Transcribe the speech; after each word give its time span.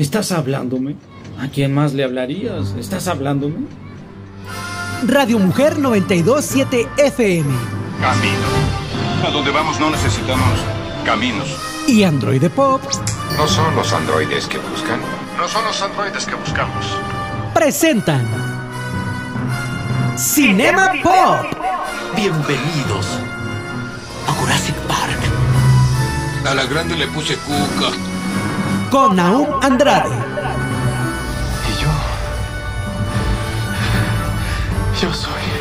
¿Estás 0.00 0.32
hablándome? 0.32 0.96
¿A 1.38 1.48
quién 1.48 1.74
más 1.74 1.92
le 1.92 2.04
hablarías? 2.04 2.74
¿Estás 2.78 3.06
hablándome? 3.06 3.66
Radio 5.06 5.38
Mujer 5.38 5.78
927 5.78 6.88
FM. 6.96 7.50
Camino. 8.00 9.28
A 9.28 9.30
donde 9.30 9.50
vamos 9.50 9.78
no 9.78 9.90
necesitamos 9.90 10.58
caminos. 11.04 11.54
Y 11.86 12.02
Android 12.04 12.42
Pop 12.48 12.80
No 13.36 13.46
son 13.46 13.76
los 13.76 13.92
androides 13.92 14.46
que 14.46 14.56
buscan. 14.56 15.00
No 15.36 15.46
son 15.46 15.66
los 15.66 15.82
androides 15.82 16.24
que 16.24 16.34
buscamos. 16.34 16.86
presentan 17.52 18.26
Cinema 20.16 20.92
Pop 21.02 21.44
Bienvenidos 22.16 23.06
a 24.26 24.32
Jurassic 24.32 24.76
Park. 24.76 25.18
A 26.50 26.54
la 26.54 26.64
grande 26.64 26.96
le 26.96 27.06
puse 27.08 27.36
cuca. 27.36 28.09
Con 28.90 29.14
Naum 29.14 29.46
Andrade, 29.62 30.10
Y 30.10 31.80
yo. 31.80 31.88
Yo 35.00 35.14
soy. 35.14 35.59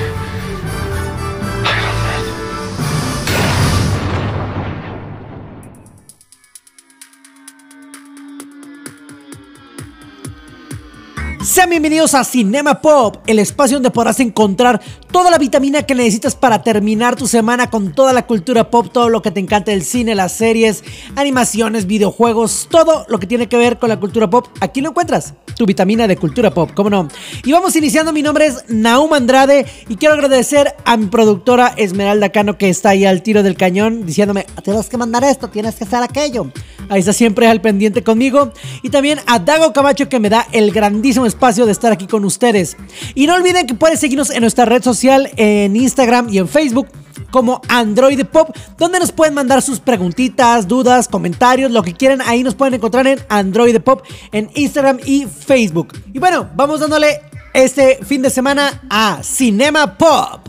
Sean 11.59 11.71
bienvenidos 11.71 12.13
a 12.13 12.23
Cinema 12.23 12.79
Pop, 12.79 13.17
el 13.27 13.37
espacio 13.37 13.75
donde 13.75 13.91
podrás 13.91 14.21
encontrar 14.21 14.79
toda 15.11 15.29
la 15.29 15.37
vitamina 15.37 15.83
que 15.83 15.93
necesitas 15.93 16.33
para 16.33 16.63
terminar 16.63 17.17
tu 17.17 17.27
semana 17.27 17.69
con 17.69 17.91
toda 17.91 18.13
la 18.13 18.25
cultura 18.25 18.69
pop, 18.69 18.87
todo 18.93 19.09
lo 19.09 19.21
que 19.21 19.29
te 19.29 19.41
encanta 19.41 19.71
del 19.71 19.83
cine, 19.83 20.15
las 20.15 20.31
series, 20.31 20.85
animaciones, 21.17 21.85
videojuegos, 21.85 22.69
todo 22.71 23.05
lo 23.09 23.19
que 23.19 23.27
tiene 23.27 23.49
que 23.49 23.57
ver 23.57 23.77
con 23.77 23.89
la 23.89 23.99
cultura 23.99 24.29
pop. 24.29 24.47
Aquí 24.61 24.79
lo 24.79 24.91
encuentras, 24.91 25.33
tu 25.57 25.65
vitamina 25.65 26.07
de 26.07 26.15
cultura 26.15 26.49
pop, 26.49 26.71
¿cómo 26.73 26.89
no? 26.89 27.09
Y 27.43 27.51
vamos 27.51 27.75
iniciando, 27.75 28.13
mi 28.13 28.21
nombre 28.21 28.45
es 28.45 28.63
Naum 28.69 29.11
Andrade 29.11 29.65
y 29.89 29.97
quiero 29.97 30.13
agradecer 30.13 30.75
a 30.85 30.95
mi 30.95 31.07
productora 31.07 31.73
Esmeralda 31.75 32.29
Cano 32.29 32.57
que 32.57 32.69
está 32.69 32.91
ahí 32.91 33.03
al 33.03 33.21
tiro 33.21 33.43
del 33.43 33.57
cañón 33.57 34.05
diciéndome, 34.05 34.45
tienes 34.63 34.87
que 34.87 34.95
mandar 34.95 35.25
esto, 35.25 35.49
tienes 35.49 35.75
que 35.75 35.83
hacer 35.83 36.03
aquello. 36.03 36.49
Ahí 36.87 37.01
está 37.01 37.13
siempre 37.13 37.45
al 37.47 37.61
pendiente 37.61 38.03
conmigo. 38.03 38.51
Y 38.81 38.89
también 38.89 39.19
a 39.27 39.37
Dago 39.37 39.73
Camacho 39.73 40.09
que 40.09 40.19
me 40.19 40.27
da 40.27 40.47
el 40.51 40.71
grandísimo 40.71 41.27
espacio 41.27 41.48
de 41.55 41.71
estar 41.71 41.91
aquí 41.91 42.07
con 42.07 42.25
ustedes. 42.25 42.77
Y 43.15 43.27
no 43.27 43.35
olviden 43.35 43.67
que 43.67 43.73
puedes 43.73 43.99
seguirnos 43.99 44.29
en 44.29 44.41
nuestra 44.41 44.65
red 44.65 44.83
social, 44.83 45.29
en 45.35 45.75
Instagram 45.75 46.29
y 46.29 46.37
en 46.37 46.47
Facebook 46.47 46.87
como 47.31 47.61
Android 47.67 48.25
Pop, 48.25 48.55
donde 48.77 48.99
nos 48.99 49.11
pueden 49.11 49.33
mandar 49.33 49.61
sus 49.61 49.79
preguntitas, 49.79 50.67
dudas, 50.67 51.07
comentarios, 51.07 51.71
lo 51.71 51.83
que 51.83 51.93
quieran. 51.93 52.21
Ahí 52.21 52.43
nos 52.43 52.55
pueden 52.55 52.75
encontrar 52.75 53.07
en 53.07 53.19
Android 53.29 53.79
Pop, 53.81 54.03
en 54.31 54.49
Instagram 54.55 54.99
y 55.05 55.25
Facebook. 55.25 55.93
Y 56.13 56.19
bueno, 56.19 56.49
vamos 56.55 56.79
dándole 56.79 57.21
este 57.53 57.99
fin 58.03 58.21
de 58.21 58.29
semana 58.29 58.81
a 58.89 59.19
Cinema 59.23 59.97
Pop. 59.97 60.47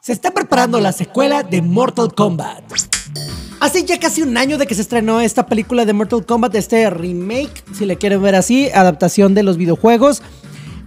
Se 0.00 0.12
está 0.12 0.30
preparando 0.30 0.80
la 0.80 0.92
secuela 0.92 1.42
de 1.42 1.60
Mortal 1.60 2.14
Kombat. 2.14 2.97
Hace 3.60 3.84
ya 3.84 3.98
casi 3.98 4.22
un 4.22 4.36
año 4.36 4.56
de 4.56 4.66
que 4.66 4.74
se 4.74 4.82
estrenó 4.82 5.20
esta 5.20 5.46
película 5.46 5.84
de 5.84 5.92
Mortal 5.92 6.24
Kombat, 6.24 6.54
este 6.54 6.88
remake, 6.90 7.64
si 7.76 7.86
le 7.86 7.96
quieren 7.96 8.22
ver 8.22 8.36
así, 8.36 8.70
adaptación 8.70 9.34
de 9.34 9.42
los 9.42 9.56
videojuegos. 9.56 10.22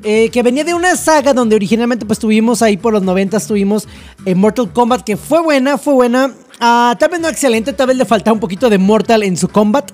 eh, 0.04 0.30
que 0.30 0.42
venía 0.42 0.64
de 0.64 0.74
una 0.74 0.96
saga 0.96 1.34
donde 1.34 1.56
originalmente 1.56 2.06
pues 2.08 2.18
tuvimos 2.18 2.64
ahí 2.64 2.76
por 2.76 2.92
los 2.92 3.04
90 3.04 3.40
tuvimos 3.42 3.88
eh, 4.26 4.34
Mortal 4.34 4.72
Kombat 4.74 5.04
que 5.04 5.16
fue 5.16 5.42
buena, 5.42 5.78
fue 5.78 5.94
buena. 5.94 6.32
Ah, 6.60 6.96
tal 7.00 7.10
vez 7.10 7.20
no 7.20 7.28
excelente, 7.28 7.74
tal 7.74 7.88
vez 7.88 7.98
le 7.98 8.06
faltaba 8.06 8.34
un 8.34 8.40
poquito 8.40 8.70
de 8.70 8.78
Mortal 8.78 9.24
en 9.24 9.36
su 9.36 9.48
combat. 9.48 9.92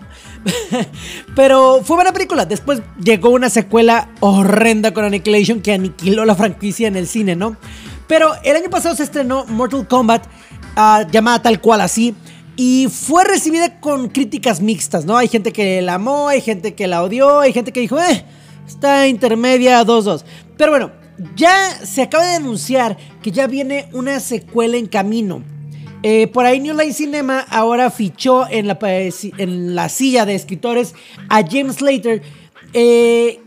Pero 1.36 1.81
fue 1.83 1.95
buena 1.95 2.11
película. 2.11 2.45
Después 2.45 2.81
llegó 3.02 3.30
una 3.30 3.50
secuela 3.50 4.09
horrenda 4.20 4.94
con 4.94 5.05
Annihilation 5.05 5.61
que 5.61 5.73
aniquiló 5.73 6.25
la 6.25 6.36
franquicia 6.36 6.89
en 6.89 6.98
el 6.98 7.08
cine, 7.08 7.37
¿no? 7.37 7.55
Pero 8.08 8.33
el 8.43 8.55
año 8.58 8.70
pasado 8.70 8.95
se 8.95 9.04
estrenó 9.04 9.45
Mortal 9.45 9.87
Kombat, 9.87 10.26
ah, 10.77 11.05
llamada 11.11 11.42
tal 11.42 11.60
cual 11.60 11.82
así. 11.82 12.15
Y 12.55 12.88
fue 12.89 13.23
recibida 13.26 13.80
con 13.82 14.08
críticas 14.08 14.61
mixtas, 14.61 15.05
¿no? 15.05 15.15
Hay 15.17 15.27
gente 15.27 15.52
que 15.52 15.82
la 15.82 15.95
amó, 15.95 16.27
hay 16.30 16.39
gente 16.42 16.73
que 16.73 16.88
la 16.88 17.04
odió, 17.04 17.42
hay 17.42 17.52
gente 17.54 17.71
que 17.73 17.82
dijo, 17.82 17.99
eh, 17.99 18.23
está 18.65 19.08
intermedia 19.08 19.83
2-2. 19.86 20.23
Pero 20.58 20.71
bueno, 20.71 20.92
ya 21.36 21.54
se 21.86 22.02
acaba 22.02 22.26
de 22.26 22.36
anunciar 22.36 22.98
que 23.21 23.32
ya 23.32 23.45
viene 23.45 23.89
una 23.93 24.20
secuela 24.20 24.77
en 24.77 24.87
camino. 24.87 25.43
Eh, 26.04 26.27
por 26.27 26.45
ahí 26.45 26.60
New 26.60 26.76
Line 26.77 26.93
Cinema 26.93 27.39
ahora 27.49 27.92
fichó 27.92 28.48
en 28.49 28.67
la, 28.67 28.80
pa- 28.80 28.92
en 28.92 29.76
la 29.76 29.89
silla 29.89 30.26
de 30.26 30.33
escritores 30.36 30.93
a 31.30 31.43
James 31.48 31.76
Slater, 31.77 32.21
eh, 32.73 33.39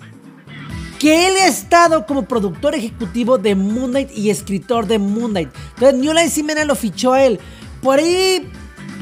que 1.00 1.26
él 1.26 1.32
ha 1.42 1.46
estado 1.46 2.04
como 2.04 2.26
productor 2.26 2.74
ejecutivo 2.74 3.38
de 3.38 3.54
Moon 3.54 3.90
Knight 3.90 4.10
y 4.14 4.28
escritor 4.28 4.86
de 4.86 4.98
Moon 4.98 5.30
Knight. 5.30 5.48
Entonces 5.74 5.98
New 5.98 6.12
Line 6.12 6.28
Cinema 6.28 6.62
lo 6.66 6.74
fichó 6.74 7.14
a 7.14 7.24
él. 7.24 7.40
Por 7.82 7.98
ahí, 7.98 8.46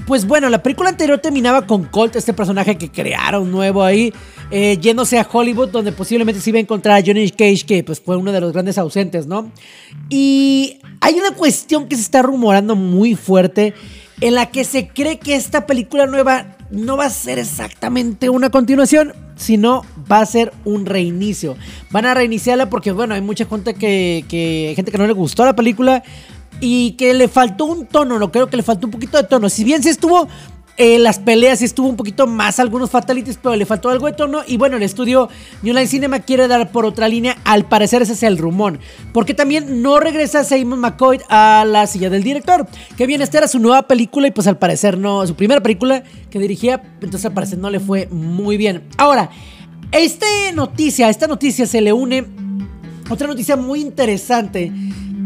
pues 0.07 0.25
bueno, 0.25 0.49
la 0.49 0.63
película 0.63 0.91
anterior 0.91 1.19
terminaba 1.19 1.67
con 1.67 1.87
Colt, 1.87 2.15
este 2.15 2.33
personaje 2.33 2.79
que 2.79 2.89
crearon 2.89 3.51
nuevo 3.51 3.83
ahí, 3.83 4.15
eh, 4.53 4.79
yéndose 4.81 5.19
a 5.19 5.29
Hollywood, 5.31 5.71
donde 5.71 5.91
posiblemente 5.91 6.41
se 6.41 6.51
iba 6.51 6.59
a 6.59 6.63
encontrar 6.63 7.03
a 7.03 7.05
Johnny 7.05 7.29
Cage, 7.33 7.67
que 7.67 7.83
pues 7.83 8.01
fue 8.01 8.17
uno 8.17 8.31
de 8.31 8.41
los 8.41 8.53
grandes 8.53 8.79
ausentes, 8.79 9.27
¿no? 9.27 9.51
Y 10.09 10.79
hay 11.01 11.19
una 11.19 11.33
cuestión 11.33 11.89
que 11.89 11.97
se 11.97 12.03
está 12.03 12.23
rumorando 12.23 12.77
muy 12.77 13.17
fuerte, 13.17 13.75
en 14.21 14.37
la 14.37 14.47
que 14.47 14.63
se 14.63 14.87
cree 14.87 15.19
que 15.19 15.35
esta 15.35 15.67
película 15.67 16.07
nueva 16.07 16.58
no 16.71 16.97
va 16.97 17.07
a 17.07 17.11
ser 17.11 17.39
exactamente 17.39 18.29
una 18.29 18.51
continuación, 18.51 19.15
sino 19.37 19.85
va 20.11 20.21
a 20.21 20.27
ser 20.27 20.53
un 20.65 20.87
reinicio. 20.87 21.57
Van 21.91 22.07
a 22.07 22.15
reiniciarla 22.15 22.69
porque, 22.69 22.93
bueno, 22.93 23.15
hay 23.15 23.23
mucha 23.23 23.47
gente 23.47 23.75
que, 23.75 24.25
que, 24.29 24.73
gente 24.77 24.91
que 24.91 24.99
no 24.99 25.07
le 25.07 25.13
gustó 25.13 25.45
la 25.45 25.57
película 25.57 26.03
y 26.61 26.93
que 26.93 27.15
le 27.15 27.29
faltó 27.29 27.67
un 27.67 27.87
tono, 27.87 28.19
no 28.19 28.33
creo 28.33 28.49
que 28.49 28.57
le 28.57 28.63
faltó 28.63 28.87
un 28.87 28.91
poquito 28.91 29.17
de 29.17 29.25
tono. 29.25 29.49
Si 29.49 29.65
bien 29.65 29.83
se 29.83 29.91
estuvo 29.91 30.29
las 30.79 31.19
peleas, 31.19 31.61
estuvo 31.61 31.89
un 31.89 31.97
poquito 31.97 32.27
más 32.27 32.61
algunos 32.61 32.91
fatalities, 32.91 33.39
pero 33.43 33.57
le 33.57 33.67
faltó 33.67 33.91
algo 33.91 34.07
de 34.07 34.13
tono. 34.13 34.43
Y 34.47 34.57
bueno, 34.57 34.77
el 34.77 34.85
estudio 34.85 35.29
New 35.63 35.75
Line 35.75 35.89
Cinema 35.89 36.21
quiere 36.21 36.47
dar 36.47 36.71
por 36.71 36.85
otra 36.85 37.09
línea. 37.09 37.37
Al 37.45 37.67
parecer 37.67 38.03
ese 38.03 38.13
es 38.13 38.23
el 38.23 38.39
rumor. 38.39 38.79
Porque 39.13 39.35
también 39.35 39.83
no 39.83 39.99
regresa 39.99 40.45
Simon 40.45 40.79
McCoy 40.79 41.21
a 41.29 41.65
la 41.67 41.87
silla 41.87 42.11
del 42.11 42.23
director. 42.23 42.67
Que 42.97 43.07
bien, 43.07 43.23
esta 43.23 43.39
era 43.39 43.49
su 43.49 43.59
nueva 43.59 43.83
película 43.89 44.29
y 44.29 44.31
pues 44.31 44.47
al 44.47 44.59
parecer 44.59 44.99
no, 44.99 45.27
su 45.27 45.35
primera 45.35 45.61
película 45.61 46.05
que 46.31 46.39
dirigía, 46.39 46.83
entonces 47.01 47.25
al 47.27 47.35
parecer 47.35 47.59
no 47.59 47.71
le 47.71 47.81
fue 47.81 48.07
muy 48.11 48.57
bien. 48.57 48.85
Ahora, 48.99 49.31
esta 49.91 50.27
noticia, 50.55 51.09
esta 51.09 51.27
noticia 51.27 51.67
se 51.67 51.81
le 51.81 51.93
une 51.93 52.25
otra 53.11 53.27
noticia 53.27 53.57
muy 53.57 53.81
interesante 53.81 54.71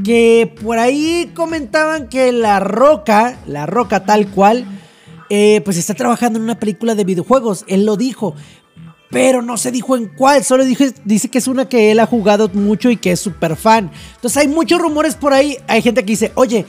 que 0.05 0.55
por 0.63 0.79
ahí 0.79 1.31
comentaban 1.35 2.09
que 2.09 2.33
La 2.33 2.61
Roca, 2.61 3.39
La 3.47 3.67
Roca 3.67 4.05
tal 4.05 4.29
cual, 4.29 4.65
eh, 5.35 5.63
pues 5.65 5.79
está 5.79 5.95
trabajando 5.95 6.39
en 6.39 6.43
una 6.43 6.59
película 6.61 6.95
de 6.95 7.05
videojuegos. 7.05 7.65
Él 7.67 7.87
lo 7.87 7.97
dijo, 7.97 8.35
pero 9.09 9.41
no 9.41 9.57
se 9.57 9.71
dijo 9.71 9.97
en 9.97 10.09
cuál. 10.15 10.45
Solo 10.45 10.63
dice, 10.63 10.93
que 11.31 11.39
es 11.39 11.49
una 11.49 11.71
que 11.71 11.91
él 11.91 12.01
ha 12.01 12.07
jugado 12.07 12.51
mucho 12.53 12.91
y 12.91 12.99
que 12.99 13.13
es 13.13 13.21
súper 13.21 13.57
fan. 13.57 13.91
Entonces 14.17 14.37
hay 14.37 14.49
muchos 14.49 14.79
rumores 14.79 15.15
por 15.15 15.33
ahí. 15.33 15.57
Hay 15.69 15.81
gente 15.81 16.03
que 16.03 16.13
dice, 16.13 16.33
oye, 16.35 16.67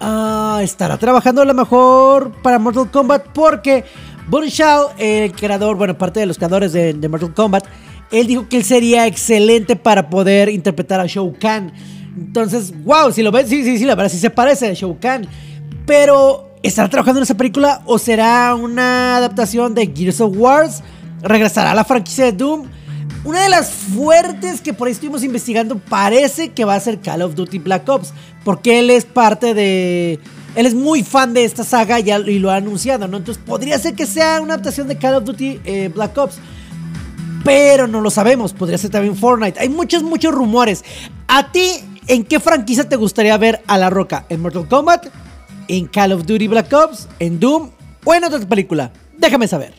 ah, 0.00 0.60
estará 0.62 0.96
trabajando 0.96 1.42
a 1.42 1.44
lo 1.44 1.52
mejor 1.52 2.32
para 2.40 2.58
Mortal 2.58 2.90
Kombat 2.90 3.26
porque 3.34 3.84
Boon 4.28 4.46
Shao, 4.46 4.92
el 4.96 5.32
creador, 5.32 5.76
bueno, 5.76 5.98
parte 5.98 6.20
de 6.20 6.24
los 6.24 6.38
creadores 6.38 6.72
de, 6.72 6.94
de 6.94 7.08
Mortal 7.10 7.34
Kombat, 7.34 7.66
él 8.10 8.26
dijo 8.28 8.48
que 8.48 8.56
él 8.56 8.64
sería 8.64 9.06
excelente 9.06 9.76
para 9.76 10.08
poder 10.08 10.48
interpretar 10.48 11.00
a 11.00 11.06
Shao 11.06 11.34
Kahn. 11.38 11.70
Entonces, 12.16 12.72
wow, 12.82 13.12
si 13.12 13.22
lo 13.22 13.30
ves, 13.30 13.50
sí, 13.50 13.62
sí, 13.62 13.76
sí, 13.76 13.84
la 13.84 13.94
verdad 13.94 14.10
sí 14.10 14.18
se 14.18 14.30
parece 14.30 14.68
a 14.68 14.72
Shao 14.72 14.96
Kahn. 14.98 15.28
Pero, 15.84 16.55
¿estará 16.66 16.88
trabajando 16.88 17.20
en 17.20 17.24
esa 17.24 17.36
película 17.36 17.82
o 17.86 17.98
será 17.98 18.54
una 18.54 19.16
adaptación 19.16 19.74
de 19.74 19.92
Gears 19.94 20.20
of 20.20 20.36
Wars? 20.36 20.82
¿Regresará 21.22 21.70
a 21.70 21.74
la 21.74 21.84
franquicia 21.84 22.24
de 22.24 22.32
Doom? 22.32 22.66
Una 23.24 23.42
de 23.42 23.48
las 23.48 23.70
fuertes 23.70 24.60
que 24.60 24.72
por 24.72 24.86
ahí 24.86 24.92
estuvimos 24.92 25.24
investigando 25.24 25.78
parece 25.78 26.50
que 26.50 26.64
va 26.64 26.74
a 26.74 26.80
ser 26.80 27.00
Call 27.00 27.22
of 27.22 27.34
Duty 27.34 27.58
Black 27.58 27.88
Ops, 27.88 28.12
porque 28.44 28.78
él 28.80 28.90
es 28.90 29.04
parte 29.04 29.54
de... 29.54 30.20
Él 30.54 30.64
es 30.64 30.74
muy 30.74 31.02
fan 31.02 31.34
de 31.34 31.44
esta 31.44 31.64
saga 31.64 32.00
y 32.00 32.38
lo 32.38 32.50
ha 32.50 32.56
anunciado, 32.56 33.06
¿no? 33.08 33.18
Entonces 33.18 33.42
podría 33.44 33.78
ser 33.78 33.94
que 33.94 34.06
sea 34.06 34.40
una 34.40 34.54
adaptación 34.54 34.88
de 34.88 34.96
Call 34.96 35.16
of 35.16 35.24
Duty 35.24 35.60
eh, 35.64 35.90
Black 35.94 36.16
Ops. 36.16 36.38
Pero 37.44 37.86
no 37.86 38.00
lo 38.00 38.10
sabemos, 38.10 38.52
podría 38.52 38.78
ser 38.78 38.90
también 38.90 39.16
Fortnite. 39.16 39.60
Hay 39.60 39.68
muchos, 39.68 40.02
muchos 40.02 40.34
rumores. 40.34 40.84
¿A 41.28 41.52
ti 41.52 41.68
en 42.06 42.24
qué 42.24 42.40
franquicia 42.40 42.88
te 42.88 42.96
gustaría 42.96 43.36
ver 43.36 43.62
a 43.66 43.76
La 43.76 43.90
Roca? 43.90 44.24
¿En 44.28 44.40
Mortal 44.40 44.66
Kombat? 44.66 45.06
¿En 45.68 45.86
Call 45.86 46.12
of 46.12 46.26
Duty 46.26 46.48
Black 46.48 46.72
Ops? 46.72 47.08
¿En 47.18 47.40
Doom? 47.40 47.70
¿O 48.04 48.14
en 48.14 48.24
otra 48.24 48.38
película? 48.40 48.92
Déjame 49.18 49.48
saber. 49.48 49.74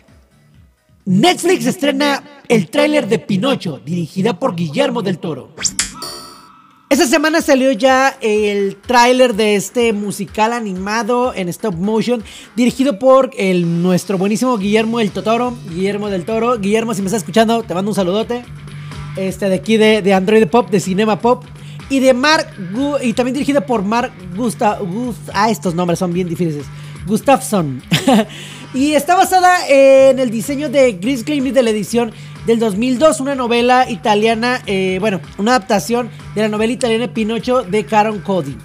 Netflix 1.06 1.66
estrena 1.66 2.22
el 2.50 2.70
tráiler 2.70 3.08
de 3.08 3.20
Pinocho, 3.20 3.80
dirigida 3.86 4.38
por 4.38 4.56
Guillermo 4.56 5.02
del 5.02 5.20
Toro. 5.20 5.52
Esta 6.90 7.06
semana 7.06 7.42
salió 7.42 7.72
ya 7.74 8.18
el 8.22 8.76
tráiler 8.76 9.36
de 9.36 9.56
este 9.56 9.92
musical 9.94 10.54
animado 10.54 11.34
en 11.34 11.50
stop 11.50 11.76
motion 11.76 12.24
dirigido 12.56 12.98
por 12.98 13.32
el, 13.38 13.84
nuestro 13.84 14.18
buenísimo 14.18 14.58
Guillermo 14.58 15.00
del 15.00 15.12
Totoro. 15.12 15.56
Guillermo 15.70 16.10
del 16.10 16.26
Toro. 16.26 16.58
Guillermo, 16.58 16.94
si 16.94 17.02
me 17.02 17.08
estás 17.08 17.24
escuchando, 17.24 17.64
te 17.64 17.74
mando 17.74 17.92
un 17.92 17.96
saludote. 17.96 18.46
Este 19.18 19.50
de 19.50 19.56
aquí 19.56 19.78
de, 19.78 20.02
de 20.02 20.14
Android 20.14 20.48
Pop, 20.48 20.70
de 20.70 20.80
Cinema 20.80 21.20
Pop. 21.20 21.44
Y 21.90 22.00
de 22.00 22.14
Mark 22.14 22.48
y 23.02 23.14
también 23.14 23.34
dirigido 23.34 23.66
por 23.66 23.84
Mark 23.84 24.12
Gustav. 24.36 24.80
ah, 25.34 25.50
estos 25.50 25.74
nombres 25.74 26.00
son 26.00 26.14
bien 26.14 26.28
difíciles. 26.28 26.66
Gustafsson. 27.08 27.82
y 28.74 28.94
está 28.94 29.16
basada 29.16 29.68
en 29.68 30.20
el 30.20 30.30
diseño 30.30 30.70
de 30.70 31.00
Chris 31.00 31.24
Clemmy 31.24 31.52
de 31.52 31.64
la 31.64 31.70
edición 31.70 32.12
del 32.46 32.60
2002, 32.60 33.20
una 33.20 33.36
novela 33.36 33.90
italiana, 33.90 34.62
eh, 34.68 34.98
bueno, 35.00 35.20
una 35.38 35.52
adaptación 35.52 36.10
de 36.34 36.44
la 36.44 36.48
novela 36.48 36.72
italiana 36.72 37.14
Pinocho 37.14 37.64
de 37.64 37.86
Caron 37.86 38.20
Cody. 38.20 38.56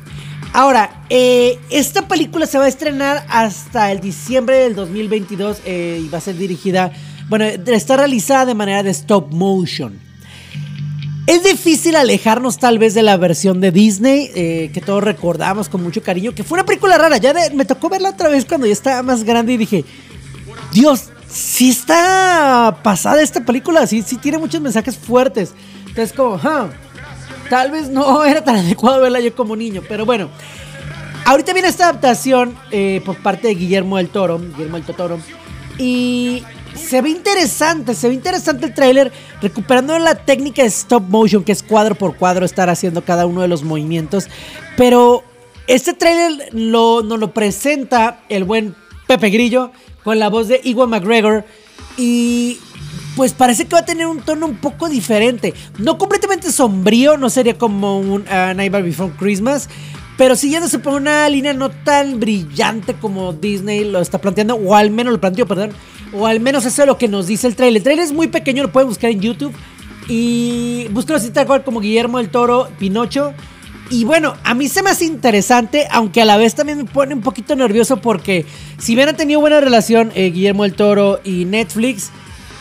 Ahora, 0.52 1.04
eh, 1.08 1.58
esta 1.70 2.06
película 2.06 2.46
se 2.46 2.58
va 2.58 2.66
a 2.66 2.68
estrenar 2.68 3.24
hasta 3.28 3.90
el 3.90 4.00
diciembre 4.00 4.56
del 4.58 4.74
2022 4.74 5.62
eh, 5.64 6.02
y 6.04 6.08
va 6.08 6.18
a 6.18 6.20
ser 6.20 6.36
dirigida, 6.36 6.92
bueno, 7.28 7.44
está 7.44 7.96
realizada 7.96 8.46
de 8.46 8.54
manera 8.54 8.82
de 8.82 8.90
stop 8.90 9.32
motion. 9.32 9.98
Es 11.26 11.44
difícil 11.44 11.94
alejarnos 11.94 12.58
tal 12.58 12.78
vez 12.78 12.94
de 12.94 13.02
la 13.02 13.16
versión 13.16 13.60
de 13.60 13.70
Disney, 13.70 14.28
que 14.72 14.82
todos 14.84 15.04
recordamos 15.04 15.68
con 15.68 15.82
mucho 15.82 16.02
cariño, 16.02 16.34
que 16.34 16.42
fue 16.42 16.56
una 16.56 16.66
película 16.66 16.98
rara. 16.98 17.16
Ya 17.18 17.32
me 17.54 17.64
tocó 17.64 17.88
verla 17.88 18.10
otra 18.10 18.28
vez 18.28 18.44
cuando 18.44 18.66
ya 18.66 18.72
estaba 18.72 19.02
más 19.02 19.22
grande 19.22 19.52
y 19.52 19.56
dije, 19.56 19.84
Dios, 20.72 21.10
sí 21.28 21.70
está 21.70 22.78
pasada 22.82 23.22
esta 23.22 23.44
película, 23.44 23.86
sí, 23.86 24.02
tiene 24.02 24.38
muchos 24.38 24.60
mensajes 24.60 24.96
fuertes. 24.96 25.54
Entonces 25.86 26.12
como, 26.12 26.40
tal 27.48 27.70
vez 27.70 27.88
no 27.88 28.24
era 28.24 28.42
tan 28.42 28.56
adecuado 28.56 29.00
verla 29.00 29.20
yo 29.20 29.34
como 29.34 29.56
niño, 29.56 29.82
pero 29.88 30.04
bueno. 30.04 30.28
Ahorita 31.24 31.52
viene 31.52 31.68
esta 31.68 31.84
adaptación 31.84 32.56
eh, 32.72 33.00
por 33.04 33.16
parte 33.22 33.46
de 33.46 33.54
Guillermo 33.54 33.98
del 33.98 34.08
Toro, 34.08 34.40
Guillermo 34.40 34.80
del 34.80 34.96
Toro, 34.96 35.20
y 35.78 36.42
se 36.74 37.00
ve 37.02 37.10
interesante, 37.10 37.94
se 37.94 38.08
ve 38.08 38.14
interesante 38.14 38.66
el 38.66 38.74
tráiler, 38.74 39.12
recuperando 39.40 39.98
la 39.98 40.14
técnica 40.14 40.62
de 40.62 40.68
stop 40.68 41.04
motion, 41.08 41.44
que 41.44 41.52
es 41.52 41.62
cuadro 41.62 41.94
por 41.94 42.16
cuadro 42.16 42.44
estar 42.44 42.68
haciendo 42.70 43.04
cada 43.04 43.26
uno 43.26 43.42
de 43.42 43.48
los 43.48 43.62
movimientos, 43.62 44.28
pero 44.76 45.24
este 45.66 45.92
tráiler 45.92 46.48
lo, 46.52 47.02
nos 47.02 47.18
lo 47.18 47.32
presenta 47.32 48.20
el 48.28 48.44
buen 48.44 48.74
Pepe 49.06 49.30
Grillo, 49.30 49.70
con 50.04 50.18
la 50.18 50.28
voz 50.28 50.48
de 50.48 50.60
Iwan 50.64 50.90
McGregor. 50.90 51.44
Y 51.96 52.58
pues 53.16 53.32
parece 53.32 53.66
que 53.66 53.74
va 53.74 53.80
a 53.80 53.84
tener 53.84 54.06
un 54.06 54.20
tono 54.20 54.46
un 54.46 54.56
poco 54.56 54.88
diferente. 54.88 55.54
No 55.78 55.98
completamente 55.98 56.50
sombrío, 56.50 57.16
no 57.16 57.30
sería 57.30 57.58
como 57.58 57.98
un 57.98 58.22
uh, 58.22 58.54
Nightmare 58.54 58.82
Before 58.82 59.12
Christmas. 59.18 59.68
Pero 60.18 60.36
siguiéndose 60.36 60.78
por 60.78 60.94
una 60.94 61.28
línea 61.28 61.52
no 61.54 61.70
tan 61.70 62.20
brillante 62.20 62.94
como 62.94 63.32
Disney 63.32 63.84
lo 63.84 64.00
está 64.00 64.20
planteando, 64.20 64.56
o 64.56 64.74
al 64.74 64.90
menos 64.90 65.12
lo 65.12 65.20
planteó, 65.20 65.46
perdón. 65.46 65.72
O 66.12 66.26
al 66.26 66.40
menos 66.40 66.66
eso 66.66 66.82
es 66.82 66.88
lo 66.88 66.98
que 66.98 67.08
nos 67.08 67.26
dice 67.26 67.46
el 67.46 67.56
trailer. 67.56 67.78
El 67.78 67.82
trailer 67.84 68.04
es 68.04 68.12
muy 68.12 68.28
pequeño, 68.28 68.62
lo 68.62 68.72
pueden 68.72 68.88
buscar 68.88 69.10
en 69.10 69.20
YouTube. 69.20 69.54
Y 70.08 70.88
búsquelo 70.90 71.16
así 71.16 71.30
tal 71.30 71.46
cual 71.46 71.64
como 71.64 71.80
Guillermo 71.80 72.18
del 72.18 72.28
Toro, 72.28 72.68
Pinocho. 72.78 73.32
Y 73.90 74.04
bueno, 74.04 74.34
a 74.44 74.54
mí 74.54 74.68
se 74.68 74.82
me 74.82 74.90
hace 74.90 75.04
interesante, 75.04 75.86
aunque 75.90 76.22
a 76.22 76.24
la 76.24 76.36
vez 76.38 76.54
también 76.54 76.78
me 76.78 76.84
pone 76.84 77.14
un 77.14 77.20
poquito 77.20 77.54
nervioso 77.54 77.98
porque 77.98 78.46
si 78.78 78.94
bien 78.94 79.08
han 79.08 79.16
tenido 79.16 79.40
buena 79.40 79.60
relación 79.60 80.12
eh, 80.14 80.30
Guillermo 80.30 80.64
el 80.64 80.72
Toro 80.74 81.20
y 81.24 81.44
Netflix, 81.44 82.10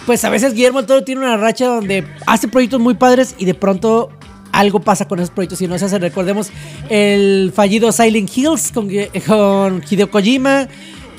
pues 0.06 0.26
a 0.26 0.30
veces 0.30 0.54
Guillermo 0.54 0.80
el 0.80 0.86
Toro 0.86 1.04
tiene 1.04 1.22
una 1.22 1.38
racha 1.38 1.68
donde 1.68 2.06
hace 2.26 2.48
proyectos 2.50 2.82
muy 2.82 2.96
padres 2.96 3.36
y 3.38 3.46
de 3.46 3.54
pronto 3.54 4.10
algo 4.52 4.82
pasa 4.82 5.08
con 5.08 5.20
esos 5.20 5.30
proyectos 5.30 5.62
y 5.62 5.68
no 5.68 5.78
se 5.78 5.86
hace. 5.86 6.00
Recordemos 6.00 6.52
el 6.90 7.52
fallido 7.56 7.92
Silent 7.92 8.30
Hills 8.36 8.72
con, 8.74 8.90
con 9.26 9.84
Hideo 9.90 10.12
Kojima. 10.12 10.68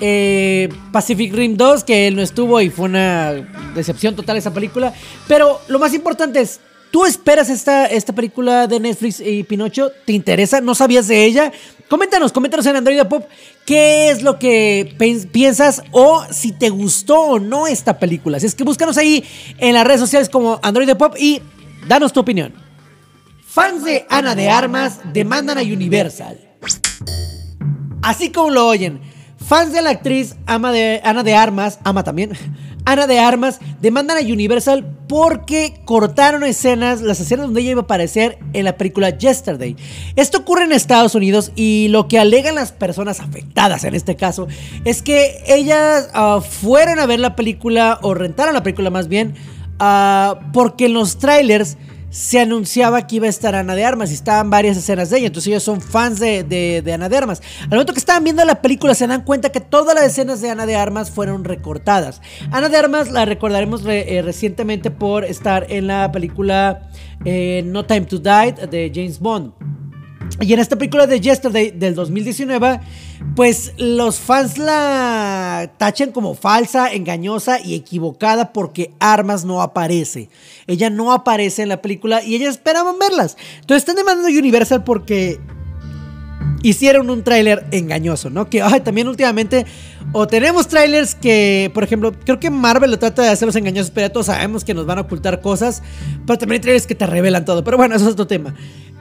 Eh, 0.04 0.69
Pacific 0.90 1.32
Rim 1.32 1.56
2, 1.56 1.84
que 1.84 2.08
él 2.08 2.16
no 2.16 2.22
estuvo 2.22 2.60
y 2.60 2.70
fue 2.70 2.87
una 2.87 3.34
decepción 3.72 4.16
total 4.16 4.37
esa 4.37 4.52
película. 4.52 4.93
Pero 5.28 5.60
lo 5.69 5.78
más 5.78 5.94
importante 5.94 6.40
es, 6.40 6.58
¿Tú 6.93 7.06
esperas 7.06 7.49
esta, 7.49 7.87
esta 7.87 8.12
película 8.12 8.66
de 8.66 8.78
Netflix 8.78 9.19
y 9.19 9.44
Pinocho? 9.44 9.90
¿Te 10.04 10.12
interesa? 10.12 10.60
¿No 10.60 10.75
sabías 10.75 11.08
de 11.08 11.25
ella? 11.25 11.50
Coméntanos, 11.88 12.32
coméntanos 12.32 12.66
en 12.66 12.76
Android 12.76 13.00
Pop 13.08 13.25
qué 13.64 14.10
es 14.10 14.22
lo 14.22 14.38
que 14.38 14.94
piensas 15.32 15.82
o 15.90 16.22
si 16.31 16.52
te 16.52 16.69
gustó 16.69 17.19
o 17.19 17.38
no 17.38 17.66
esta 17.66 17.98
película. 17.98 18.38
Si 18.38 18.44
es 18.44 18.55
que 18.55 18.64
búscanos 18.64 18.98
ahí 18.98 19.25
en 19.56 19.72
las 19.72 19.87
redes 19.87 20.00
sociales 20.00 20.28
como 20.28 20.60
Android 20.62 20.94
Pop 20.96 21.14
y 21.19 21.40
danos 21.88 22.12
tu 22.12 22.20
opinión. 22.20 22.52
Fans 23.46 23.84
de 23.84 24.05
Ana 24.10 24.34
de 24.34 24.50
Armas 24.50 25.00
demandan 25.14 25.56
a 25.56 25.62
Universal. 25.62 26.38
Así 28.02 28.31
como 28.31 28.50
lo 28.50 28.66
oyen, 28.66 29.00
fans 29.44 29.72
de 29.72 29.82
la 29.82 29.90
actriz 29.90 30.36
Ama 30.46 30.72
de, 30.72 31.00
Ana 31.04 31.22
de 31.22 31.34
Armas, 31.34 31.78
Ama 31.84 32.04
también, 32.04 32.32
Ana 32.84 33.06
de 33.06 33.20
Armas 33.20 33.60
demandan 33.80 34.18
a 34.18 34.20
Universal 34.20 34.84
porque 35.08 35.80
cortaron 35.84 36.42
escenas, 36.42 37.00
las 37.00 37.20
escenas 37.20 37.46
donde 37.46 37.60
ella 37.60 37.72
iba 37.72 37.80
a 37.82 37.84
aparecer 37.84 38.38
en 38.54 38.64
la 38.64 38.76
película 38.76 39.10
Yesterday. 39.10 39.76
Esto 40.16 40.38
ocurre 40.38 40.64
en 40.64 40.72
Estados 40.72 41.14
Unidos 41.14 41.52
y 41.54 41.88
lo 41.88 42.08
que 42.08 42.18
alegan 42.18 42.54
las 42.54 42.72
personas 42.72 43.20
afectadas 43.20 43.84
en 43.84 43.94
este 43.94 44.16
caso 44.16 44.48
es 44.84 45.02
que 45.02 45.42
ellas 45.46 46.08
ah, 46.14 46.40
fueron 46.40 46.98
a 46.98 47.06
ver 47.06 47.20
la 47.20 47.36
película 47.36 47.98
o 48.02 48.14
rentaron 48.14 48.54
la 48.54 48.62
película 48.62 48.90
más 48.90 49.08
bien 49.08 49.34
ah, 49.78 50.40
porque 50.52 50.86
en 50.86 50.94
los 50.94 51.18
trailers 51.18 51.76
se 52.12 52.38
anunciaba 52.38 53.06
que 53.06 53.16
iba 53.16 53.26
a 53.26 53.30
estar 53.30 53.54
Ana 53.54 53.74
de 53.74 53.86
Armas 53.86 54.10
y 54.10 54.14
estaban 54.14 54.50
varias 54.50 54.76
escenas 54.76 55.08
de 55.08 55.18
ella. 55.18 55.26
Entonces 55.28 55.48
ellos 55.48 55.62
son 55.62 55.80
fans 55.80 56.20
de, 56.20 56.84
Ana 56.94 57.08
de 57.08 57.16
Armas. 57.16 57.42
Al 57.62 57.70
momento 57.70 57.94
que 57.94 57.98
estaban 57.98 58.22
viendo 58.22 58.44
la 58.44 58.60
película 58.60 58.94
se 58.94 59.06
dan 59.06 59.22
cuenta 59.22 59.50
que 59.50 59.60
todas 59.60 59.94
las 59.94 60.04
escenas 60.04 60.42
de 60.42 60.50
Ana 60.50 60.66
de 60.66 60.76
Armas 60.76 61.10
fueron 61.10 61.42
recortadas. 61.42 62.20
Ana 62.50 62.68
de 62.68 62.76
Armas 62.76 63.10
la 63.10 63.24
recordaremos 63.24 63.82
eh, 63.86 64.20
recientemente 64.22 64.90
por 64.90 65.24
estar 65.24 65.66
en 65.70 65.86
la 65.86 66.12
película 66.12 66.90
eh, 67.24 67.62
No 67.64 67.86
Time 67.86 68.02
to 68.02 68.18
Die 68.18 68.52
de 68.70 68.92
James 68.94 69.18
Bond. 69.18 69.81
Y 70.40 70.52
en 70.52 70.58
esta 70.58 70.76
película 70.76 71.06
de 71.06 71.20
Yesterday 71.20 71.70
del 71.70 71.94
2019, 71.94 72.81
pues 73.37 73.73
los 73.76 74.19
fans 74.19 74.58
la 74.58 75.73
tachan 75.76 76.11
como 76.11 76.34
falsa, 76.34 76.93
engañosa 76.93 77.61
y 77.61 77.75
equivocada 77.75 78.52
porque 78.52 78.93
Armas 78.99 79.44
no 79.44 79.62
aparece. 79.62 80.29
Ella 80.67 80.90
no 80.90 81.12
aparece 81.12 81.62
en 81.62 81.69
la 81.69 81.82
película 81.82 82.23
y 82.25 82.34
ellas 82.34 82.50
esperaban 82.50 82.99
verlas. 82.99 83.37
Entonces 83.61 83.82
están 83.82 83.96
demandando 83.96 84.29
Universal 84.29 84.84
porque 84.84 85.38
hicieron 86.62 87.11
un 87.11 87.23
tráiler 87.23 87.67
engañoso, 87.70 88.31
¿no? 88.31 88.49
Que 88.49 88.62
también 88.84 89.08
últimamente 89.08 89.67
o 90.12 90.26
tenemos 90.26 90.69
trailers 90.69 91.14
que, 91.14 91.70
por 91.72 91.84
ejemplo, 91.84 92.12
creo 92.12 92.40
que 92.40 92.50
Marvel 92.50 92.90
lo 92.90 92.99
trata 92.99 93.22
de 93.22 93.28
hacerlos 93.28 93.56
engañosos, 93.56 93.90
pero 93.90 94.10
todos 94.10 94.26
sabemos 94.26 94.65
que 94.65 94.74
nos 94.74 94.84
van 94.84 94.98
a 94.98 95.03
ocultar 95.03 95.41
cosas, 95.41 95.82
pero 96.26 96.38
también 96.38 96.58
hay 96.58 96.62
trailers 96.62 96.86
que 96.86 96.94
te 96.94 97.06
revelan 97.06 97.44
todo. 97.44 97.65
Pero 97.65 97.76
bueno, 97.76 97.94
eso 97.94 98.06
es 98.06 98.12
otro 98.12 98.26
tema. 98.26 98.55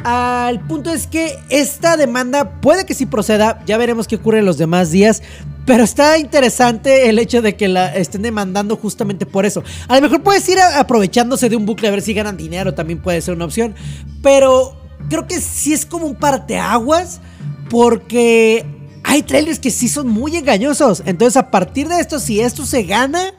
Al 0.04 0.66
punto 0.68 0.92
es 0.92 1.08
que 1.08 1.38
esta 1.50 1.98
demanda 1.98 2.62
puede 2.62 2.86
que 2.86 2.94
sí 2.94 3.06
proceda, 3.06 3.62
ya 3.66 3.78
veremos 3.78 4.08
qué 4.08 4.16
ocurre 4.16 4.40
en 4.40 4.46
los 4.46 4.58
demás 4.58 4.90
días, 4.92 5.22
pero 5.66 5.84
está 5.84 6.18
interesante 6.18 7.10
el 7.10 7.20
hecho 7.20 7.42
de 7.42 7.56
que 7.56 7.68
la 7.68 7.96
estén 7.96 8.24
demandando 8.24 8.76
justamente 8.78 9.26
por 9.26 9.46
eso. 9.46 9.64
A 9.88 9.96
lo 9.96 10.02
mejor 10.02 10.24
puedes 10.24 10.48
ir 10.50 10.60
aprovechándose 10.60 11.50
de 11.50 11.56
un 11.56 11.66
bucle 11.66 11.88
a 11.88 11.92
ver 11.92 12.02
si 12.02 12.14
ganan 12.14 12.36
dinero, 12.36 12.74
también 12.74 13.00
puede 13.00 13.22
ser 13.22 13.36
una 13.36 13.46
opción, 13.46 13.76
pero 14.24 14.76
creo 15.10 15.28
que 15.28 15.40
sí 15.40 15.74
es 15.74 15.86
como 15.86 16.06
un 16.06 16.16
parteaguas 16.16 17.22
porque 17.70 18.66
hay 19.04 19.24
trailers 19.24 19.60
que 19.60 19.72
sí 19.72 19.88
son 19.88 20.08
muy 20.08 20.36
engañosos. 20.38 21.04
Entonces, 21.06 21.38
a 21.38 21.52
partir 21.52 21.88
de 21.88 22.00
esto, 22.00 22.20
si 22.20 22.40
esto 22.40 22.66
se 22.66 22.84
gana, 22.84 23.34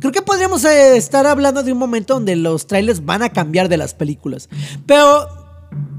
creo 0.00 0.12
que 0.12 0.22
podríamos 0.22 0.64
eh, 0.64 0.96
estar 0.96 1.26
hablando 1.26 1.62
de 1.62 1.72
un 1.72 1.78
momento 1.78 2.14
donde 2.14 2.36
los 2.36 2.66
trailers 2.66 3.04
van 3.04 3.22
a 3.22 3.30
cambiar 3.30 3.68
de 3.68 3.76
las 3.76 3.94
películas. 3.94 4.48
Pero 4.86 5.28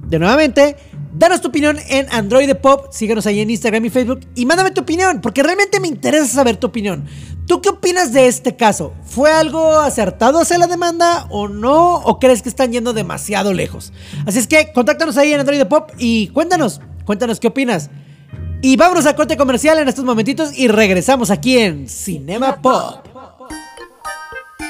de 0.09 0.17
nuevamente, 0.17 0.75
danos 1.13 1.39
tu 1.39 1.49
opinión 1.49 1.77
en 1.87 2.07
Android 2.11 2.51
Pop, 2.55 2.87
síganos 2.91 3.27
ahí 3.27 3.41
en 3.41 3.51
Instagram 3.51 3.85
y 3.85 3.89
Facebook 3.91 4.21
y 4.33 4.45
mándame 4.45 4.71
tu 4.71 4.81
opinión, 4.81 5.21
porque 5.21 5.43
realmente 5.43 5.79
me 5.79 5.87
interesa 5.87 6.25
saber 6.25 6.57
tu 6.57 6.67
opinión. 6.67 7.05
¿Tú 7.45 7.61
qué 7.61 7.69
opinas 7.69 8.11
de 8.11 8.27
este 8.27 8.55
caso? 8.55 8.93
¿Fue 9.03 9.31
algo 9.31 9.79
acertado 9.79 10.39
hacer 10.39 10.57
la 10.59 10.67
demanda 10.67 11.27
o 11.29 11.47
no? 11.47 11.97
¿O 11.97 12.19
crees 12.19 12.41
que 12.41 12.49
están 12.49 12.71
yendo 12.71 12.93
demasiado 12.93 13.53
lejos? 13.53 13.93
Así 14.25 14.39
es 14.39 14.47
que 14.47 14.71
contáctanos 14.73 15.17
ahí 15.17 15.31
en 15.31 15.39
Android 15.39 15.63
Pop 15.65 15.91
y 15.99 16.29
cuéntanos, 16.29 16.81
cuéntanos 17.05 17.39
qué 17.39 17.47
opinas. 17.47 17.91
Y 18.61 18.75
vámonos 18.75 19.05
a 19.05 19.15
corte 19.15 19.37
comercial 19.37 19.79
en 19.79 19.87
estos 19.87 20.03
momentitos 20.03 20.57
y 20.57 20.67
regresamos 20.67 21.31
aquí 21.31 21.57
en 21.57 21.87
Cinema 21.87 22.61
Pop. 22.61 23.05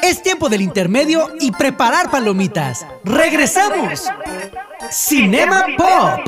Es 0.03 0.21
tiempo 0.21 0.47
del 0.47 0.61
intermedio 0.61 1.29
y 1.39 1.51
preparar 1.51 2.11
palomitas. 2.11 2.85
¡Regresamos! 3.03 4.07
Cinema 4.91 5.65
Pop. 5.75 6.19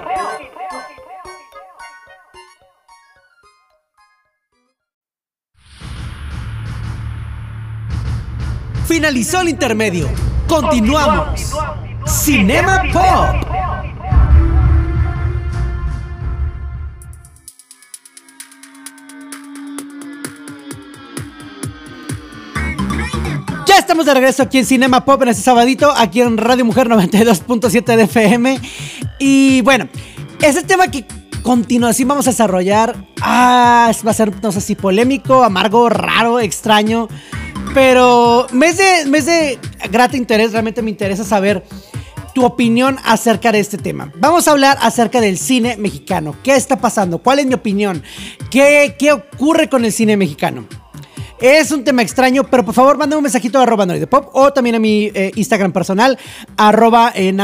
Finalizó 8.87 9.41
el 9.41 9.49
intermedio. 9.49 10.09
Continuamos. 10.47 11.53
Cinema 12.07 12.83
Pop. 12.91 13.60
Estamos 23.91 24.05
de 24.05 24.13
regreso 24.13 24.43
aquí 24.43 24.57
en 24.57 24.65
Cinema 24.65 25.03
Pop 25.03 25.21
en 25.21 25.27
este 25.27 25.43
sabadito, 25.43 25.91
aquí 25.97 26.21
en 26.21 26.37
Radio 26.37 26.63
Mujer 26.63 26.87
92.7 26.87 27.97
de 27.97 28.03
FM. 28.03 28.61
Y 29.19 29.59
bueno, 29.63 29.89
ese 30.39 30.63
tema 30.63 30.87
que 30.89 31.03
continuación 31.43 32.07
vamos 32.07 32.25
a 32.25 32.31
desarrollar 32.31 32.95
ah, 33.19 33.91
va 34.07 34.11
a 34.11 34.13
ser, 34.13 34.41
no 34.41 34.53
sé 34.53 34.61
si 34.61 34.75
polémico, 34.75 35.43
amargo, 35.43 35.89
raro, 35.89 36.39
extraño. 36.39 37.09
Pero 37.73 38.47
mes 38.53 38.77
de, 38.77 39.07
mes 39.07 39.25
de 39.25 39.59
grato 39.91 40.15
interés, 40.15 40.53
realmente 40.53 40.81
me 40.81 40.89
interesa 40.89 41.25
saber 41.25 41.61
tu 42.33 42.45
opinión 42.45 42.97
acerca 43.03 43.51
de 43.51 43.59
este 43.59 43.77
tema. 43.77 44.09
Vamos 44.15 44.47
a 44.47 44.51
hablar 44.51 44.77
acerca 44.79 45.19
del 45.19 45.37
cine 45.37 45.75
mexicano. 45.75 46.33
¿Qué 46.43 46.55
está 46.55 46.79
pasando? 46.79 47.17
¿Cuál 47.17 47.39
es 47.39 47.45
mi 47.45 47.55
opinión? 47.55 48.03
¿Qué, 48.49 48.95
qué 48.97 49.11
ocurre 49.11 49.67
con 49.67 49.83
el 49.83 49.91
cine 49.91 50.15
mexicano? 50.15 50.65
Es 51.41 51.71
un 51.71 51.83
tema 51.83 52.03
extraño, 52.03 52.43
pero 52.43 52.63
por 52.63 52.75
favor 52.75 52.99
mándame 52.99 53.17
un 53.17 53.23
mensajito 53.23 53.57
a 53.57 53.63
arroba 53.63 53.87
o 54.33 54.53
también 54.53 54.75
a 54.75 54.79
mi 54.79 55.11
eh, 55.15 55.31
Instagram 55.35 55.71
personal, 55.71 56.19
arroba 56.55 57.11
eh, 57.15 57.35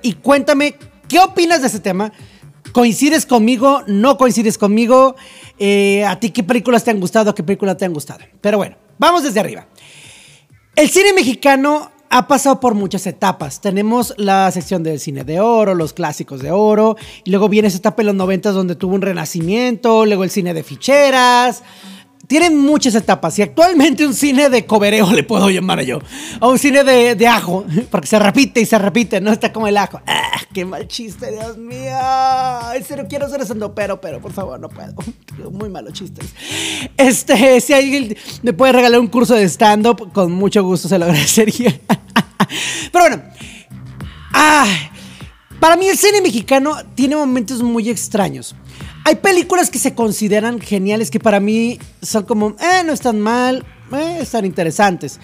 y 0.00 0.12
cuéntame 0.14 0.74
qué 1.06 1.18
opinas 1.18 1.60
de 1.60 1.66
ese 1.66 1.80
tema. 1.80 2.12
¿Coincides 2.72 3.26
conmigo? 3.26 3.82
¿No 3.86 4.16
coincides 4.16 4.56
conmigo? 4.56 5.16
Eh, 5.58 6.02
¿A 6.06 6.18
ti 6.18 6.30
qué 6.30 6.42
películas 6.42 6.82
te 6.82 6.92
han 6.92 6.98
gustado? 6.98 7.34
¿Qué 7.34 7.42
películas 7.42 7.76
te 7.76 7.84
han 7.84 7.92
gustado? 7.92 8.20
Pero 8.40 8.56
bueno, 8.56 8.76
vamos 8.98 9.22
desde 9.22 9.40
arriba. 9.40 9.66
El 10.74 10.88
cine 10.88 11.12
mexicano 11.12 11.90
ha 12.08 12.26
pasado 12.26 12.58
por 12.58 12.74
muchas 12.74 13.06
etapas. 13.06 13.60
Tenemos 13.60 14.14
la 14.16 14.50
sección 14.50 14.82
del 14.82 14.98
cine 14.98 15.24
de 15.24 15.40
oro, 15.40 15.74
los 15.74 15.92
clásicos 15.92 16.40
de 16.40 16.52
oro, 16.52 16.96
y 17.24 17.30
luego 17.30 17.50
viene 17.50 17.68
esa 17.68 17.78
etapa 17.78 18.00
en 18.00 18.06
los 18.06 18.14
90 18.16 18.52
donde 18.52 18.76
tuvo 18.76 18.94
un 18.94 19.02
renacimiento, 19.02 20.06
luego 20.06 20.24
el 20.24 20.30
cine 20.30 20.54
de 20.54 20.62
ficheras, 20.62 21.62
tienen 22.30 22.56
muchas 22.56 22.94
etapas 22.94 23.36
y 23.40 23.42
actualmente 23.42 24.06
un 24.06 24.14
cine 24.14 24.50
de 24.50 24.64
cobereo 24.64 25.12
le 25.12 25.24
puedo 25.24 25.50
llamar 25.50 25.80
yo. 25.80 25.98
O 26.38 26.52
un 26.52 26.60
cine 26.60 26.84
de, 26.84 27.26
ajo, 27.26 27.64
porque 27.90 28.06
se 28.06 28.20
repite 28.20 28.60
y 28.60 28.66
se 28.66 28.78
repite, 28.78 29.20
no 29.20 29.32
está 29.32 29.52
como 29.52 29.66
el 29.66 29.76
ajo. 29.76 30.00
¡Ah, 30.06 30.38
¡Qué 30.54 30.64
mal 30.64 30.86
chiste, 30.86 31.32
Dios 31.32 31.58
mío! 31.58 31.90
En 32.72 32.84
serio, 32.84 33.06
quiero 33.08 33.28
ser 33.28 33.40
pero, 33.74 34.00
pero 34.00 34.20
por 34.20 34.32
favor, 34.32 34.60
no 34.60 34.68
puedo. 34.68 34.94
Muy 35.50 35.68
malos 35.70 35.92
chistes. 35.92 36.24
Este, 36.96 37.60
si 37.60 37.72
alguien 37.72 38.16
me 38.42 38.52
puede 38.52 38.74
regalar 38.74 39.00
un 39.00 39.08
curso 39.08 39.34
de 39.34 39.48
stand-up, 39.48 40.12
con 40.12 40.30
mucho 40.30 40.62
gusto 40.62 40.88
se 40.88 41.00
lo 41.00 41.06
agradecería. 41.06 41.80
Pero 42.92 43.08
bueno. 43.08 43.22
Ah, 44.32 44.68
para 45.58 45.76
mí 45.76 45.88
el 45.88 45.98
cine 45.98 46.22
mexicano 46.22 46.76
tiene 46.94 47.16
momentos 47.16 47.60
muy 47.60 47.90
extraños. 47.90 48.54
Hay 49.04 49.16
películas 49.16 49.70
que 49.70 49.78
se 49.78 49.94
consideran 49.94 50.60
geniales 50.60 51.10
que 51.10 51.20
para 51.20 51.40
mí 51.40 51.78
son 52.02 52.24
como, 52.24 52.50
eh, 52.60 52.84
no 52.84 52.92
están 52.92 53.20
mal, 53.20 53.64
eh, 53.92 54.18
están 54.20 54.44
interesantes. 54.44 55.18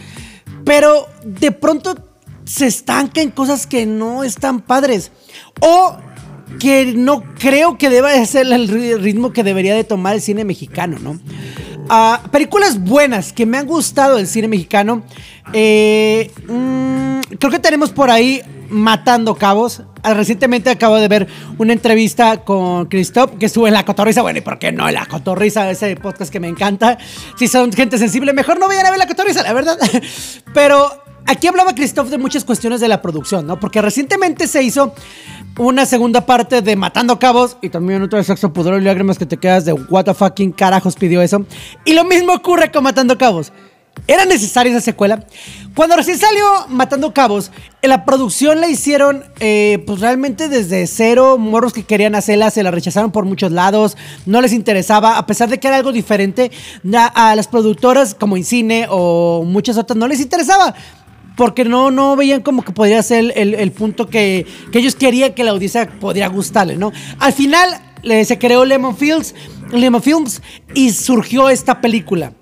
Pero 0.65 1.07
de 1.25 1.53
pronto 1.53 1.95
se 2.45 2.67
estanca 2.67 3.21
en 3.21 3.31
cosas 3.31 3.67
que 3.67 3.87
no 3.87 4.25
están 4.25 4.61
padres. 4.61 5.13
O 5.61 5.97
que 6.59 6.95
no 6.95 7.23
creo 7.35 7.77
que 7.77 7.91
deba 7.91 8.25
ser 8.25 8.47
el 8.47 8.69
ritmo 9.01 9.33
que 9.33 9.43
debería 9.43 9.75
de 9.75 9.85
tomar 9.85 10.15
el 10.15 10.23
cine 10.23 10.45
mexicano, 10.45 10.99
¿no? 10.99 11.19
Películas 12.31 12.81
buenas 12.81 13.33
que 13.33 13.47
me 13.47 13.59
han 13.59 13.67
gustado 13.67 14.17
del 14.17 14.27
cine 14.27 14.49
mexicano. 14.49 15.03
Eh, 15.53 16.31
mm, 16.49 17.37
creo 17.39 17.51
que 17.51 17.59
tenemos 17.59 17.91
por 17.91 18.11
ahí 18.11 18.43
Matando 18.69 19.35
Cabos. 19.35 19.83
Ah, 20.03 20.15
recientemente 20.15 20.71
acabo 20.71 20.97
de 20.97 21.09
ver 21.09 21.27
una 21.59 21.73
entrevista 21.73 22.45
con 22.45 22.87
Christoph 22.87 23.39
que 23.39 23.47
estuvo 23.47 23.67
en 23.67 23.75
La 23.75 23.85
Cotorriza. 23.85 24.23
Bueno, 24.23 24.39
¿y 24.39 24.43
por 24.43 24.59
qué 24.59 24.73
no 24.73 24.91
La 24.91 25.07
Cotorriza? 25.07 25.71
Ese 25.71 25.97
podcast 25.97 26.33
que 26.33 26.41
me 26.41 26.49
encanta. 26.49 26.99
Si 27.37 27.49
son 27.49 27.73
gente 27.73 27.99
sensible, 27.99 28.33
mejor 28.33 28.59
no 28.59 28.69
vayan 28.69 28.87
a 28.87 28.91
ver 28.91 28.99
La 28.99 29.07
Cotorriza, 29.07 29.43
la 29.43 29.53
verdad. 29.53 29.79
Pero 30.55 31.06
aquí 31.27 31.47
hablaba 31.47 31.75
Christoph 31.75 32.09
de 32.09 32.19
muchas 32.19 32.45
cuestiones 32.45 32.81
de 32.81 32.89
la 32.89 33.03
producción, 33.03 33.47
¿no? 33.47 33.59
Porque 33.61 33.83
recientemente 33.83 34.47
se 34.47 34.63
hizo 34.63 34.95
una 35.59 35.87
segunda 35.87 36.27
parte 36.27 36.63
de 36.63 36.77
Matando 36.77 37.19
Cabos 37.19 37.57
y 37.63 37.71
también 37.71 38.03
otra 38.03 38.19
de 38.19 38.25
Sexo, 38.25 38.53
Pudor 38.53 38.81
y 38.81 38.85
Lágrimas 38.85 39.19
que 39.19 39.27
te 39.27 39.37
quedas 39.37 39.65
de 39.65 39.73
what 39.73 40.05
the 40.05 40.15
fucking 40.15 40.53
carajos 40.53 40.97
pidió 40.97 41.23
eso. 41.23 41.45
Y 41.85 41.95
lo 41.95 42.05
mismo 42.05 42.35
ocurre 42.35 42.71
con 42.71 42.85
Matando 42.85 43.17
Cabos. 43.17 43.53
¿Era 44.09 44.25
necesaria 44.25 44.71
esa 44.71 44.81
secuela? 44.81 45.25
Cuando 45.75 45.97
recién 45.97 46.19
salió 46.19 46.45
Matando 46.69 47.13
Cabos, 47.13 47.51
la 47.83 48.05
producción 48.05 48.61
la 48.61 48.69
hicieron 48.69 49.25
eh, 49.41 49.83
pues 49.87 50.01
realmente 50.01 50.49
desde 50.49 50.87
cero. 50.87 51.39
Morros 51.39 51.73
que 51.73 51.83
querían 51.83 52.15
hacerla 52.15 52.51
se 52.51 52.63
la 52.63 52.71
rechazaron 52.71 53.11
por 53.11 53.25
muchos 53.25 53.51
lados. 53.51 53.97
No 54.25 54.41
les 54.41 54.53
interesaba, 54.53 55.19
a 55.19 55.27
pesar 55.27 55.49
de 55.49 55.59
que 55.59 55.67
era 55.67 55.77
algo 55.77 55.93
diferente. 55.93 56.53
A, 57.15 57.35
las 57.35 57.49
productoras 57.49 58.15
como 58.15 58.37
Incine 58.37 58.87
o 58.91 59.43
muchas 59.45 59.77
otras 59.77 59.97
no 59.97 60.07
les 60.07 60.21
interesaba. 60.21 60.75
Porque 61.37 61.65
no, 61.65 61.91
no 61.91 62.17
veían 62.17 62.43
como 62.43 62.63
que 62.63 62.73
podría 62.73 63.03
ser 63.03 63.33
el, 63.37 63.73
punto 63.73 64.09
que, 64.09 64.47
que, 64.73 64.79
ellos 64.79 64.95
querían 64.95 65.35
que 65.35 65.45
la 65.45 65.51
audiencia 65.51 65.89
podría 66.01 66.29
gustarle, 66.29 66.77
¿no? 66.77 66.93
Al 67.19 67.33
final 67.33 67.81
se 68.25 68.39
creó 68.39 68.65
Lemon 68.65 68.97
Fields, 68.97 69.35
Lemon 69.73 70.03
Films 70.03 70.43
y 70.75 70.91
surgió 70.91 71.49
esta 71.49 71.81
película. 71.81 72.33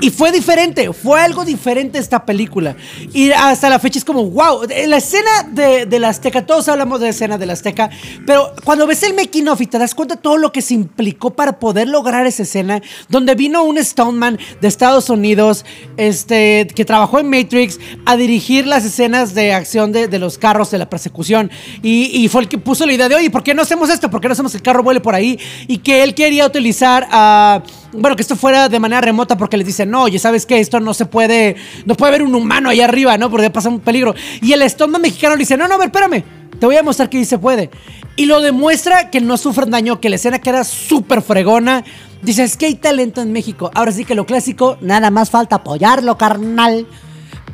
Y 0.00 0.10
fue 0.10 0.32
diferente, 0.32 0.92
fue 0.92 1.20
algo 1.20 1.44
diferente 1.44 1.98
esta 1.98 2.24
película. 2.24 2.74
Y 3.12 3.30
hasta 3.30 3.68
la 3.68 3.78
fecha 3.78 3.98
es 3.98 4.04
como, 4.04 4.24
wow, 4.24 4.62
la 4.86 4.96
escena 4.96 5.30
de, 5.50 5.86
de 5.86 5.98
la 5.98 6.08
Azteca, 6.08 6.46
todos 6.46 6.66
hablamos 6.68 7.00
de 7.00 7.10
escena 7.10 7.36
de 7.36 7.46
la 7.46 7.52
Azteca, 7.52 7.90
pero 8.26 8.54
cuando 8.64 8.86
ves 8.86 9.02
el 9.02 9.14
making 9.14 9.48
of 9.48 9.60
y 9.60 9.66
te 9.66 9.78
das 9.78 9.94
cuenta 9.94 10.16
de 10.16 10.22
todo 10.22 10.38
lo 10.38 10.50
que 10.50 10.62
se 10.62 10.74
implicó 10.74 11.34
para 11.34 11.58
poder 11.58 11.88
lograr 11.88 12.26
esa 12.26 12.42
escena, 12.42 12.80
donde 13.08 13.34
vino 13.34 13.64
un 13.64 13.82
Stoneman 13.82 14.38
de 14.60 14.68
Estados 14.68 15.10
Unidos, 15.10 15.64
este, 15.96 16.66
que 16.74 16.84
trabajó 16.84 17.18
en 17.18 17.28
Matrix, 17.28 17.78
a 18.06 18.16
dirigir 18.16 18.66
las 18.66 18.84
escenas 18.84 19.34
de 19.34 19.52
acción 19.52 19.92
de, 19.92 20.08
de 20.08 20.18
los 20.18 20.38
carros, 20.38 20.70
de 20.70 20.78
la 20.78 20.88
persecución, 20.88 21.50
y, 21.82 22.04
y, 22.04 22.28
fue 22.28 22.42
el 22.42 22.48
que 22.48 22.58
puso 22.58 22.86
la 22.86 22.94
idea 22.94 23.08
de, 23.08 23.14
oye, 23.14 23.30
¿por 23.30 23.42
qué 23.42 23.52
no 23.54 23.62
hacemos 23.62 23.90
esto? 23.90 24.10
¿Por 24.10 24.20
qué 24.20 24.28
no 24.28 24.32
hacemos 24.32 24.52
que 24.52 24.58
el 24.58 24.62
carro 24.62 24.82
vuele 24.82 25.00
por 25.00 25.14
ahí? 25.14 25.38
Y 25.68 25.78
que 25.78 26.02
él 26.02 26.14
quería 26.14 26.46
utilizar 26.46 27.06
a 27.10 27.62
bueno, 27.92 28.16
que 28.16 28.22
esto 28.22 28.36
fuera 28.36 28.68
de 28.68 28.78
manera 28.78 29.00
remota 29.00 29.36
porque 29.36 29.56
les 29.56 29.66
dicen, 29.66 29.90
no, 29.90 30.02
oye, 30.02 30.18
¿sabes 30.18 30.46
qué? 30.46 30.58
Esto 30.58 30.80
no 30.80 30.94
se 30.94 31.06
puede, 31.06 31.56
no 31.84 31.94
puede 31.94 32.10
haber 32.10 32.22
un 32.22 32.34
humano 32.34 32.70
ahí 32.70 32.80
arriba, 32.80 33.18
¿no? 33.18 33.30
Porque 33.30 33.50
pasa 33.50 33.68
un 33.68 33.80
peligro. 33.80 34.14
Y 34.40 34.52
el 34.52 34.62
estómago 34.62 35.02
mexicano 35.02 35.34
le 35.34 35.40
dice, 35.40 35.56
no, 35.56 35.68
no, 35.68 35.74
a 35.74 35.78
ver, 35.78 35.88
espérame, 35.88 36.24
te 36.58 36.66
voy 36.66 36.76
a 36.76 36.82
mostrar 36.82 37.10
que 37.10 37.18
sí 37.18 37.24
se 37.24 37.38
puede. 37.38 37.70
Y 38.16 38.26
lo 38.26 38.40
demuestra 38.40 39.10
que 39.10 39.20
no 39.20 39.36
sufren 39.36 39.70
daño, 39.70 40.00
que 40.00 40.08
la 40.08 40.16
escena 40.16 40.38
queda 40.38 40.64
súper 40.64 41.22
fregona. 41.22 41.84
Dices, 42.22 42.56
que 42.56 42.66
hay 42.66 42.74
talento 42.76 43.20
en 43.20 43.32
México. 43.32 43.70
Ahora 43.74 43.92
sí 43.92 44.04
que 44.04 44.14
lo 44.14 44.26
clásico, 44.26 44.78
nada 44.80 45.10
más 45.10 45.30
falta 45.30 45.56
apoyarlo, 45.56 46.16
carnal. 46.16 46.86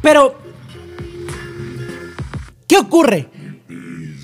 Pero, 0.03 0.37
¿qué 2.67 2.77
ocurre? 2.79 3.29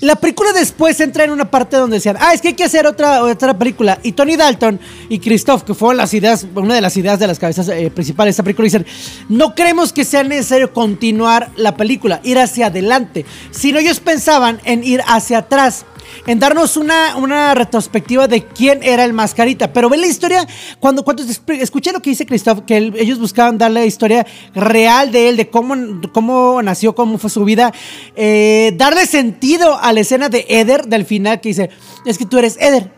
La 0.01 0.15
película 0.15 0.51
después 0.51 0.99
entra 0.99 1.23
en 1.23 1.31
una 1.31 1.49
parte 1.49 1.77
donde 1.77 1.95
decían, 1.97 2.17
ah, 2.19 2.33
es 2.33 2.41
que 2.41 2.49
hay 2.49 2.53
que 2.53 2.65
hacer 2.65 2.85
otra, 2.85 3.23
otra 3.23 3.57
película. 3.57 3.97
Y 4.03 4.11
Tony 4.11 4.35
Dalton 4.35 4.79
y 5.07 5.19
Christoph, 5.19 5.63
que 5.63 5.73
fueron 5.73 5.97
las 5.97 6.13
ideas, 6.13 6.45
una 6.53 6.75
de 6.75 6.81
las 6.81 6.97
ideas 6.97 7.17
de 7.17 7.27
las 7.27 7.39
cabezas 7.39 7.69
eh, 7.69 7.89
principales 7.89 8.27
de 8.27 8.31
esta 8.31 8.43
película, 8.43 8.65
dicen, 8.65 8.85
no 9.29 9.55
creemos 9.55 9.93
que 9.93 10.03
sea 10.03 10.23
necesario 10.23 10.73
continuar 10.73 11.49
la 11.55 11.77
película, 11.77 12.19
ir 12.23 12.37
hacia 12.37 12.67
adelante, 12.67 13.25
sino 13.51 13.79
ellos 13.79 13.99
pensaban 13.99 14.59
en 14.65 14.83
ir 14.83 15.01
hacia 15.07 15.39
atrás 15.39 15.85
en 16.25 16.39
darnos 16.39 16.77
una, 16.77 17.15
una 17.17 17.53
retrospectiva 17.53 18.27
de 18.27 18.45
quién 18.45 18.81
era 18.83 19.03
el 19.03 19.13
mascarita. 19.13 19.71
Pero 19.73 19.89
ve 19.89 19.97
la 19.97 20.07
historia, 20.07 20.47
cuando, 20.79 21.03
cuando 21.03 21.23
escuché 21.23 21.91
lo 21.91 22.01
que 22.01 22.11
dice 22.11 22.25
Christoph, 22.25 22.61
que 22.65 22.77
ellos 22.77 23.19
buscaban 23.19 23.57
darle 23.57 23.81
la 23.81 23.85
historia 23.85 24.25
real 24.53 25.11
de 25.11 25.29
él, 25.29 25.37
de 25.37 25.49
cómo, 25.49 25.75
cómo 26.11 26.61
nació, 26.61 26.95
cómo 26.95 27.17
fue 27.17 27.29
su 27.29 27.43
vida, 27.43 27.73
eh, 28.15 28.73
darle 28.75 29.05
sentido 29.05 29.77
a 29.79 29.93
la 29.93 30.01
escena 30.01 30.29
de 30.29 30.45
Eder 30.49 30.87
del 30.87 31.05
final 31.05 31.41
que 31.41 31.49
dice, 31.49 31.69
es 32.05 32.17
que 32.17 32.25
tú 32.25 32.37
eres 32.37 32.57
Eder, 32.59 32.91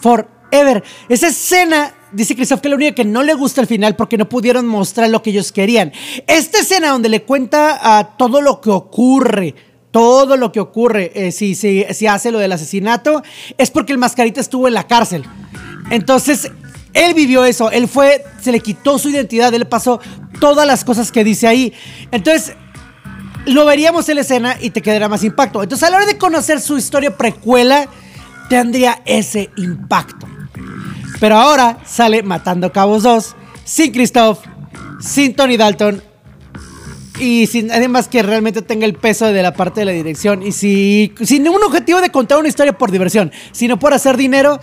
forever. 0.00 0.82
Esa 1.08 1.28
escena 1.28 1.94
dice 2.12 2.36
Christoph 2.36 2.60
que 2.60 2.68
la 2.68 2.76
única 2.76 2.94
que 2.94 3.04
no 3.04 3.22
le 3.22 3.34
gusta 3.34 3.60
al 3.60 3.66
final 3.66 3.96
porque 3.96 4.16
no 4.16 4.28
pudieron 4.28 4.66
mostrar 4.66 5.10
lo 5.10 5.22
que 5.22 5.30
ellos 5.30 5.52
querían. 5.52 5.92
Esta 6.26 6.60
escena 6.60 6.90
donde 6.90 7.08
le 7.08 7.22
cuenta 7.22 7.98
a 7.98 8.16
todo 8.16 8.40
lo 8.40 8.60
que 8.60 8.70
ocurre 8.70 9.54
todo 9.94 10.36
lo 10.36 10.50
que 10.50 10.58
ocurre, 10.58 11.12
eh, 11.14 11.30
si, 11.30 11.54
si, 11.54 11.86
si 11.92 12.08
hace 12.08 12.32
lo 12.32 12.40
del 12.40 12.50
asesinato, 12.50 13.22
es 13.56 13.70
porque 13.70 13.92
el 13.92 13.98
mascarita 13.98 14.40
estuvo 14.40 14.66
en 14.66 14.74
la 14.74 14.88
cárcel. 14.88 15.24
Entonces, 15.88 16.50
él 16.94 17.14
vivió 17.14 17.44
eso, 17.44 17.70
él 17.70 17.86
fue, 17.86 18.24
se 18.42 18.50
le 18.50 18.58
quitó 18.58 18.98
su 18.98 19.10
identidad, 19.10 19.54
él 19.54 19.68
pasó 19.68 20.00
todas 20.40 20.66
las 20.66 20.84
cosas 20.84 21.12
que 21.12 21.22
dice 21.22 21.46
ahí. 21.46 21.72
Entonces, 22.10 22.56
lo 23.46 23.64
veríamos 23.66 24.08
en 24.08 24.16
la 24.16 24.22
escena 24.22 24.56
y 24.60 24.70
te 24.70 24.82
quedaría 24.82 25.08
más 25.08 25.22
impacto. 25.22 25.62
Entonces, 25.62 25.86
a 25.86 25.92
la 25.92 25.98
hora 25.98 26.06
de 26.06 26.18
conocer 26.18 26.60
su 26.60 26.76
historia 26.76 27.16
precuela, 27.16 27.86
tendría 28.48 29.00
ese 29.04 29.50
impacto. 29.56 30.26
Pero 31.20 31.36
ahora 31.36 31.78
sale 31.86 32.24
Matando 32.24 32.72
Cabos 32.72 33.04
2, 33.04 33.36
sin 33.62 33.92
Christoph, 33.92 34.40
sin 34.98 35.36
Tony 35.36 35.56
Dalton, 35.56 36.02
y 37.24 37.46
sin 37.46 37.72
además 37.72 38.08
que 38.08 38.22
realmente 38.22 38.60
tenga 38.60 38.84
el 38.84 38.94
peso 38.94 39.26
de 39.26 39.42
la 39.42 39.54
parte 39.54 39.80
de 39.80 39.86
la 39.86 39.92
dirección 39.92 40.42
y 40.42 40.52
si 40.52 41.14
sin 41.22 41.48
un 41.48 41.62
objetivo 41.62 42.00
de 42.00 42.10
contar 42.10 42.38
una 42.38 42.48
historia 42.48 42.76
por 42.76 42.90
diversión, 42.90 43.32
sino 43.52 43.78
por 43.78 43.94
hacer 43.94 44.16
dinero. 44.16 44.60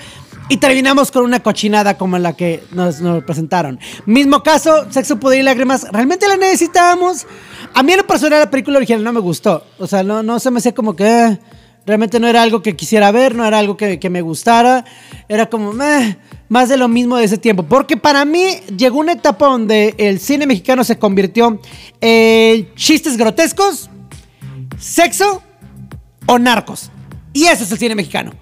Y 0.50 0.58
terminamos 0.58 1.12
con 1.12 1.24
una 1.24 1.42
cochinada 1.42 1.98
como 1.98 2.18
la 2.18 2.34
que 2.34 2.62
nos, 2.72 3.00
nos 3.00 3.24
presentaron. 3.24 3.80
Mismo 4.06 4.44
caso, 4.44 4.86
Sexo, 4.92 5.18
Poder 5.18 5.40
y 5.40 5.44
Lágrimas. 5.44 5.88
¿Realmente 5.94 6.28
la 6.28 6.36
necesitábamos? 6.36 7.26
A 7.74 7.84
mí 7.84 7.94
en 7.94 8.00
lo 8.00 8.06
personal 8.08 8.42
la 8.42 8.50
película 8.50 8.76
original 8.76 9.02
no 9.02 9.14
me 9.14 9.22
gustó. 9.22 9.64
O 9.80 9.88
sea, 9.88 10.04
no, 10.04 10.24
no 10.24 10.40
se 10.40 10.52
me 10.52 10.58
hacía 10.58 10.74
como 10.74 10.94
que... 10.94 11.06
eh, 11.06 11.40
realmente 11.86 12.20
no 12.20 12.28
era 12.28 12.42
algo 12.42 12.62
que 12.62 12.76
quisiera 12.76 13.12
ver, 13.12 13.36
no 13.36 13.46
era 13.46 13.60
algo 13.60 13.78
que, 13.78 14.10
me 14.10 14.22
gustara. 14.22 14.86
Era 15.28 15.48
como... 15.50 15.74
más 16.50 16.70
de 16.70 16.78
lo 16.78 16.88
mismo 16.88 17.18
de 17.18 17.26
ese 17.26 17.38
tiempo. 17.38 17.64
Porque 17.64 17.98
para 17.98 18.26
mí 18.26 18.58
llegó 18.76 19.00
una 19.00 19.14
etapa 19.14 19.48
donde 19.48 19.96
el 19.98 20.20
cine 20.20 20.46
mexicano 20.46 20.84
se 20.84 21.00
convirtió 21.00 21.60
en 22.02 22.74
chistes 22.76 23.18
grotescos, 23.18 23.90
sexo 24.78 25.42
o 26.26 26.38
narcos. 26.38 26.92
Y 27.34 27.46
eso 27.46 27.64
es 27.64 27.72
el 27.72 27.78
cine 27.78 27.96
mexicano. 27.96 28.34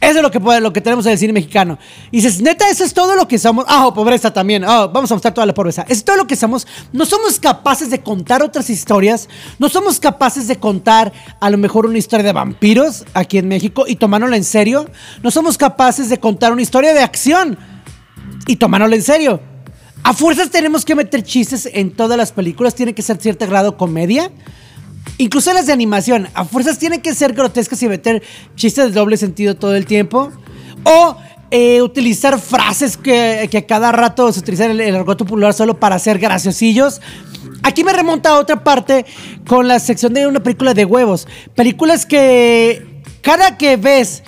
Eso 0.00 0.18
es 0.18 0.22
lo 0.22 0.30
que, 0.30 0.38
lo 0.60 0.72
que 0.72 0.80
tenemos 0.80 1.06
en 1.06 1.12
el 1.12 1.18
cine 1.18 1.32
mexicano. 1.32 1.78
Y 2.10 2.18
dices, 2.18 2.40
neta, 2.40 2.68
eso 2.68 2.84
es 2.84 2.92
todo 2.92 3.16
lo 3.16 3.26
que 3.26 3.38
somos. 3.38 3.64
Ah, 3.68 3.86
oh, 3.86 3.94
pobreza 3.94 4.32
también. 4.32 4.62
Ah, 4.64 4.86
vamos 4.86 5.10
a 5.10 5.14
mostrar 5.14 5.32
toda 5.32 5.46
la 5.46 5.54
pobreza. 5.54 5.86
Es 5.88 6.04
todo 6.04 6.16
lo 6.16 6.26
que 6.26 6.36
somos. 6.36 6.66
No 6.92 7.06
somos 7.06 7.40
capaces 7.40 7.90
de 7.90 8.02
contar 8.02 8.42
otras 8.42 8.68
historias. 8.68 9.28
No 9.58 9.68
somos 9.68 9.98
capaces 9.98 10.48
de 10.48 10.56
contar 10.56 11.12
a 11.40 11.50
lo 11.50 11.56
mejor 11.56 11.86
una 11.86 11.98
historia 11.98 12.24
de 12.24 12.32
vampiros 12.32 13.04
aquí 13.14 13.38
en 13.38 13.48
México 13.48 13.84
y 13.86 13.96
tomárnosla 13.96 14.36
en 14.36 14.44
serio. 14.44 14.86
No 15.22 15.30
somos 15.30 15.56
capaces 15.56 16.10
de 16.10 16.18
contar 16.18 16.52
una 16.52 16.62
historia 16.62 16.92
de 16.92 17.00
acción 17.00 17.58
y 18.46 18.56
tomárnosla 18.56 18.96
en 18.96 19.02
serio. 19.02 19.40
A 20.02 20.12
fuerzas 20.12 20.50
tenemos 20.50 20.84
que 20.84 20.94
meter 20.94 21.22
chistes 21.22 21.68
en 21.72 21.90
todas 21.90 22.18
las 22.18 22.32
películas. 22.32 22.74
Tiene 22.74 22.94
que 22.94 23.02
ser 23.02 23.16
cierto 23.16 23.46
grado 23.46 23.76
comedia. 23.76 24.30
Incluso 25.18 25.52
las 25.52 25.66
de 25.66 25.72
animación, 25.72 26.28
a 26.34 26.44
fuerzas 26.44 26.78
tienen 26.78 27.00
que 27.00 27.14
ser 27.14 27.32
grotescas 27.32 27.82
y 27.82 27.88
meter 27.88 28.22
chistes 28.54 28.86
de 28.86 28.90
doble 28.92 29.16
sentido 29.16 29.56
todo 29.56 29.74
el 29.74 29.86
tiempo. 29.86 30.30
O 30.84 31.16
eh, 31.50 31.80
utilizar 31.80 32.40
frases 32.40 32.96
que, 32.96 33.48
a 33.52 33.66
cada 33.66 33.92
rato 33.92 34.32
se 34.32 34.40
utilizan 34.40 34.72
el, 34.72 34.80
el 34.80 34.96
argot 34.96 35.18
popular 35.18 35.54
solo 35.54 35.78
para 35.78 35.98
ser 35.98 36.18
graciosillos. 36.18 37.00
Aquí 37.62 37.82
me 37.84 37.92
remonta 37.92 38.30
a 38.30 38.38
otra 38.38 38.62
parte 38.62 39.06
con 39.46 39.66
la 39.68 39.78
sección 39.78 40.12
de 40.12 40.26
una 40.26 40.42
película 40.42 40.74
de 40.74 40.84
huevos. 40.84 41.26
Películas 41.54 42.04
que 42.04 42.84
cada 43.22 43.56
que 43.56 43.76
ves 43.76 44.22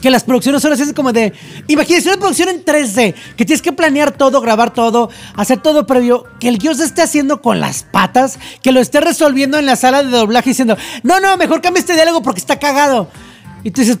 que 0.00 0.10
las 0.10 0.24
producciones 0.24 0.62
son 0.62 0.72
así 0.72 0.92
como 0.92 1.12
de. 1.12 1.32
Imagínense 1.68 2.08
una 2.08 2.18
producción 2.18 2.48
en 2.48 2.64
3D, 2.64 3.14
que 3.36 3.44
tienes 3.44 3.62
que 3.62 3.72
planear 3.72 4.12
todo, 4.12 4.40
grabar 4.40 4.72
todo, 4.72 5.10
hacer 5.36 5.60
todo 5.60 5.86
previo, 5.86 6.24
que 6.40 6.48
el 6.48 6.58
guion 6.58 6.76
se 6.76 6.84
esté 6.84 7.02
haciendo 7.02 7.40
con 7.42 7.60
las 7.60 7.82
patas, 7.82 8.38
que 8.62 8.72
lo 8.72 8.80
esté 8.80 9.00
resolviendo 9.00 9.58
en 9.58 9.66
la 9.66 9.76
sala 9.76 10.02
de 10.02 10.10
doblaje 10.10 10.50
diciendo, 10.50 10.76
no, 11.02 11.20
no, 11.20 11.36
mejor 11.36 11.60
cambia 11.60 11.80
este 11.80 11.94
diálogo 11.94 12.22
porque 12.22 12.40
está 12.40 12.58
cagado. 12.58 13.08
Y 13.62 13.70
tú 13.70 13.80
dices, 13.80 13.98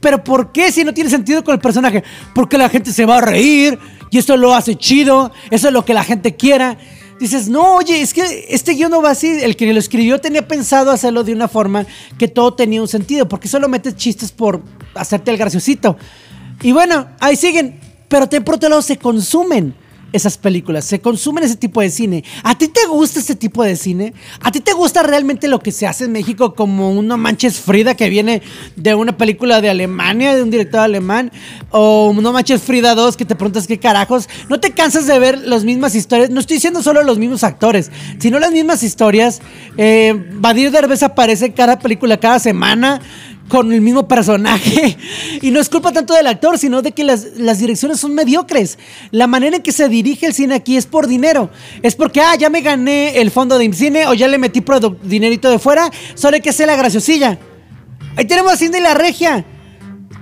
pero 0.00 0.22
¿por 0.22 0.52
qué 0.52 0.70
si 0.70 0.84
no 0.84 0.94
tiene 0.94 1.10
sentido 1.10 1.42
con 1.42 1.54
el 1.54 1.60
personaje? 1.60 2.04
Porque 2.34 2.56
la 2.56 2.68
gente 2.68 2.92
se 2.92 3.04
va 3.04 3.18
a 3.18 3.20
reír 3.20 3.78
y 4.10 4.18
eso 4.18 4.36
lo 4.36 4.54
hace 4.54 4.76
chido, 4.76 5.32
eso 5.50 5.68
es 5.68 5.74
lo 5.74 5.84
que 5.84 5.94
la 5.94 6.04
gente 6.04 6.36
quiera. 6.36 6.78
Dices, 7.20 7.48
no, 7.48 7.74
oye, 7.76 8.00
es 8.00 8.14
que 8.14 8.46
este 8.48 8.72
guion 8.72 8.90
no 8.90 9.02
va 9.02 9.10
así. 9.10 9.28
El 9.42 9.54
que 9.54 9.72
lo 9.72 9.78
escribió 9.78 10.20
tenía 10.20 10.48
pensado 10.48 10.90
hacerlo 10.90 11.22
de 11.22 11.32
una 11.34 11.48
forma 11.48 11.86
que 12.18 12.26
todo 12.28 12.54
tenía 12.54 12.80
un 12.80 12.88
sentido, 12.88 13.28
porque 13.28 13.46
solo 13.46 13.68
metes 13.68 13.94
chistes 13.94 14.32
por 14.32 14.62
hacerte 14.94 15.30
el 15.30 15.36
graciosito. 15.36 15.96
Y 16.62 16.72
bueno, 16.72 17.08
ahí 17.20 17.36
siguen, 17.36 17.78
pero 18.08 18.26
te- 18.28 18.40
por 18.40 18.54
otro 18.56 18.68
lado 18.70 18.80
se 18.82 18.96
consumen 18.96 19.74
esas 20.12 20.38
películas, 20.38 20.84
se 20.84 21.00
consumen 21.00 21.44
ese 21.44 21.56
tipo 21.56 21.80
de 21.80 21.90
cine. 21.90 22.24
¿A 22.42 22.56
ti 22.56 22.68
te 22.68 22.86
gusta 22.86 23.20
este 23.20 23.34
tipo 23.34 23.62
de 23.62 23.76
cine? 23.76 24.12
¿A 24.40 24.50
ti 24.50 24.60
te 24.60 24.72
gusta 24.72 25.02
realmente 25.02 25.48
lo 25.48 25.60
que 25.60 25.72
se 25.72 25.86
hace 25.86 26.04
en 26.04 26.12
México 26.12 26.54
como 26.54 26.90
un 26.90 27.06
No 27.06 27.16
Manches 27.16 27.58
Frida 27.60 27.94
que 27.94 28.08
viene 28.08 28.42
de 28.76 28.94
una 28.94 29.16
película 29.16 29.60
de 29.60 29.70
Alemania, 29.70 30.34
de 30.34 30.42
un 30.42 30.50
director 30.50 30.80
alemán? 30.80 31.32
O 31.70 32.12
No 32.14 32.32
Manches 32.32 32.62
Frida 32.62 32.94
2 32.94 33.16
que 33.16 33.24
te 33.24 33.34
preguntas 33.34 33.66
qué 33.66 33.78
carajos. 33.78 34.28
¿No 34.48 34.60
te 34.60 34.72
cansas 34.72 35.06
de 35.06 35.18
ver 35.18 35.38
las 35.38 35.64
mismas 35.64 35.94
historias? 35.94 36.30
No 36.30 36.40
estoy 36.40 36.56
diciendo 36.56 36.82
solo 36.82 37.02
los 37.02 37.18
mismos 37.18 37.44
actores, 37.44 37.90
sino 38.18 38.38
las 38.38 38.52
mismas 38.52 38.82
historias. 38.82 39.40
Eh, 39.76 40.14
Badir 40.34 40.70
Derbez 40.70 41.02
aparece 41.02 41.46
en 41.46 41.52
cada 41.52 41.78
película 41.78 42.18
cada 42.18 42.38
semana 42.38 43.00
con 43.50 43.70
el 43.72 43.82
mismo 43.82 44.08
personaje. 44.08 44.96
Y 45.42 45.50
no 45.50 45.60
es 45.60 45.68
culpa 45.70 45.92
tanto 45.92 46.14
del 46.14 46.26
actor, 46.26 46.58
sino 46.58 46.82
de 46.82 46.92
que 46.92 47.02
las, 47.02 47.38
las 47.38 47.58
direcciones 47.58 47.98
son 47.98 48.14
mediocres. 48.14 48.78
La 49.10 49.26
manera 49.26 49.56
en 49.56 49.62
que 49.62 49.72
se 49.72 49.88
dirige 49.88 50.26
el 50.26 50.34
cine 50.34 50.54
aquí 50.54 50.76
es 50.76 50.86
por 50.86 51.06
dinero. 51.06 51.50
Es 51.82 51.96
porque, 51.96 52.20
ah, 52.20 52.34
ya 52.36 52.50
me 52.50 52.60
gané 52.60 53.20
el 53.20 53.30
fondo 53.30 53.58
de 53.58 53.72
cine 53.72 54.06
o 54.06 54.14
ya 54.14 54.28
le 54.28 54.38
metí 54.38 54.62
dinerito 55.02 55.50
de 55.50 55.58
fuera, 55.58 55.90
solo 56.14 56.36
hay 56.36 56.42
que 56.42 56.50
hacer 56.50 56.66
la 56.66 56.76
graciosilla. 56.76 57.38
Ahí 58.16 58.26
tenemos 58.26 58.52
a 58.52 58.56
Cindy 58.56 58.80
la 58.80 58.94
Regia. 58.94 59.44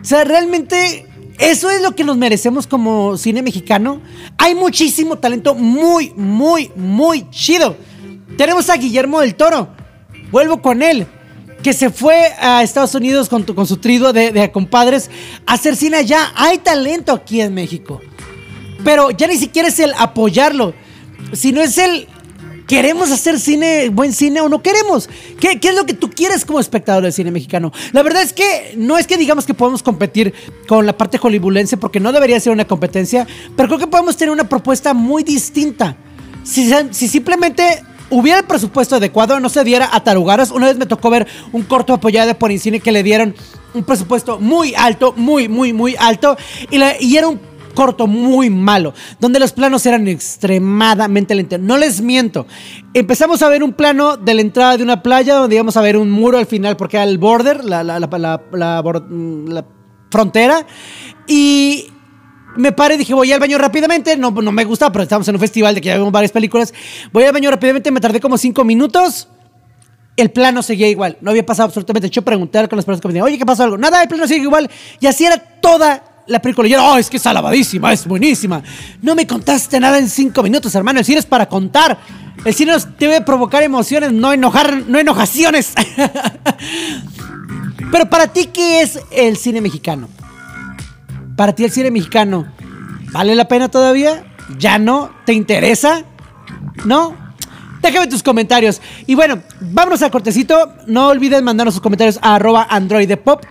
O 0.01 0.05
sea, 0.05 0.25
realmente 0.25 1.07
eso 1.39 1.71
es 1.71 1.83
lo 1.83 1.95
que 1.95 2.05
nos 2.05 2.17
merecemos 2.17 2.67
como 2.67 3.17
cine 3.17 3.43
mexicano. 3.43 4.01
Hay 4.39 4.55
muchísimo 4.55 5.19
talento 5.19 5.55
muy, 5.55 6.13
muy, 6.17 6.71
muy 6.77 7.29
chido. 7.31 7.77
Tenemos 8.37 8.71
a 8.71 8.77
Guillermo 8.77 9.21
del 9.21 9.35
Toro. 9.35 9.69
Vuelvo 10.31 10.63
con 10.63 10.83
él. 10.83 11.07
Que 11.63 11.73
se 11.73 11.91
fue 11.91 12.33
a 12.41 12.63
Estados 12.63 12.95
Unidos 12.95 13.29
con, 13.29 13.67
su 13.67 13.77
trido 13.79 14.13
de, 14.13 14.51
compadres 14.53 15.11
a 15.47 15.55
hacer 15.55 15.77
cine 15.77 15.99
allá. 15.99 16.33
Hay 16.37 16.59
talento 16.59 17.13
aquí 17.13 17.41
en 17.41 17.55
México. 17.55 18.01
Pero 18.85 19.11
ya 19.11 19.27
ni 19.27 19.37
siquiera 19.37 19.69
es 19.69 19.79
el 19.81 19.93
apoyarlo, 19.99 20.73
sino 21.33 21.61
es 21.61 21.79
el 21.79 22.07
queremos 22.69 23.11
hacer 23.11 23.41
cine, 23.41 23.89
buen 23.89 24.13
cine 24.13 24.41
o 24.41 24.49
no 24.49 24.63
queremos. 24.63 25.09
¿Qué, 25.41 25.59
es 25.61 25.75
lo 25.75 25.87
que 25.87 25.95
tú 25.95 26.11
quieres 26.11 26.45
como 26.45 26.61
espectador 26.61 27.03
del 27.03 27.13
cine 27.13 27.33
mexicano? 27.33 27.73
La 27.93 28.03
verdad 28.03 28.23
es 28.23 28.33
que 28.33 28.75
no 28.77 28.99
es 28.99 29.07
que 29.07 29.17
digamos 29.17 29.47
que 29.47 29.55
podemos 29.55 29.83
competir 29.83 30.33
con 30.69 30.87
la 30.87 30.97
parte 30.97 31.19
hollywoodense 31.19 31.79
porque 31.79 31.99
no 31.99 32.13
debería 32.13 32.39
ser 32.39 32.53
una 32.53 32.67
competencia, 32.67 33.27
pero 33.57 33.69
creo 33.69 33.79
que 33.81 33.87
podemos 33.87 34.17
tener 34.17 34.31
una 34.31 34.49
propuesta 34.49 34.95
muy 34.95 35.25
distinta. 35.25 35.97
Si 36.45 37.09
simplemente 37.09 37.83
hubiera 38.11 38.41
el 38.41 38.45
presupuesto 38.47 38.97
adecuado, 38.97 39.39
no 39.41 39.49
se 39.49 39.65
diera 39.65 39.89
a 39.93 40.03
tarugaras. 40.03 40.51
Una 40.51 40.67
vez 40.67 40.77
me 40.77 40.87
tocó 40.87 41.11
ver 41.11 41.27
un 41.53 41.63
corto 41.63 41.93
apoyado 41.93 42.35
por 42.39 42.51
Incine 42.51 42.81
que 42.81 42.93
le 42.93 43.03
dieron 43.03 43.35
un 43.75 43.85
presupuesto 43.85 44.39
muy 44.41 44.75
alto, 44.75 45.13
muy, 45.17 45.49
muy, 45.49 45.73
muy 45.73 45.95
alto, 45.99 46.37
y, 46.71 47.17
era 47.17 47.29
un 47.29 47.41
corto 47.75 48.07
muy 48.09 48.51
malo, 48.51 48.93
donde 49.21 49.39
los 49.39 49.53
planos 49.53 49.87
eran 49.87 50.09
extremadamente 50.09 51.35
lentos. 51.35 51.61
No 51.61 51.77
les 51.77 52.01
miento. 52.01 52.47
Empezamos 52.95 53.43
a 53.43 53.49
ver 53.49 53.63
un 53.63 53.73
plano 53.73 54.17
de 54.17 54.35
la 54.35 54.41
entrada 54.41 54.77
de 54.77 54.83
una 54.83 55.03
playa 55.03 55.35
donde 55.37 55.57
íbamos 55.57 55.77
a 55.77 55.81
ver 55.83 55.97
un 55.97 56.11
muro 56.11 56.39
al 56.39 56.47
final 56.47 56.77
porque 56.77 56.97
era 56.97 57.05
el 57.05 57.19
border, 57.19 57.65
la, 57.65 57.85
la- 57.85 58.01
la- 58.01 58.41
la- 58.53 58.83
mm, 58.83 59.49
la 59.49 59.65
frontera, 60.11 60.67
y 61.29 61.93
me 62.57 62.73
paré 62.73 62.97
dije, 62.97 63.15
voy 63.15 63.33
al 63.33 63.41
baño 63.41 63.59
rápidamente. 63.59 64.17
No, 64.17 64.31
no 64.31 64.53
me 64.53 64.65
gusta, 64.65 64.91
pero 64.91 65.05
estamos 65.05 65.29
en 65.29 65.35
un 65.35 65.41
festival 65.41 65.75
de 65.75 65.81
que 65.81 65.89
ya 65.89 65.97
vemos 65.97 66.13
varias 66.13 66.33
películas. 66.33 66.73
Voy 67.13 67.25
al 67.25 67.33
baño 67.33 67.51
rápidamente, 67.51 67.91
me 67.91 68.01
tardé 68.01 68.21
como 68.21 68.39
cinco 68.39 68.65
minutos. 68.65 69.29
El 70.17 70.31
plano 70.31 70.63
seguía 70.63 70.89
igual, 70.89 71.17
no 71.21 71.31
había 71.31 71.47
pasado 71.47 71.67
absolutamente. 71.67 72.11
Yo 72.11 72.23
pregunté 72.23 72.67
con 72.69 72.77
las 72.77 72.85
personas 72.85 73.01
que 73.01 73.09
me 73.09 73.15
decían, 73.15 73.27
oye, 73.27 73.39
¿qué 73.39 73.47
pasó 73.47 73.63
algo? 73.63 73.79
Nada, 73.79 74.03
el 74.03 74.09
plano 74.09 74.27
sigue 74.27 74.43
igual. 74.43 74.69
Y 74.99 75.07
así 75.07 75.25
era 75.25 75.39
toda 75.39 76.25
la 76.27 76.43
película. 76.43 76.67
Y 76.67 76.73
yo, 76.73 76.85
oh, 76.85 76.99
es 76.99 77.09
que 77.09 77.19
es 77.19 77.27
alabadísima, 77.27 77.93
es 77.93 78.07
buenísima. 78.07 78.63
No 79.01 79.15
me 79.15 79.27
contaste 79.27 79.79
nada 79.79 79.99
en 79.99 80.09
cinco 80.09 80.43
minutos, 80.43 80.75
hermano. 80.75 80.99
El 80.99 81.05
cine 81.05 81.21
es 81.21 81.27
para 81.27 81.49
contar. 81.49 81.99
El 82.45 82.55
cine 82.55 82.75
debe 82.99 83.21
provocar 83.21 83.63
emociones, 83.63 84.13
no 84.13 84.33
enojar, 84.33 84.83
no 84.87 84.99
enojaciones. 84.99 85.75
Pero 87.93 88.11
para 88.11 88.27
ti, 88.27 88.47
¿qué 88.47 88.83
es 88.83 88.99
el 89.11 89.37
cine 89.37 89.61
mexicano? 89.61 90.09
Para 91.39 91.55
ti 91.55 91.63
el 91.63 91.71
cine 91.71 91.93
mexicano, 91.93 92.49
¿vale 93.13 93.37
la 93.37 93.47
pena 93.47 93.69
todavía? 93.69 94.25
¿Ya 94.59 94.81
no? 94.81 95.13
¿Te 95.25 95.35
interesa? 95.35 96.03
¿No? 96.85 97.15
Déjame 97.81 98.09
tus 98.09 98.25
comentarios. 98.25 98.81
Y 99.07 99.15
bueno, 99.15 99.41
vámonos 99.61 100.03
al 100.03 100.11
cortecito. 100.11 100.75
No 100.89 101.07
olviden 101.07 101.45
mandarnos 101.45 101.75
sus 101.75 101.81
comentarios 101.81 102.19
a 102.23 102.35
arroba 102.35 102.67
androidepop. 102.69 103.45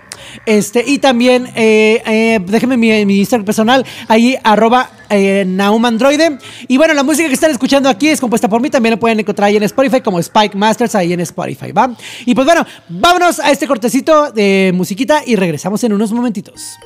Este, 0.46 0.84
y 0.86 0.98
también 0.98 1.48
eh, 1.56 2.04
eh, 2.06 2.40
déjenme 2.46 2.76
mi, 2.76 3.20
Instagram 3.20 3.46
personal, 3.46 3.86
ahí 4.10 4.36
arroba 4.44 4.90
eh, 5.10 5.46
naumandroide. 5.48 6.40
Y 6.68 6.76
bueno, 6.76 6.94
la 6.94 7.04
música 7.04 7.30
que 7.30 7.36
están 7.36 7.52
escuchando 7.52 7.88
aquí 7.88 8.10
es 8.10 8.20
compuesta 8.20 8.50
por 8.50 8.60
mí, 8.60 8.70
también 8.70 8.96
la 8.96 9.00
pueden 9.00 9.22
encontrar 9.22 9.48
ahí 9.48 9.56
en 9.56 9.64
Spotify 9.64 10.02
como 10.02 10.20
Spike 10.20 10.58
Masters, 10.58 10.94
ahí 10.96 11.14
en 11.14 11.22
Spotify, 11.22 11.72
¿va? 11.72 11.96
Y 12.26 12.36
pues 12.36 12.44
bueno, 12.44 12.66
vámonos 12.90 13.40
a 13.40 13.50
este 13.50 13.66
cortecito 13.66 14.34
de 14.34 14.74
musiquita 14.76 15.22
y 15.26 15.38
regresamos 15.38 15.86
en 15.86 15.94
unos 15.94 16.12
momentitos. 16.12 16.78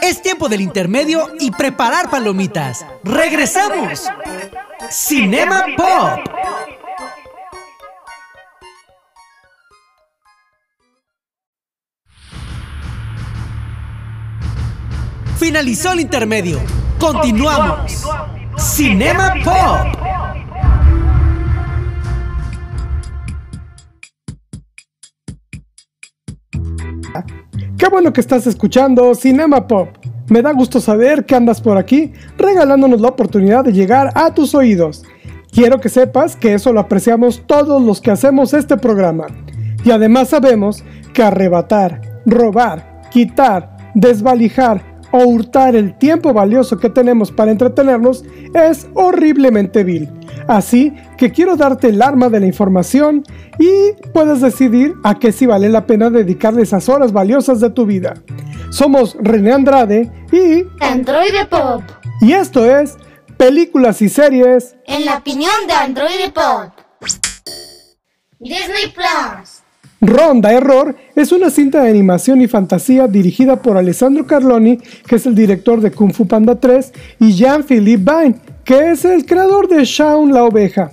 Es 0.00 0.22
tiempo 0.22 0.48
del 0.48 0.60
intermedio 0.60 1.28
y 1.38 1.50
preparar 1.50 2.08
palomitas. 2.10 2.86
¡Regresamos! 3.04 4.08
Cinema 4.90 5.64
Pop. 5.76 6.20
Finalizó 15.38 15.92
el 15.92 16.00
intermedio. 16.00 16.60
Continuamos. 16.98 18.06
Cinema 18.56 19.34
Pop. 19.44 20.21
Bueno 27.92 28.14
que 28.14 28.22
estás 28.22 28.46
escuchando 28.46 29.14
Cinema 29.14 29.66
Pop. 29.68 29.90
Me 30.30 30.40
da 30.40 30.52
gusto 30.52 30.80
saber 30.80 31.26
que 31.26 31.34
andas 31.34 31.60
por 31.60 31.76
aquí, 31.76 32.14
regalándonos 32.38 33.02
la 33.02 33.08
oportunidad 33.08 33.64
de 33.64 33.74
llegar 33.74 34.10
a 34.14 34.32
tus 34.32 34.54
oídos. 34.54 35.04
Quiero 35.50 35.78
que 35.78 35.90
sepas 35.90 36.34
que 36.34 36.54
eso 36.54 36.72
lo 36.72 36.80
apreciamos 36.80 37.42
todos 37.46 37.82
los 37.82 38.00
que 38.00 38.10
hacemos 38.10 38.54
este 38.54 38.78
programa. 38.78 39.26
Y 39.84 39.90
además 39.90 40.30
sabemos 40.30 40.82
que 41.12 41.22
arrebatar, 41.22 42.00
robar, 42.24 43.02
quitar, 43.10 43.76
desvalijar 43.94 44.82
o 45.10 45.24
hurtar 45.24 45.76
el 45.76 45.92
tiempo 45.98 46.32
valioso 46.32 46.78
que 46.78 46.88
tenemos 46.88 47.30
para 47.30 47.50
entretenernos 47.50 48.24
es 48.54 48.88
horriblemente 48.94 49.84
vil. 49.84 50.08
Así 50.48 50.92
que 51.16 51.30
quiero 51.30 51.56
darte 51.56 51.88
el 51.88 52.02
arma 52.02 52.28
de 52.28 52.40
la 52.40 52.46
información 52.46 53.24
y 53.58 53.92
puedes 54.12 54.40
decidir 54.40 54.94
a 55.04 55.18
qué 55.18 55.32
si 55.32 55.46
vale 55.46 55.68
la 55.68 55.86
pena 55.86 56.10
dedicarle 56.10 56.62
esas 56.62 56.88
horas 56.88 57.12
valiosas 57.12 57.60
de 57.60 57.70
tu 57.70 57.86
vida. 57.86 58.14
Somos 58.70 59.16
René 59.20 59.52
Andrade 59.52 60.10
y 60.32 60.64
Android 60.82 61.34
Pop. 61.50 61.82
Y 62.20 62.32
esto 62.32 62.64
es 62.64 62.96
Películas 63.36 64.00
y 64.02 64.08
Series 64.08 64.76
En 64.86 65.04
la 65.04 65.16
opinión 65.16 65.52
de 65.66 65.74
Android 65.74 66.32
Pop. 66.32 66.72
Disney 68.38 68.92
Plus. 68.94 69.62
Ronda 70.00 70.52
Error 70.52 70.96
es 71.14 71.30
una 71.30 71.48
cinta 71.48 71.82
de 71.82 71.90
animación 71.90 72.40
y 72.40 72.48
fantasía 72.48 73.06
dirigida 73.06 73.62
por 73.62 73.76
Alessandro 73.76 74.26
Carloni, 74.26 74.78
que 75.06 75.14
es 75.14 75.26
el 75.26 75.36
director 75.36 75.80
de 75.80 75.92
Kung 75.92 76.12
Fu 76.12 76.26
Panda 76.26 76.58
3, 76.58 76.92
y 77.20 77.34
Jean-Philippe 77.34 78.10
Vine, 78.10 78.34
que 78.64 78.92
es 78.92 79.04
el 79.04 79.26
creador 79.26 79.68
de 79.68 79.84
Shaun 79.84 80.32
la 80.32 80.44
oveja. 80.44 80.92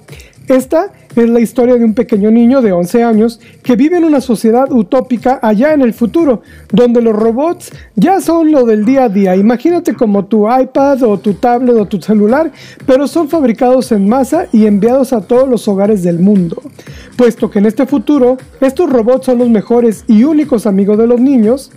Esta 0.49 0.91
es 1.15 1.29
la 1.29 1.39
historia 1.39 1.75
de 1.75 1.85
un 1.85 1.93
pequeño 1.93 2.31
niño 2.31 2.63
de 2.63 2.71
11 2.71 3.03
años 3.03 3.39
que 3.61 3.75
vive 3.75 3.97
en 3.97 4.03
una 4.03 4.19
sociedad 4.19 4.71
utópica 4.71 5.37
allá 5.43 5.75
en 5.75 5.81
el 5.81 5.93
futuro, 5.93 6.41
donde 6.71 7.03
los 7.03 7.15
robots 7.15 7.71
ya 7.95 8.19
son 8.19 8.51
lo 8.51 8.65
del 8.65 8.83
día 8.83 9.03
a 9.03 9.09
día. 9.09 9.35
Imagínate 9.35 9.93
como 9.93 10.25
tu 10.25 10.51
iPad 10.51 11.03
o 11.03 11.19
tu 11.19 11.35
tablet 11.35 11.75
o 11.75 11.85
tu 11.85 12.01
celular, 12.01 12.51
pero 12.87 13.07
son 13.07 13.29
fabricados 13.29 13.91
en 13.91 14.09
masa 14.09 14.47
y 14.51 14.65
enviados 14.65 15.13
a 15.13 15.21
todos 15.21 15.47
los 15.47 15.67
hogares 15.67 16.01
del 16.01 16.17
mundo. 16.17 16.63
Puesto 17.15 17.51
que 17.51 17.59
en 17.59 17.67
este 17.67 17.85
futuro 17.85 18.37
estos 18.59 18.89
robots 18.89 19.27
son 19.27 19.37
los 19.37 19.49
mejores 19.49 20.03
y 20.07 20.23
únicos 20.23 20.65
amigos 20.65 20.97
de 20.97 21.05
los 21.05 21.21
niños, 21.21 21.71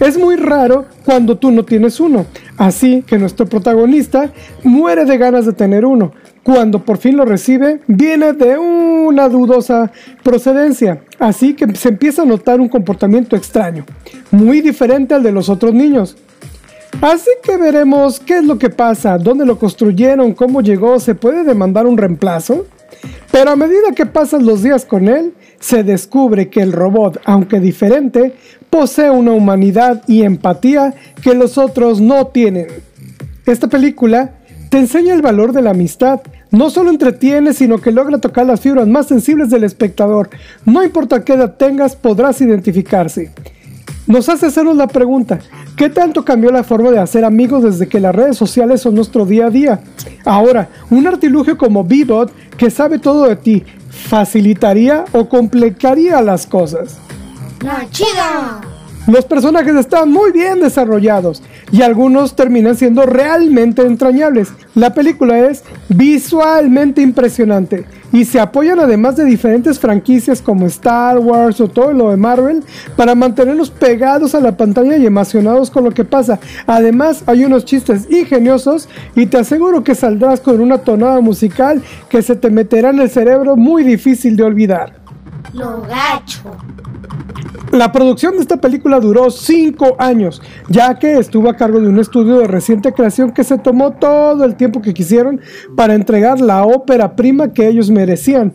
es 0.00 0.18
muy 0.18 0.34
raro 0.34 0.86
cuando 1.04 1.38
tú 1.38 1.52
no 1.52 1.64
tienes 1.64 2.00
uno. 2.00 2.26
Así 2.56 3.04
que 3.06 3.16
nuestro 3.16 3.46
protagonista 3.46 4.32
muere 4.64 5.04
de 5.04 5.18
ganas 5.18 5.46
de 5.46 5.52
tener 5.52 5.84
uno 5.84 6.10
cuando 6.48 6.82
por 6.82 6.96
fin 6.96 7.14
lo 7.14 7.26
recibe, 7.26 7.80
viene 7.88 8.32
de 8.32 8.56
una 8.56 9.28
dudosa 9.28 9.92
procedencia, 10.22 11.02
así 11.18 11.52
que 11.52 11.74
se 11.76 11.90
empieza 11.90 12.22
a 12.22 12.24
notar 12.24 12.58
un 12.58 12.70
comportamiento 12.70 13.36
extraño, 13.36 13.84
muy 14.30 14.62
diferente 14.62 15.14
al 15.14 15.22
de 15.22 15.30
los 15.30 15.50
otros 15.50 15.74
niños. 15.74 16.16
Así 17.02 17.28
que 17.42 17.58
veremos 17.58 18.18
qué 18.18 18.38
es 18.38 18.44
lo 18.44 18.58
que 18.58 18.70
pasa, 18.70 19.18
dónde 19.18 19.44
lo 19.44 19.58
construyeron, 19.58 20.32
cómo 20.32 20.62
llegó, 20.62 20.98
se 21.00 21.14
puede 21.14 21.44
demandar 21.44 21.86
un 21.86 21.98
reemplazo. 21.98 22.64
Pero 23.30 23.50
a 23.50 23.56
medida 23.56 23.92
que 23.94 24.06
pasan 24.06 24.46
los 24.46 24.62
días 24.62 24.86
con 24.86 25.06
él, 25.06 25.34
se 25.60 25.84
descubre 25.84 26.48
que 26.48 26.62
el 26.62 26.72
robot, 26.72 27.20
aunque 27.26 27.60
diferente, 27.60 28.32
posee 28.70 29.10
una 29.10 29.32
humanidad 29.32 30.02
y 30.06 30.22
empatía 30.22 30.94
que 31.22 31.34
los 31.34 31.58
otros 31.58 32.00
no 32.00 32.28
tienen. 32.28 32.68
Esta 33.44 33.68
película 33.68 34.32
te 34.70 34.78
enseña 34.78 35.12
el 35.12 35.20
valor 35.20 35.52
de 35.52 35.60
la 35.60 35.70
amistad, 35.70 36.20
no 36.50 36.70
solo 36.70 36.90
entretiene, 36.90 37.52
sino 37.52 37.78
que 37.78 37.92
logra 37.92 38.18
tocar 38.18 38.46
las 38.46 38.60
fibras 38.60 38.86
más 38.86 39.06
sensibles 39.06 39.50
del 39.50 39.64
espectador. 39.64 40.30
No 40.64 40.82
importa 40.82 41.24
qué 41.24 41.34
edad 41.34 41.56
tengas, 41.56 41.96
podrás 41.96 42.40
identificarse. 42.40 43.30
Nos 44.06 44.28
hace 44.30 44.46
hacernos 44.46 44.76
la 44.76 44.86
pregunta, 44.86 45.38
¿qué 45.76 45.90
tanto 45.90 46.24
cambió 46.24 46.50
la 46.50 46.64
forma 46.64 46.90
de 46.90 46.98
hacer 46.98 47.26
amigos 47.26 47.62
desde 47.62 47.88
que 47.88 48.00
las 48.00 48.14
redes 48.14 48.38
sociales 48.38 48.80
son 48.80 48.94
nuestro 48.94 49.26
día 49.26 49.46
a 49.46 49.50
día? 49.50 49.80
Ahora, 50.24 50.68
un 50.88 51.06
artilugio 51.06 51.58
como 51.58 51.84
Bebot, 51.84 52.32
que 52.56 52.70
sabe 52.70 52.98
todo 52.98 53.28
de 53.28 53.36
ti, 53.36 53.64
¿facilitaría 53.90 55.04
o 55.12 55.28
complicaría 55.28 56.22
las 56.22 56.46
cosas? 56.46 56.96
¡La 57.60 57.86
chida! 57.90 58.60
Los 59.06 59.24
personajes 59.24 59.74
están 59.74 60.10
muy 60.10 60.32
bien 60.32 60.60
desarrollados 60.60 61.42
y 61.72 61.82
algunos 61.82 62.36
terminan 62.36 62.76
siendo 62.76 63.04
realmente 63.04 63.82
entrañables. 63.82 64.52
La 64.74 64.94
película 64.94 65.38
es 65.38 65.64
visualmente 65.88 67.02
impresionante 67.02 67.84
y 68.12 68.24
se 68.24 68.40
apoyan 68.40 68.80
además 68.80 69.16
de 69.16 69.24
diferentes 69.24 69.78
franquicias 69.78 70.40
como 70.40 70.66
Star 70.66 71.18
Wars 71.18 71.60
o 71.60 71.68
todo 71.68 71.92
lo 71.92 72.10
de 72.10 72.16
Marvel 72.16 72.62
para 72.96 73.14
mantenerlos 73.14 73.70
pegados 73.70 74.34
a 74.34 74.40
la 74.40 74.56
pantalla 74.56 74.96
y 74.96 75.06
emocionados 75.06 75.70
con 75.70 75.84
lo 75.84 75.90
que 75.90 76.04
pasa. 76.04 76.38
Además 76.66 77.22
hay 77.26 77.44
unos 77.44 77.64
chistes 77.64 78.10
ingeniosos 78.10 78.88
y 79.14 79.26
te 79.26 79.38
aseguro 79.38 79.84
que 79.84 79.94
saldrás 79.94 80.40
con 80.40 80.60
una 80.60 80.78
tonada 80.78 81.20
musical 81.20 81.82
que 82.08 82.22
se 82.22 82.36
te 82.36 82.50
meterá 82.50 82.90
en 82.90 83.00
el 83.00 83.10
cerebro 83.10 83.56
muy 83.56 83.82
difícil 83.84 84.36
de 84.36 84.42
olvidar. 84.42 84.94
Lo 85.52 85.82
gacho. 85.82 86.56
La 87.72 87.92
producción 87.92 88.34
de 88.34 88.40
esta 88.40 88.56
película 88.56 88.98
duró 88.98 89.30
5 89.30 89.96
años, 89.98 90.40
ya 90.68 90.98
que 90.98 91.18
estuvo 91.18 91.50
a 91.50 91.56
cargo 91.56 91.80
de 91.80 91.88
un 91.88 91.98
estudio 91.98 92.38
de 92.38 92.46
reciente 92.46 92.92
creación 92.92 93.32
que 93.32 93.44
se 93.44 93.58
tomó 93.58 93.92
todo 93.92 94.44
el 94.44 94.54
tiempo 94.54 94.80
que 94.80 94.94
quisieron 94.94 95.40
para 95.76 95.94
entregar 95.94 96.40
la 96.40 96.64
ópera 96.64 97.14
prima 97.14 97.52
que 97.52 97.68
ellos 97.68 97.90
merecían. 97.90 98.54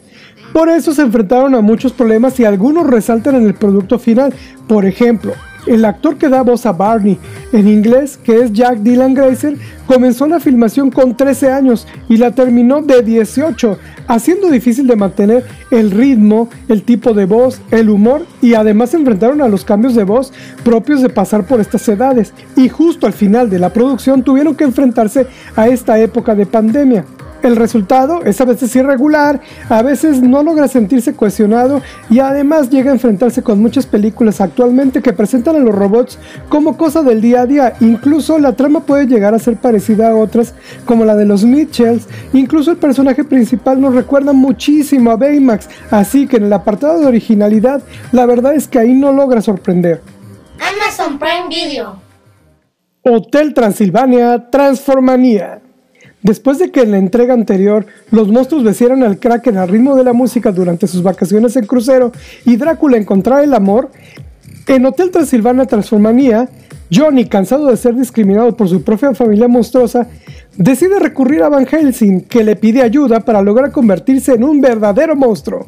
Por 0.51 0.69
eso 0.69 0.93
se 0.93 1.03
enfrentaron 1.03 1.53
a 1.53 1.61
muchos 1.61 1.93
problemas 1.93 2.39
y 2.39 2.45
algunos 2.45 2.87
resaltan 2.87 3.35
en 3.35 3.45
el 3.45 3.53
producto 3.53 3.99
final. 3.99 4.33
Por 4.67 4.85
ejemplo, 4.85 5.33
el 5.65 5.85
actor 5.85 6.17
que 6.17 6.29
da 6.29 6.43
voz 6.43 6.65
a 6.65 6.71
Barney 6.71 7.17
en 7.51 7.67
inglés, 7.67 8.17
que 8.17 8.39
es 8.39 8.53
Jack 8.53 8.79
Dylan 8.79 9.13
Grazer, 9.13 9.57
comenzó 9.87 10.27
la 10.27 10.39
filmación 10.39 10.91
con 10.91 11.15
13 11.15 11.51
años 11.51 11.87
y 12.09 12.17
la 12.17 12.31
terminó 12.31 12.81
de 12.81 13.01
18, 13.01 13.77
haciendo 14.07 14.49
difícil 14.49 14.87
de 14.87 14.95
mantener 14.95 15.45
el 15.71 15.91
ritmo, 15.91 16.49
el 16.67 16.83
tipo 16.83 17.13
de 17.13 17.25
voz, 17.25 17.61
el 17.71 17.89
humor 17.89 18.25
y 18.41 18.53
además 18.55 18.91
se 18.91 18.97
enfrentaron 18.97 19.41
a 19.41 19.47
los 19.47 19.65
cambios 19.65 19.95
de 19.95 20.03
voz 20.03 20.33
propios 20.63 21.01
de 21.01 21.09
pasar 21.09 21.45
por 21.45 21.59
estas 21.59 21.87
edades 21.87 22.33
y 22.55 22.69
justo 22.69 23.07
al 23.07 23.13
final 23.13 23.49
de 23.49 23.59
la 23.59 23.71
producción 23.71 24.23
tuvieron 24.23 24.55
que 24.55 24.63
enfrentarse 24.63 25.27
a 25.55 25.67
esta 25.67 25.99
época 25.99 26.35
de 26.35 26.45
pandemia. 26.45 27.05
El 27.43 27.57
resultado 27.57 28.23
es 28.23 28.39
a 28.39 28.45
veces 28.45 28.73
irregular, 28.73 29.41
a 29.67 29.81
veces 29.81 30.21
no 30.21 30.41
logra 30.43 30.69
sentirse 30.69 31.13
cohesionado 31.13 31.81
y 32.09 32.19
además 32.19 32.69
llega 32.69 32.89
a 32.89 32.93
enfrentarse 32.93 33.43
con 33.43 33.61
muchas 33.61 33.85
películas 33.85 34.39
actualmente 34.39 35.01
que 35.01 35.11
presentan 35.11 35.57
a 35.57 35.59
los 35.59 35.75
robots 35.75 36.17
como 36.47 36.77
cosa 36.77 37.03
del 37.03 37.19
día 37.19 37.41
a 37.41 37.45
día. 37.45 37.73
Incluso 37.81 38.39
la 38.39 38.53
trama 38.53 38.85
puede 38.85 39.07
llegar 39.07 39.33
a 39.33 39.39
ser 39.39 39.57
parecida 39.57 40.11
a 40.11 40.15
otras 40.15 40.53
como 40.85 41.03
la 41.03 41.17
de 41.17 41.25
los 41.25 41.43
Mitchells. 41.43 42.07
Incluso 42.31 42.71
el 42.71 42.77
personaje 42.77 43.25
principal 43.25 43.81
nos 43.81 43.93
recuerda 43.93 44.31
muchísimo 44.31 45.11
a 45.11 45.17
Baymax, 45.17 45.67
así 45.91 46.27
que 46.27 46.37
en 46.37 46.45
el 46.45 46.53
apartado 46.53 47.01
de 47.01 47.07
originalidad 47.07 47.83
la 48.13 48.25
verdad 48.25 48.55
es 48.55 48.69
que 48.69 48.79
ahí 48.79 48.93
no 48.93 49.11
logra 49.11 49.41
sorprender. 49.41 50.01
Amazon 50.61 51.19
Prime 51.19 51.49
Video. 51.49 51.97
Hotel 53.01 53.53
Transilvania 53.53 54.49
Transformanía. 54.49 55.62
Después 56.23 56.57
de 56.57 56.71
que 56.71 56.81
en 56.81 56.91
la 56.91 56.97
entrega 56.97 57.33
anterior 57.33 57.85
los 58.09 58.29
monstruos 58.29 58.63
vencieran 58.63 59.03
al 59.03 59.19
Kraken 59.19 59.57
al 59.57 59.67
ritmo 59.67 59.95
de 59.95 60.05
la 60.05 60.13
música 60.13 60.51
durante 60.51 60.87
sus 60.87 61.03
vacaciones 61.03 61.55
en 61.57 61.65
crucero 61.65 62.11
y 62.45 62.55
Drácula 62.55 62.97
encontrara 62.97 63.43
el 63.43 63.53
amor, 63.53 63.91
en 64.67 64.85
Hotel 64.85 65.11
Transilvania 65.11 65.65
Transformanía, 65.65 66.47
Johnny, 66.93 67.25
cansado 67.25 67.67
de 67.67 67.75
ser 67.75 67.95
discriminado 67.95 68.55
por 68.55 68.69
su 68.69 68.83
propia 68.83 69.13
familia 69.13 69.47
monstruosa, 69.47 70.07
decide 70.55 70.99
recurrir 70.99 71.43
a 71.43 71.49
Van 71.49 71.65
Helsing, 71.65 72.21
que 72.21 72.43
le 72.43 72.55
pide 72.55 72.81
ayuda 72.81 73.19
para 73.21 73.41
lograr 73.41 73.71
convertirse 73.71 74.33
en 74.33 74.43
un 74.43 74.61
verdadero 74.61 75.15
monstruo. 75.15 75.65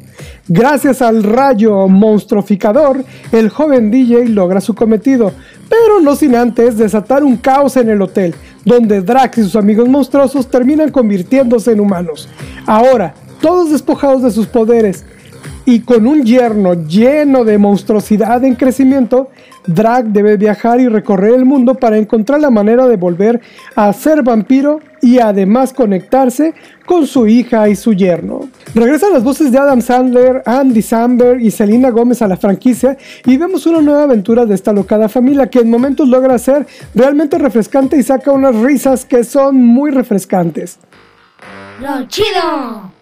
Gracias 0.48 1.02
al 1.02 1.22
rayo 1.22 1.88
monstruificador, 1.88 3.04
el 3.32 3.50
joven 3.50 3.90
DJ 3.90 4.28
logra 4.28 4.60
su 4.60 4.74
cometido, 4.74 5.32
pero 5.68 6.00
no 6.00 6.14
sin 6.14 6.36
antes 6.36 6.78
desatar 6.78 7.24
un 7.24 7.36
caos 7.36 7.76
en 7.76 7.90
el 7.90 8.00
hotel, 8.00 8.34
donde 8.66 9.00
Drax 9.00 9.38
y 9.38 9.42
sus 9.44 9.56
amigos 9.56 9.88
monstruosos 9.88 10.46
terminan 10.48 10.90
convirtiéndose 10.90 11.72
en 11.72 11.80
humanos. 11.80 12.28
Ahora, 12.66 13.14
todos 13.40 13.70
despojados 13.70 14.22
de 14.22 14.30
sus 14.32 14.46
poderes 14.46 15.04
y 15.66 15.80
con 15.80 16.06
un 16.06 16.24
yerno 16.24 16.74
lleno 16.74 17.44
de 17.44 17.58
monstruosidad 17.58 18.42
en 18.44 18.54
crecimiento, 18.54 19.30
Drac 19.66 20.06
debe 20.06 20.36
viajar 20.36 20.80
y 20.80 20.86
recorrer 20.86 21.34
el 21.34 21.44
mundo 21.44 21.74
para 21.74 21.98
encontrar 21.98 22.40
la 22.40 22.50
manera 22.50 22.86
de 22.86 22.96
volver 22.96 23.40
a 23.74 23.92
ser 23.92 24.22
vampiro 24.22 24.80
y 25.02 25.18
además 25.18 25.72
conectarse 25.72 26.54
con 26.86 27.06
su 27.08 27.26
hija 27.26 27.68
y 27.68 27.74
su 27.74 27.92
yerno. 27.92 28.48
Regresan 28.74 29.12
las 29.12 29.24
voces 29.24 29.50
de 29.50 29.58
Adam 29.58 29.82
Sandler, 29.82 30.40
Andy 30.46 30.82
Samberg 30.82 31.40
y 31.40 31.50
Selena 31.50 31.90
Gómez 31.90 32.22
a 32.22 32.28
la 32.28 32.36
franquicia 32.36 32.96
y 33.24 33.36
vemos 33.36 33.66
una 33.66 33.80
nueva 33.80 34.04
aventura 34.04 34.46
de 34.46 34.54
esta 34.54 34.72
locada 34.72 35.08
familia 35.08 35.50
que 35.50 35.58
en 35.58 35.70
momentos 35.70 36.08
logra 36.08 36.38
ser 36.38 36.64
realmente 36.94 37.38
refrescante 37.38 37.96
y 37.96 38.04
saca 38.04 38.30
unas 38.30 38.54
risas 38.54 39.04
que 39.04 39.24
son 39.24 39.56
muy 39.56 39.90
refrescantes. 39.90 40.78
¡Lo 41.80 42.06
chido! 42.06 42.95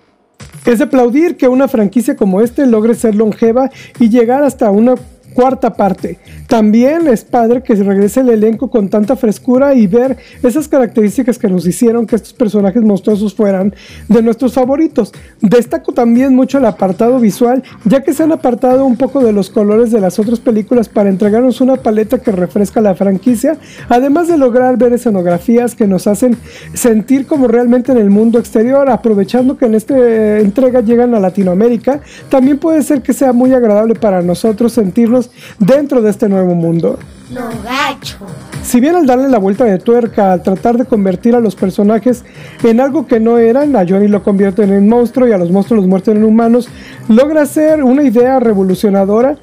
Es 0.67 0.81
aplaudir 0.81 1.37
que 1.37 1.49
una 1.49 1.69
franquicia 1.69 2.17
como 2.17 2.41
este 2.41 2.67
logre 2.67 2.95
ser 2.95 3.15
longeva 3.15 3.71
y 3.99 4.09
llegar 4.09 4.43
hasta 4.43 4.71
una 4.71 4.95
cuarta 5.35 5.75
parte. 5.75 6.19
También 6.49 7.09
es 7.09 7.25
padre 7.25 7.63
que 7.63 7.75
regrese 7.75 8.21
el 8.21 8.31
elenco 8.31 8.71
con 8.71 8.89
tanta 8.89 9.17
frescura 9.17 9.75
y 9.75 9.87
ver 9.87 10.17
esas 10.43 10.69
características 10.69 11.39
que 11.39 11.49
nos 11.49 11.67
hicieron 11.67 12.07
que 12.07 12.17
estos 12.17 12.33
personajes 12.33 12.83
monstruosos 12.83 13.35
fueran 13.35 13.75
de 14.09 14.23
nuestros 14.23 14.55
favoritos. 14.55 15.13
Destaco 15.41 15.93
también 15.93 16.35
mucho 16.35 16.59
el 16.59 16.65
apartado 16.65 17.19
visual, 17.19 17.63
ya 17.85 18.03
que 18.03 18.13
se 18.13 18.23
han 18.23 18.33
apartado 18.33 18.87
un 18.87 18.97
poco 18.97 19.23
de 19.23 19.33
los 19.33 19.51
colores 19.51 19.91
de 19.91 20.01
las 20.01 20.19
otras 20.19 20.41
películas 20.41 20.89
para 20.89 21.11
entregarnos 21.11 21.61
una 21.61 21.77
paleta 21.77 22.19
que 22.19 22.33
refresca 22.33 22.81
la 22.81 22.95
franquicia, 22.95 23.59
además 23.89 24.29
de 24.29 24.39
lograr 24.39 24.77
ver 24.77 24.93
escenografías 24.93 25.75
que 25.75 25.87
nos 25.87 26.07
hacen 26.07 26.37
sentir 26.73 27.27
como 27.27 27.49
realmente 27.49 27.93
en 27.93 27.99
el 27.99 28.11
mundo 28.11 28.39
exterior, 28.39 28.89
aprovechando 28.89 29.59
que 29.59 29.67
en 29.67 29.75
esta 29.75 30.39
entrega 30.39 30.81
llegan 30.81 31.15
a 31.15 31.21
Latinoamérica, 31.21 32.01
también 32.29 32.59
puede 32.59 32.83
ser 32.83 33.03
que 33.03 33.13
sea 33.13 33.33
muy 33.33 33.53
agradable 33.53 33.95
para 33.95 34.23
nosotros 34.23 34.73
sentirnos 34.73 35.24
dentro 35.59 36.03
de 36.03 36.11
este 36.11 36.29
nuevo 36.29 36.55
mundo. 36.55 36.99
Lo 37.33 37.49
gacho. 37.63 38.19
Si 38.63 38.81
bien 38.81 38.97
al 38.97 39.07
darle 39.07 39.29
la 39.29 39.39
vuelta 39.39 39.65
de 39.65 39.79
tuerca, 39.79 40.33
al 40.33 40.43
tratar 40.43 40.77
de 40.77 40.85
convertir 40.85 41.35
a 41.35 41.41
los 41.41 41.55
personajes 41.55 42.25
en 42.63 42.81
algo 42.81 43.07
que 43.07 43.21
no 43.21 43.39
eran, 43.39 43.77
a 43.77 43.87
Johnny 43.87 44.09
lo 44.09 44.23
convierten 44.23 44.73
en 44.73 44.89
monstruo 44.89 45.29
y 45.29 45.33
a 45.33 45.39
los 45.39 45.51
monstruos 45.51 45.83
los 45.83 45.89
muerten 45.89 46.19
en 46.19 46.25
humanos, 46.25 46.69
logra 47.09 47.47
ser 47.47 47.83
una 47.83 48.03
idea 48.03 48.41
revolucionadora 48.41 49.37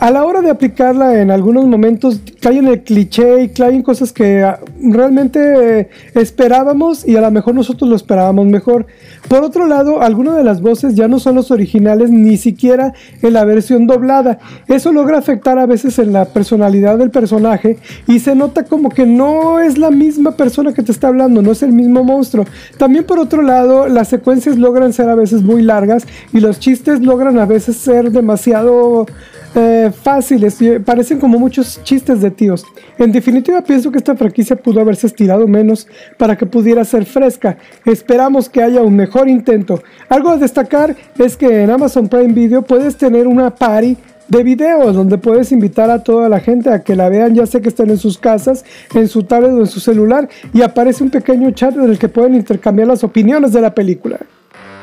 a 0.00 0.10
la 0.12 0.24
hora 0.24 0.42
de 0.42 0.50
aplicarla 0.50 1.20
en 1.20 1.30
algunos 1.30 1.66
momentos 1.66 2.20
cae 2.40 2.58
en 2.58 2.68
el 2.68 2.82
cliché 2.82 3.42
y 3.42 3.48
caen 3.48 3.82
cosas 3.82 4.12
que 4.12 4.44
ah, 4.44 4.60
realmente 4.80 5.80
eh, 5.80 5.88
esperábamos 6.14 7.06
y 7.06 7.16
a 7.16 7.20
lo 7.20 7.30
mejor 7.32 7.54
nosotros 7.54 7.90
lo 7.90 7.96
esperábamos 7.96 8.46
mejor. 8.46 8.86
Por 9.28 9.42
otro 9.42 9.66
lado, 9.66 10.00
algunas 10.00 10.36
de 10.36 10.44
las 10.44 10.60
voces 10.60 10.94
ya 10.94 11.08
no 11.08 11.18
son 11.18 11.34
los 11.34 11.50
originales 11.50 12.10
ni 12.10 12.36
siquiera 12.36 12.94
en 13.22 13.32
la 13.32 13.44
versión 13.44 13.86
doblada. 13.88 14.38
Eso 14.68 14.92
logra 14.92 15.18
afectar 15.18 15.58
a 15.58 15.66
veces 15.66 15.98
en 15.98 16.12
la 16.12 16.26
personalidad 16.26 16.96
del 16.96 17.10
personaje 17.10 17.78
y 18.06 18.20
se 18.20 18.36
nota 18.36 18.64
como 18.64 18.90
que 18.90 19.04
no 19.04 19.58
es 19.58 19.78
la 19.78 19.90
misma 19.90 20.36
persona 20.36 20.72
que 20.72 20.82
te 20.82 20.92
está 20.92 21.08
hablando, 21.08 21.42
no 21.42 21.50
es 21.50 21.62
el 21.64 21.72
mismo 21.72 22.04
monstruo. 22.04 22.46
También 22.78 23.04
por 23.04 23.18
otro 23.18 23.42
lado, 23.42 23.88
las 23.88 24.08
secuencias 24.08 24.56
logran 24.58 24.92
ser 24.92 25.08
a 25.08 25.16
veces 25.16 25.42
muy 25.42 25.62
largas 25.62 26.06
y 26.32 26.38
los 26.38 26.60
chistes 26.60 27.00
logran 27.00 27.38
a 27.38 27.46
veces 27.46 27.76
ser 27.76 28.12
demasiado 28.12 29.06
eh, 29.54 29.90
fáciles, 30.02 30.58
parecen 30.84 31.18
como 31.18 31.38
muchos 31.38 31.82
chistes 31.82 32.20
de 32.20 32.30
tíos. 32.30 32.64
En 32.98 33.12
definitiva, 33.12 33.62
pienso 33.62 33.90
que 33.90 33.98
esta 33.98 34.16
franquicia 34.16 34.56
pudo 34.56 34.80
haberse 34.80 35.06
estirado 35.06 35.46
menos 35.46 35.86
para 36.16 36.36
que 36.36 36.46
pudiera 36.46 36.84
ser 36.84 37.06
fresca. 37.06 37.58
Esperamos 37.84 38.48
que 38.48 38.62
haya 38.62 38.82
un 38.82 38.94
mejor 38.94 39.28
intento. 39.28 39.82
Algo 40.08 40.30
a 40.30 40.36
destacar 40.36 40.94
es 41.18 41.36
que 41.36 41.62
en 41.62 41.70
Amazon 41.70 42.08
Prime 42.08 42.32
Video 42.32 42.62
puedes 42.62 42.96
tener 42.96 43.26
una 43.26 43.54
party 43.54 43.96
de 44.28 44.42
videos 44.42 44.94
donde 44.94 45.18
puedes 45.18 45.50
invitar 45.52 45.90
a 45.90 46.02
toda 46.02 46.28
la 46.28 46.40
gente 46.40 46.70
a 46.70 46.82
que 46.82 46.94
la 46.94 47.08
vean, 47.08 47.34
ya 47.34 47.46
sé 47.46 47.62
que 47.62 47.68
están 47.68 47.90
en 47.90 47.98
sus 47.98 48.18
casas, 48.18 48.64
en 48.94 49.08
su 49.08 49.22
tablet 49.22 49.52
o 49.52 49.60
en 49.60 49.66
su 49.66 49.80
celular, 49.80 50.28
y 50.52 50.62
aparece 50.62 51.02
un 51.02 51.10
pequeño 51.10 51.50
chat 51.52 51.74
en 51.74 51.84
el 51.84 51.98
que 51.98 52.08
pueden 52.08 52.34
intercambiar 52.34 52.88
las 52.88 53.02
opiniones 53.02 53.52
de 53.52 53.62
la 53.62 53.74
película. 53.74 54.18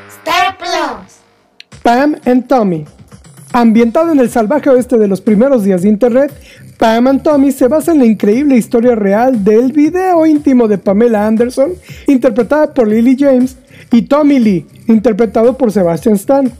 Star 0.08 0.58
Plus. 0.58 1.20
Pam 1.82 2.16
and 2.24 2.48
Tommy. 2.48 2.84
Ambientado 3.52 4.12
en 4.12 4.18
el 4.18 4.28
salvaje 4.28 4.68
oeste 4.70 4.98
de 4.98 5.08
los 5.08 5.20
primeros 5.20 5.64
días 5.64 5.82
de 5.82 5.88
Internet, 5.88 6.32
Pam 6.78 7.06
and 7.06 7.22
Tommy 7.22 7.52
se 7.52 7.68
basa 7.68 7.92
en 7.92 8.00
la 8.00 8.04
increíble 8.04 8.56
historia 8.56 8.94
real 8.94 9.44
del 9.44 9.72
video 9.72 10.26
íntimo 10.26 10.68
de 10.68 10.78
Pamela 10.78 11.26
Anderson, 11.26 11.72
interpretada 12.06 12.74
por 12.74 12.88
Lily 12.88 13.16
James, 13.18 13.56
y 13.92 14.02
Tommy 14.02 14.38
Lee, 14.40 14.66
interpretado 14.88 15.56
por 15.56 15.72
Sebastian 15.72 16.16
Stan. 16.16 16.50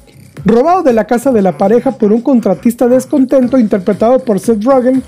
Robado 0.45 0.83
de 0.83 0.93
la 0.93 1.07
casa 1.07 1.33
de 1.33 1.43
la 1.43 1.59
pareja 1.59 1.93
por 1.93 2.13
un 2.13 2.21
contratista 2.21 2.87
descontento 2.87 3.59
interpretado 3.59 4.21
por 4.21 4.39
Seth 4.39 4.63
Rogen, 4.63 5.03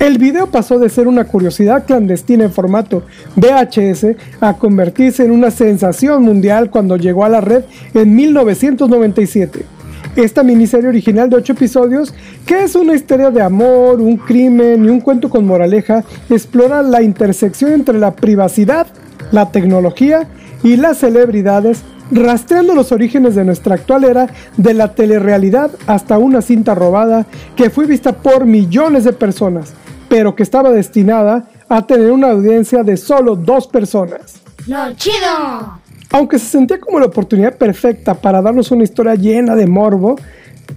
el 0.00 0.18
video 0.18 0.46
pasó 0.46 0.78
de 0.78 0.88
ser 0.88 1.08
una 1.08 1.24
curiosidad 1.24 1.84
clandestina 1.84 2.44
en 2.44 2.52
formato 2.52 3.02
VHS 3.36 4.16
a 4.40 4.54
convertirse 4.54 5.24
en 5.24 5.32
una 5.32 5.50
sensación 5.50 6.22
mundial 6.22 6.70
cuando 6.70 6.96
llegó 6.96 7.24
a 7.24 7.28
la 7.28 7.40
red 7.40 7.64
en 7.92 8.14
1997 8.14 9.77
esta 10.24 10.42
miniserie 10.42 10.88
original 10.88 11.30
de 11.30 11.36
8 11.36 11.52
episodios, 11.52 12.12
que 12.44 12.64
es 12.64 12.74
una 12.74 12.94
historia 12.94 13.30
de 13.30 13.40
amor, 13.40 14.00
un 14.00 14.16
crimen 14.16 14.84
y 14.84 14.88
un 14.88 15.00
cuento 15.00 15.28
con 15.28 15.46
moraleja, 15.46 16.04
explora 16.28 16.82
la 16.82 17.02
intersección 17.02 17.72
entre 17.72 17.98
la 17.98 18.14
privacidad, 18.14 18.86
la 19.30 19.50
tecnología 19.50 20.28
y 20.62 20.76
las 20.76 20.98
celebridades, 20.98 21.82
rastreando 22.10 22.74
los 22.74 22.90
orígenes 22.90 23.34
de 23.34 23.44
nuestra 23.44 23.76
actual 23.76 24.04
era 24.04 24.28
de 24.56 24.74
la 24.74 24.94
telerrealidad 24.94 25.70
hasta 25.86 26.18
una 26.18 26.42
cinta 26.42 26.74
robada 26.74 27.26
que 27.54 27.70
fue 27.70 27.86
vista 27.86 28.12
por 28.12 28.44
millones 28.44 29.04
de 29.04 29.12
personas, 29.12 29.72
pero 30.08 30.34
que 30.34 30.42
estaba 30.42 30.70
destinada 30.70 31.48
a 31.68 31.86
tener 31.86 32.10
una 32.10 32.30
audiencia 32.30 32.82
de 32.82 32.96
solo 32.96 33.36
dos 33.36 33.66
personas. 33.66 34.40
Lo 34.66 34.92
chido. 34.94 35.78
Aunque 36.10 36.38
se 36.38 36.46
sentía 36.46 36.80
como 36.80 36.98
la 37.00 37.06
oportunidad 37.06 37.56
perfecta 37.56 38.14
para 38.14 38.40
darnos 38.40 38.70
una 38.70 38.84
historia 38.84 39.14
llena 39.14 39.54
de 39.54 39.66
morbo, 39.66 40.16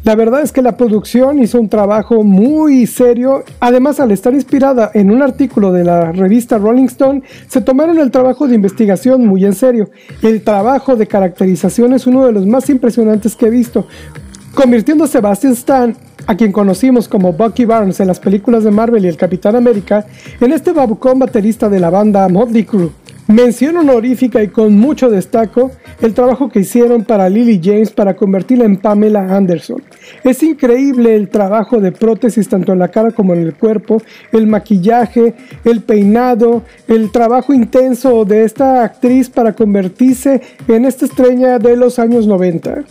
la 0.04 0.16
verdad 0.16 0.42
es 0.42 0.52
que 0.52 0.62
la 0.62 0.78
producción 0.78 1.40
hizo 1.40 1.60
un 1.60 1.70
trabajo 1.70 2.24
muy 2.24 2.88
serio. 2.88 3.44
Además, 3.60 4.00
al 4.00 4.12
estar 4.12 4.34
inspirada 4.34 4.90
en 4.94 5.12
un 5.12 5.22
artículo 5.22 5.72
de 5.72 5.84
la 5.84 6.12
revista 6.12 6.58
Rolling 6.58 6.86
Stone, 6.86 7.24
se 7.48 7.62
tomaron 7.62 8.00
el 8.00 8.10
trabajo 8.10 8.48
de 8.48 8.56
investigación 8.56 9.26
muy 9.26 9.46
en 9.46 9.54
serio. 9.54 9.90
El 10.22 10.42
trabajo 10.44 10.96
de 10.96 11.08
caracterización 11.08 11.94
es 11.94 12.08
uno 12.08 12.26
de 12.26 12.32
los 12.32 12.46
más 12.46 12.70
impresionantes 12.70 13.36
que 13.36 13.48
he 13.48 13.50
visto, 13.50 13.86
convirtiendo 14.54 15.04
a 15.04 15.08
Sebastian 15.08 15.54
Stan, 15.54 15.96
a 16.26 16.36
quien 16.36 16.52
conocimos 16.52 17.08
como 17.08 17.34
Bucky 17.34 17.66
Barnes 17.66 18.00
en 18.00 18.08
las 18.08 18.20
películas 18.20 18.64
de 18.64 18.72
Marvel 18.72 19.06
y 19.06 19.08
el 19.08 19.18
Capitán 19.18 19.56
América, 19.56 20.06
en 20.40 20.52
este 20.54 20.72
babucón 20.72 21.20
baterista 21.20 21.70
de 21.70 21.80
la 21.80 21.90
banda 21.90 22.28
Motley 22.28 22.64
Crue. 22.64 23.01
Mención 23.32 23.78
honorífica 23.78 24.44
y 24.44 24.50
con 24.50 24.78
mucho 24.78 25.10
destaco 25.10 25.72
el 26.02 26.14
trabajo 26.14 26.50
que 26.50 26.60
hicieron 26.60 27.06
para 27.06 27.30
Lily 27.30 27.62
James 27.64 27.90
para 27.90 28.14
convertirla 28.14 28.66
en 28.66 28.76
Pamela 28.76 29.34
Anderson. 29.34 29.82
Es 30.26 30.44
increíble 30.44 31.16
el 31.16 31.30
trabajo 31.30 31.80
de 31.80 31.94
prótesis 31.94 32.50
tanto 32.50 32.74
en 32.74 32.80
la 32.80 32.90
cara 32.90 33.12
como 33.12 33.34
en 33.34 33.44
el 33.44 33.54
cuerpo, 33.54 34.02
el 34.34 34.48
maquillaje, 34.48 35.34
el 35.64 35.80
peinado, 35.80 36.64
el 36.90 37.10
trabajo 37.12 37.54
intenso 37.54 38.26
de 38.26 38.44
esta 38.44 38.84
actriz 38.84 39.30
para 39.30 39.54
convertirse 39.54 40.42
en 40.68 40.84
esta 40.84 41.06
estrella 41.06 41.58
de 41.58 41.78
los 41.78 42.00
años 42.00 42.28
90. 42.28 42.84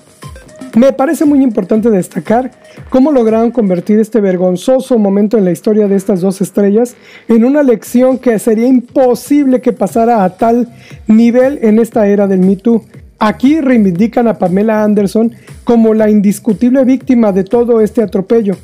Me 0.77 0.93
parece 0.93 1.25
muy 1.25 1.43
importante 1.43 1.91
destacar 1.91 2.53
cómo 2.91 3.11
lograron 3.11 3.51
convertir 3.51 3.99
este 3.99 4.21
vergonzoso 4.21 4.99
momento 4.99 5.37
en 5.37 5.45
la 5.45 5.51
historia 5.51 5.89
de 5.89 5.97
estas 5.97 6.21
dos 6.21 6.41
estrellas 6.41 6.95
en 7.27 7.45
una 7.45 7.65
lección 7.65 8.19
que 8.19 8.39
sería 8.39 8.69
imposible 8.69 9.61
que 9.61 9.73
pasara 9.73 10.23
a 10.23 10.37
tal 10.37 10.69
nivel 11.09 11.59
en 11.63 11.81
esta 11.81 12.07
era 12.07 12.29
del 12.29 12.41
Me 12.41 12.55
Too. 12.55 12.85
Aquí 13.19 13.61
reivindican 13.61 14.29
a 14.29 14.39
Pamela 14.39 14.85
Anderson 14.85 15.33
como 15.65 15.93
la 15.93 16.09
indiscutible 16.09 16.85
víctima 16.85 17.33
de 17.33 17.43
todo 17.43 17.81
este 17.81 18.03
atropello 18.03 18.55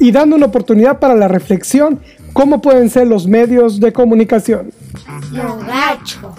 y 0.00 0.10
dando 0.10 0.34
una 0.34 0.46
oportunidad 0.46 0.98
para 0.98 1.14
la 1.14 1.28
reflexión 1.28 2.00
cómo 2.34 2.60
pueden 2.60 2.90
ser 2.90 3.06
los 3.06 3.26
medios 3.26 3.80
de 3.80 3.92
comunicación. 3.92 4.70
Lo 5.32 5.56
gacho. 5.58 6.34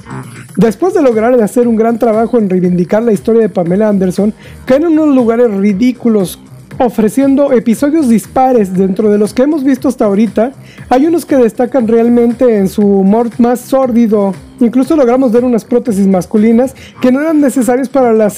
Después 0.58 0.94
de 0.94 1.02
lograr 1.02 1.42
hacer 1.42 1.68
un 1.68 1.76
gran 1.76 1.98
trabajo 1.98 2.38
en 2.38 2.50
reivindicar 2.50 3.02
la 3.02 3.14
historia 3.14 3.42
de 3.42 3.50
Pamela 3.50 3.90
Anderson, 3.90 4.34
caen 4.66 4.84
en 4.84 5.00
unos 5.00 5.16
lugares 5.16 5.50
ridículos, 5.52 6.40
ofreciendo 6.78 7.54
episodios 7.54 8.10
dispares 8.10 8.74
dentro 8.74 9.10
de 9.10 9.18
los 9.18 9.34
que 9.34 9.44
hemos 9.44 9.64
visto 9.64 9.88
hasta 9.88 10.06
ahorita. 10.06 10.52
Hay 10.90 11.08
unos 11.08 11.26
que 11.26 11.38
destacan 11.38 11.88
realmente 11.88 12.58
en 12.58 12.68
su 12.68 12.86
humor 12.86 13.30
más 13.38 13.62
sórdido. 13.62 14.34
Incluso 14.60 14.96
logramos 14.96 15.32
ver 15.32 15.46
unas 15.46 15.64
prótesis 15.64 16.08
masculinas 16.08 16.76
que 17.02 17.12
no 17.12 17.22
eran 17.22 17.40
necesarias 17.40 17.90
para 17.90 18.14
la 18.14 18.30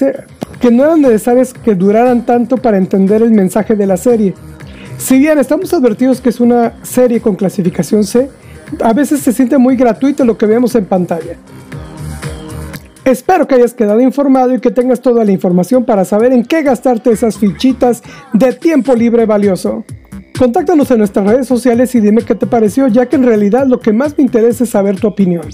que 0.60 0.72
no 0.72 0.84
eran 0.84 1.02
necesarias 1.02 1.54
que 1.54 1.76
duraran 1.76 2.26
tanto 2.26 2.58
para 2.58 2.78
entender 2.78 3.22
el 3.22 3.32
mensaje 3.32 3.76
de 3.76 3.88
la 3.88 3.98
serie. 3.98 4.34
Si 4.97 5.19
bien 5.19 5.38
estamos 5.38 5.73
advertidos 5.73 6.21
que 6.21 6.29
es 6.29 6.39
una 6.39 6.73
serie 6.83 7.21
con 7.21 7.36
clasificación 7.36 8.03
C, 8.03 8.29
a 8.83 8.93
veces 8.93 9.21
se 9.21 9.31
siente 9.31 9.57
muy 9.57 9.75
gratuito 9.75 10.25
lo 10.25 10.38
que 10.38 10.45
vemos 10.45 10.75
en 10.75 10.86
pantalla. 10.86 11.38
Espero 13.05 13.47
que 13.47 13.55
hayas 13.55 13.73
quedado 13.73 14.01
informado 14.01 14.53
y 14.53 14.60
que 14.60 14.69
tengas 14.69 14.99
toda 14.99 15.23
la 15.23 15.31
información 15.31 15.86
para 15.86 16.03
saber 16.03 16.33
en 16.33 16.43
qué 16.43 16.62
gastarte 16.62 17.12
esas 17.12 17.38
fichitas 17.38 18.03
de 18.33 18.51
tiempo 18.51 18.93
libre 18.95 19.25
valioso. 19.25 19.86
Contáctanos 20.38 20.91
en 20.91 20.97
nuestras 20.97 21.25
redes 21.25 21.47
sociales 21.47 21.95
y 21.95 22.01
dime 22.01 22.23
qué 22.23 22.36
te 22.36 22.45
pareció, 22.45 22.88
ya 22.88 23.05
que 23.05 23.15
en 23.15 23.23
realidad 23.23 23.65
lo 23.65 23.79
que 23.79 23.93
más 23.93 24.17
me 24.17 24.23
interesa 24.23 24.65
es 24.65 24.71
saber 24.71 24.99
tu 24.99 25.07
opinión. 25.07 25.47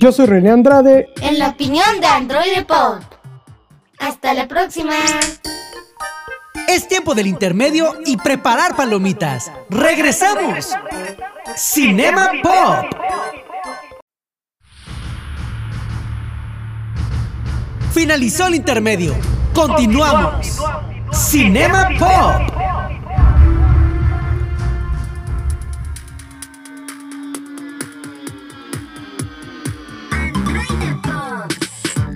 Yo 0.00 0.10
soy 0.10 0.26
René 0.26 0.50
Andrade. 0.50 1.08
En 1.22 1.38
la 1.38 1.50
opinión 1.50 2.00
de 2.00 2.06
Android 2.06 2.64
Pop. 2.66 3.00
Hasta 3.98 4.34
la 4.34 4.48
próxima. 4.48 4.94
Es 6.68 6.88
tiempo 6.88 7.14
del 7.14 7.26
intermedio 7.26 7.94
y 8.04 8.16
preparar 8.16 8.76
palomitas. 8.76 9.50
¡Regresamos! 9.68 10.74
Cinema 11.56 12.30
Pop. 12.42 12.86
Finalizó 17.92 18.46
el 18.46 18.54
intermedio. 18.54 19.14
Continuamos. 19.52 20.60
Cinema 21.12 21.88
Pop. 21.98 22.99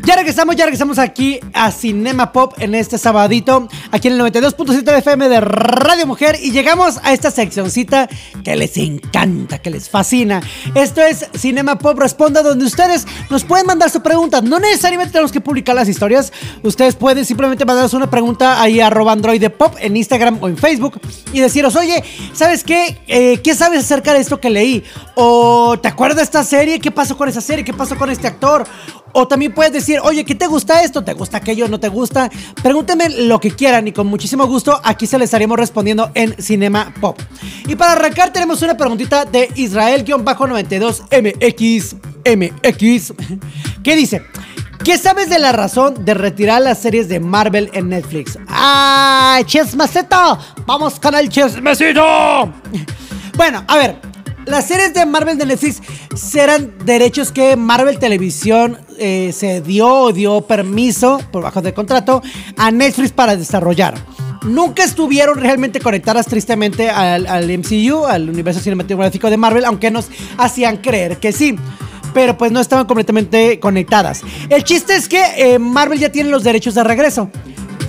Ya 0.04 0.16
regresamos, 0.16 0.54
ya 0.54 0.66
regresamos 0.66 0.98
aquí 0.98 1.40
a 1.54 1.70
Cinema 1.70 2.30
Pop 2.30 2.52
en 2.58 2.74
este 2.74 2.98
sabadito, 2.98 3.68
aquí 3.90 4.08
en 4.08 4.14
el 4.14 4.20
92.7 4.20 4.98
FM 4.98 5.30
de 5.30 5.40
Radio 5.40 6.06
Mujer 6.06 6.36
y 6.42 6.50
llegamos 6.50 7.00
a 7.02 7.14
esta 7.14 7.30
seccioncita 7.30 8.06
que 8.44 8.54
les 8.54 8.76
encanta, 8.76 9.60
que 9.60 9.70
les 9.70 9.88
fascina. 9.88 10.42
Esto 10.74 11.00
es 11.00 11.30
Cinema 11.34 11.78
Pop 11.78 11.98
Responda, 11.98 12.42
donde 12.42 12.66
ustedes 12.66 13.06
nos 13.30 13.44
pueden 13.44 13.66
mandar 13.66 13.88
su 13.88 14.02
pregunta. 14.02 14.42
No 14.42 14.58
necesariamente 14.58 15.12
tenemos 15.12 15.32
que 15.32 15.40
publicar 15.40 15.74
las 15.74 15.88
historias, 15.88 16.34
ustedes 16.62 16.96
pueden 16.96 17.24
simplemente 17.24 17.64
mandarnos 17.64 17.94
una 17.94 18.10
pregunta 18.10 18.60
ahí 18.60 18.80
arroba 18.80 19.12
androide 19.12 19.48
pop 19.48 19.74
en 19.80 19.96
Instagram 19.96 20.36
o 20.42 20.48
en 20.48 20.58
Facebook 20.58 21.00
y 21.32 21.40
deciros, 21.40 21.76
oye, 21.76 22.04
¿sabes 22.34 22.62
qué? 22.62 23.00
Eh, 23.06 23.40
¿Qué 23.42 23.54
sabes 23.54 23.80
acerca 23.80 24.12
de 24.12 24.20
esto 24.20 24.38
que 24.38 24.50
leí? 24.50 24.84
O 25.14 25.78
¿te 25.80 25.88
acuerdas 25.88 26.18
de 26.18 26.24
esta 26.24 26.44
serie? 26.44 26.78
¿Qué 26.78 26.90
pasó 26.90 27.16
con 27.16 27.30
esa 27.30 27.40
serie? 27.40 27.64
¿Qué 27.64 27.72
pasó 27.72 27.96
con 27.96 28.10
este 28.10 28.26
actor? 28.26 28.66
O 29.14 29.26
también 29.28 29.54
puedes 29.54 29.72
decir, 29.72 30.00
oye, 30.02 30.24
¿qué 30.24 30.34
te 30.34 30.48
gusta 30.48 30.82
esto? 30.82 31.04
¿Te 31.04 31.14
gusta 31.14 31.36
aquello? 31.38 31.68
¿No 31.68 31.78
te 31.78 31.86
gusta? 31.88 32.28
Pregúntenme 32.62 33.08
lo 33.08 33.38
que 33.38 33.52
quieran 33.52 33.86
y 33.86 33.92
con 33.92 34.08
muchísimo 34.08 34.44
gusto 34.46 34.80
aquí 34.82 35.06
se 35.06 35.18
les 35.18 35.26
estaremos 35.26 35.56
respondiendo 35.56 36.10
en 36.14 36.34
Cinema 36.42 36.92
Pop. 37.00 37.20
Y 37.66 37.76
para 37.76 37.92
arrancar 37.92 38.32
tenemos 38.32 38.60
una 38.62 38.76
preguntita 38.76 39.24
de 39.24 39.48
Israel-92MX 39.54 41.94
MX 42.24 43.12
que 43.82 43.96
dice, 43.96 44.22
¿qué 44.82 44.96
sabes 44.98 45.30
de 45.30 45.38
la 45.38 45.52
razón 45.52 46.04
de 46.04 46.14
retirar 46.14 46.60
las 46.62 46.78
series 46.78 47.08
de 47.08 47.20
Marvel 47.20 47.70
en 47.72 47.90
Netflix? 47.90 48.36
¡Ah, 48.48 49.38
chismecito! 49.44 50.38
¡Vamos 50.66 50.98
con 50.98 51.14
el 51.14 51.28
chismecito! 51.28 52.52
Bueno, 53.36 53.62
a 53.68 53.76
ver, 53.76 54.00
las 54.46 54.66
series 54.66 54.94
de 54.94 55.06
Marvel 55.06 55.38
de 55.38 55.46
Netflix 55.46 55.80
serán 56.14 56.72
derechos 56.84 57.32
que 57.32 57.56
Marvel 57.56 57.98
Televisión 57.98 58.78
eh, 58.98 59.32
se 59.32 59.60
dio 59.60 59.88
o 59.88 60.12
dio 60.12 60.42
permiso 60.42 61.20
por 61.32 61.42
bajo 61.42 61.62
de 61.62 61.72
contrato 61.72 62.22
a 62.56 62.70
Netflix 62.70 63.12
para 63.12 63.36
desarrollar. 63.36 63.94
Nunca 64.44 64.84
estuvieron 64.84 65.38
realmente 65.38 65.80
conectadas 65.80 66.26
tristemente 66.26 66.90
al, 66.90 67.24
MCU, 67.58 68.04
al 68.04 68.28
universo 68.28 68.60
cinematográfico 68.60 69.30
de 69.30 69.38
Marvel, 69.38 69.64
aunque 69.64 69.90
nos 69.90 70.08
hacían 70.36 70.78
creer 70.78 71.18
que 71.18 71.32
sí 71.32 71.56
pero 72.12 72.38
pues 72.38 72.52
no 72.52 72.60
estaban 72.60 72.86
completamente 72.86 73.58
conectadas. 73.58 74.22
El 74.48 74.62
chiste 74.62 74.94
es 74.94 75.08
que 75.08 75.20
eh, 75.36 75.58
Marvel 75.58 75.98
ya 75.98 76.12
tiene 76.12 76.30
los 76.30 76.44
derechos 76.44 76.76
de 76.76 76.84
regreso. 76.84 77.28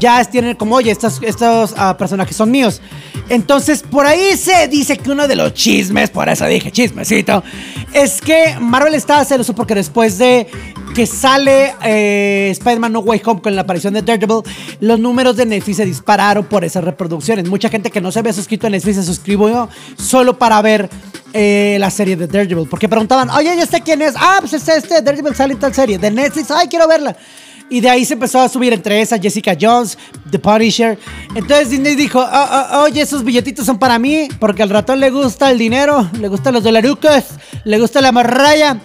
Ya 0.05 0.23
tienen 0.23 0.55
como, 0.55 0.75
oye, 0.75 0.91
estos, 0.91 1.19
estos 1.23 1.73
ah, 1.77 1.97
personajes 1.97 2.37
son 2.37 2.51
míos. 2.51 2.79
Entonces, 3.27 3.81
por 3.81 4.05
ahí 4.05 4.37
se 4.37 4.67
dice 4.67 4.99
que 4.99 5.09
uno 5.09 5.27
de 5.27 5.35
los 5.35 5.51
chismes, 5.55 6.11
por 6.11 6.29
eso 6.29 6.45
dije 6.45 6.71
chismecito, 6.71 7.43
es 7.91 8.21
que 8.21 8.55
Marvel 8.61 8.93
estaba 8.93 9.25
celoso 9.25 9.55
porque 9.55 9.73
después 9.73 10.19
de 10.19 10.45
que 10.93 11.07
sale 11.07 11.73
eh, 11.83 12.49
Spider-Man 12.51 12.93
No 12.93 12.99
Way 12.99 13.23
Home 13.25 13.41
con 13.41 13.55
la 13.55 13.61
aparición 13.61 13.95
de 13.95 14.03
Daredevil, 14.03 14.43
los 14.79 14.99
números 14.99 15.37
de 15.37 15.47
Netflix 15.47 15.77
se 15.77 15.85
dispararon 15.85 16.45
por 16.45 16.63
esas 16.63 16.83
reproducciones. 16.83 17.49
Mucha 17.49 17.69
gente 17.69 17.89
que 17.89 17.99
no 17.99 18.11
se 18.11 18.19
había 18.19 18.31
suscrito 18.31 18.67
a 18.67 18.69
Netflix 18.69 18.97
se 18.97 19.03
suscribió 19.03 19.69
solo 19.97 20.37
para 20.37 20.61
ver 20.61 20.87
eh, 21.33 21.77
la 21.79 21.89
serie 21.89 22.15
de 22.15 22.27
Daredevil. 22.27 22.67
Porque 22.69 22.87
preguntaban, 22.87 23.31
oye, 23.31 23.57
¿ya 23.57 23.65
sé 23.65 23.81
quién 23.81 24.03
es? 24.03 24.13
Ah, 24.15 24.37
pues 24.39 24.53
es 24.53 24.67
este, 24.67 25.01
Daredevil 25.01 25.33
sale 25.33 25.53
en 25.53 25.59
tal 25.59 25.73
serie. 25.73 25.97
De 25.97 26.11
Netflix, 26.11 26.51
ay, 26.51 26.67
quiero 26.67 26.87
verla. 26.87 27.17
Y 27.69 27.81
de 27.81 27.89
ahí 27.89 28.05
se 28.05 28.13
empezó 28.13 28.39
a 28.39 28.49
subir 28.49 28.73
entre 28.73 29.01
esas 29.01 29.19
Jessica 29.19 29.57
Jones, 29.59 29.97
The 30.29 30.39
Punisher. 30.39 30.99
Entonces 31.33 31.71
Disney 31.71 31.95
dijo, 31.95 32.19
"Oh, 32.19 32.47
oh, 32.73 32.83
oye, 32.83 33.01
esos 33.01 33.23
billetitos 33.23 33.65
son 33.65 33.79
para 33.79 33.97
mí, 33.97 34.27
porque 34.39 34.61
al 34.61 34.69
ratón 34.69 34.99
le 34.99 35.09
gusta 35.09 35.49
el 35.49 35.57
dinero, 35.57 36.09
le 36.19 36.27
gustan 36.27 36.53
los 36.53 36.63
dolarucos, 36.63 37.23
le 37.63 37.79
gusta 37.79 38.01
la 38.01 38.11
marraya. 38.11 38.79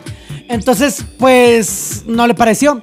Entonces, 0.48 1.04
pues, 1.18 2.02
no 2.06 2.26
le 2.26 2.34
pareció. 2.34 2.80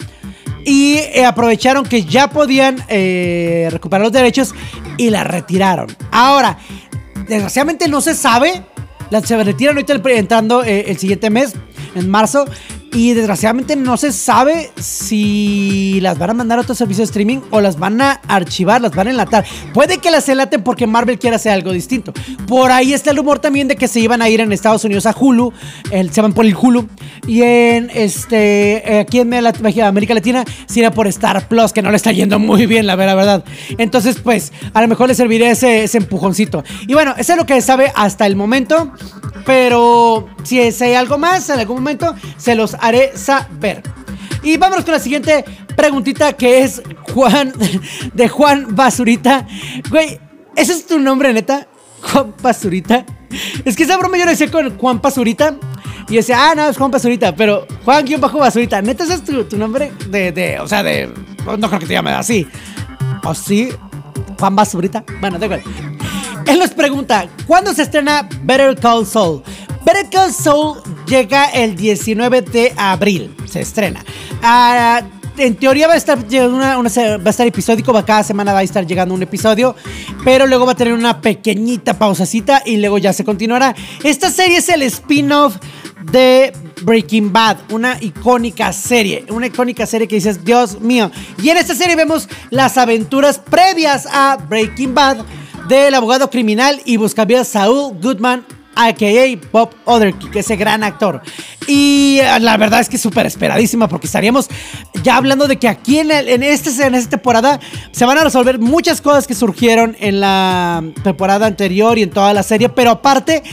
Y 0.63 0.95
eh, 0.97 1.25
aprovecharon 1.25 1.85
que 1.85 2.03
ya 2.03 2.29
podían 2.29 2.77
eh, 2.87 3.67
recuperar 3.71 4.03
los 4.03 4.11
derechos 4.11 4.53
y 4.97 5.09
la 5.09 5.23
retiraron. 5.23 5.87
Ahora, 6.11 6.57
desgraciadamente 7.27 7.87
no 7.87 8.01
se 8.01 8.15
sabe. 8.15 8.63
La 9.09 9.21
se 9.21 9.41
retiran 9.41 9.75
ahorita 9.75 10.01
entrando 10.11 10.63
eh, 10.63 10.85
el 10.87 10.97
siguiente 10.97 11.29
mes, 11.29 11.53
en 11.95 12.09
marzo. 12.09 12.45
Y 12.93 13.13
desgraciadamente 13.13 13.75
no 13.75 13.97
se 13.97 14.11
sabe 14.11 14.71
si 14.77 15.99
las 16.01 16.17
van 16.17 16.31
a 16.31 16.33
mandar 16.33 16.59
a 16.59 16.61
otro 16.61 16.73
servicio 16.73 17.01
de 17.01 17.05
streaming 17.05 17.39
o 17.51 17.61
las 17.61 17.77
van 17.77 18.01
a 18.01 18.21
archivar, 18.27 18.81
las 18.81 18.95
van 18.95 19.07
a 19.07 19.09
enlatar. 19.11 19.45
Puede 19.73 19.97
que 19.97 20.09
las 20.09 20.27
enlaten 20.29 20.63
porque 20.63 20.87
Marvel 20.87 21.19
quiera 21.19 21.35
hacer 21.35 21.51
algo 21.51 21.71
distinto. 21.71 22.13
Por 22.47 22.71
ahí 22.71 22.93
está 22.93 23.11
el 23.11 23.17
rumor 23.17 23.39
también 23.39 23.67
de 23.67 23.75
que 23.75 23.87
se 23.87 23.99
iban 23.99 24.21
a 24.21 24.29
ir 24.29 24.41
en 24.41 24.51
Estados 24.51 24.83
Unidos 24.85 25.05
a 25.05 25.15
Hulu, 25.17 25.53
el, 25.91 26.11
se 26.11 26.21
van 26.21 26.33
por 26.33 26.45
el 26.45 26.55
Hulu. 26.55 26.87
Y 27.27 27.41
en 27.41 27.91
este 27.93 28.99
aquí 28.99 29.19
en 29.19 29.33
América 29.33 30.13
Latina 30.13 30.45
se 30.65 30.79
irá 30.79 30.91
por 30.91 31.07
Star 31.07 31.47
Plus, 31.47 31.73
que 31.73 31.81
no 31.81 31.91
le 31.91 31.97
está 31.97 32.11
yendo 32.11 32.39
muy 32.39 32.65
bien, 32.65 32.87
la 32.87 32.95
verdad. 32.95 33.43
Entonces, 33.77 34.17
pues, 34.23 34.51
a 34.73 34.81
lo 34.81 34.87
mejor 34.87 35.07
le 35.07 35.15
serviría 35.15 35.51
ese, 35.51 35.85
empujoncito. 35.97 36.63
Y 36.87 36.93
bueno, 36.93 37.13
eso 37.17 37.33
es 37.33 37.37
lo 37.37 37.45
que 37.45 37.55
se 37.55 37.61
sabe 37.61 37.91
hasta 37.95 38.25
el 38.25 38.35
momento. 38.35 38.91
Pero 39.45 40.27
si 40.43 40.59
hay 40.59 40.93
algo 40.93 41.17
más, 41.17 41.49
en 41.49 41.59
algún 41.59 41.77
momento 41.77 42.13
se 42.37 42.55
los 42.55 42.75
haré 42.79 43.17
saber. 43.17 43.83
Y 44.43 44.57
vámonos 44.57 44.85
con 44.85 44.93
la 44.93 44.99
siguiente 44.99 45.43
preguntita 45.75 46.33
que 46.33 46.63
es 46.63 46.81
Juan, 47.13 47.53
de 48.13 48.27
Juan 48.27 48.75
Basurita. 48.75 49.47
Güey, 49.89 50.19
¿ese 50.55 50.73
es 50.73 50.87
tu 50.87 50.99
nombre, 50.99 51.33
neta? 51.33 51.67
Juan 52.01 52.33
Basurita. 52.41 53.05
Es 53.65 53.75
que 53.75 53.83
esa 53.83 53.97
broma 53.97 54.17
yo 54.17 54.25
lo 54.25 54.31
decía 54.31 54.49
con 54.49 54.77
Juan 54.77 55.01
Basurita. 55.01 55.55
Y 56.09 56.15
decía, 56.15 56.51
ah, 56.51 56.55
no, 56.55 56.69
es 56.69 56.77
Juan 56.77 56.91
Basurita. 56.91 57.35
Pero 57.35 57.67
Juan 57.83 58.05
guion 58.05 58.21
bajo 58.21 58.39
Basurita. 58.39 58.81
¿Neta 58.81 59.03
ese 59.03 59.15
es 59.15 59.23
tu, 59.23 59.43
tu 59.43 59.57
nombre? 59.57 59.91
De, 60.09 60.31
de, 60.31 60.59
o 60.59 60.67
sea, 60.67 60.83
de... 60.83 61.11
No 61.45 61.67
creo 61.67 61.79
que 61.79 61.85
te 61.85 61.93
llames 61.93 62.15
así. 62.15 62.47
¿O 63.23 63.33
sí? 63.35 63.69
Juan 64.39 64.55
Basurita. 64.55 65.03
Bueno, 65.19 65.37
da 65.37 65.45
igual. 65.45 65.63
Él 66.45 66.59
nos 66.59 66.69
pregunta, 66.69 67.27
¿cuándo 67.45 67.73
se 67.73 67.81
estrena 67.81 68.27
Better 68.43 68.77
Call 68.79 69.05
Saul? 69.05 69.43
Better 69.87 70.09
Call 70.09 70.33
llega 71.07 71.45
el 71.45 71.77
19 71.77 72.41
de 72.41 72.73
abril, 72.75 73.33
se 73.45 73.61
estrena. 73.61 74.03
Ah, 74.43 75.01
en 75.37 75.55
teoría 75.55 75.87
va 75.87 75.93
a 75.93 75.97
estar 75.97 76.17
una, 76.49 76.77
una 76.77 76.89
va 76.89 77.27
a 77.27 77.29
estar 77.29 77.47
episódico, 77.47 77.93
va- 77.93 78.03
cada 78.03 78.21
semana 78.21 78.51
va 78.51 78.59
a 78.59 78.63
estar 78.63 78.85
llegando 78.85 79.13
un 79.15 79.23
episodio, 79.23 79.77
pero 80.25 80.45
luego 80.45 80.65
va 80.65 80.73
a 80.73 80.75
tener 80.75 80.93
una 80.93 81.21
pequeñita 81.21 81.97
pausacita 81.97 82.63
y 82.65 82.75
luego 82.77 82.97
ya 82.97 83.13
se 83.13 83.23
continuará. 83.23 83.73
Esta 84.03 84.29
serie 84.29 84.57
es 84.57 84.67
el 84.67 84.81
spin-off 84.81 85.55
de 86.11 86.51
Breaking 86.81 87.31
Bad, 87.31 87.57
una 87.71 87.97
icónica 88.01 88.73
serie, 88.73 89.25
una 89.29 89.47
icónica 89.47 89.85
serie 89.85 90.05
que 90.09 90.15
dices, 90.15 90.43
Dios 90.43 90.81
mío. 90.81 91.11
Y 91.41 91.49
en 91.49 91.55
esta 91.55 91.75
serie 91.75 91.95
vemos 91.95 92.27
las 92.49 92.77
aventuras 92.77 93.39
previas 93.39 94.05
a 94.11 94.35
Breaking 94.49 94.93
Bad 94.93 95.17
del 95.69 95.93
abogado 95.95 96.29
criminal 96.29 96.81
y 96.83 96.97
buscavidas 96.97 97.47
Saul 97.47 97.97
Goodman, 98.01 98.45
a.k.a. 98.77 99.47
Bob 99.51 99.71
Odenkirk, 99.85 100.35
ese 100.35 100.55
gran 100.55 100.83
actor. 100.83 101.21
Y 101.67 102.19
eh, 102.21 102.39
la 102.39 102.55
verdad 102.57 102.79
es 102.79 102.89
que 102.89 102.97
súper 102.97 103.25
esperadísima 103.25 103.87
porque 103.87 104.07
estaríamos 104.07 104.47
ya 105.03 105.17
hablando 105.17 105.47
de 105.47 105.57
que 105.57 105.67
aquí 105.67 105.99
en, 105.99 106.11
en, 106.11 106.43
este, 106.43 106.69
esta 106.69 107.09
temporada 107.09 107.59
se 107.91 108.05
van 108.05 108.17
a 108.17 108.23
resolver 108.23 108.59
muchas 108.59 109.01
cosas 109.01 109.27
que 109.27 109.33
surgieron 109.33 109.95
en 109.99 110.19
la 110.19 110.83
temporada 111.03 111.45
anterior 111.47 111.97
y 111.97 112.03
en 112.03 112.09
toda 112.11 112.33
la 112.33 112.43
serie, 112.43 112.69
pero 112.69 112.91
aparte, 112.91 113.43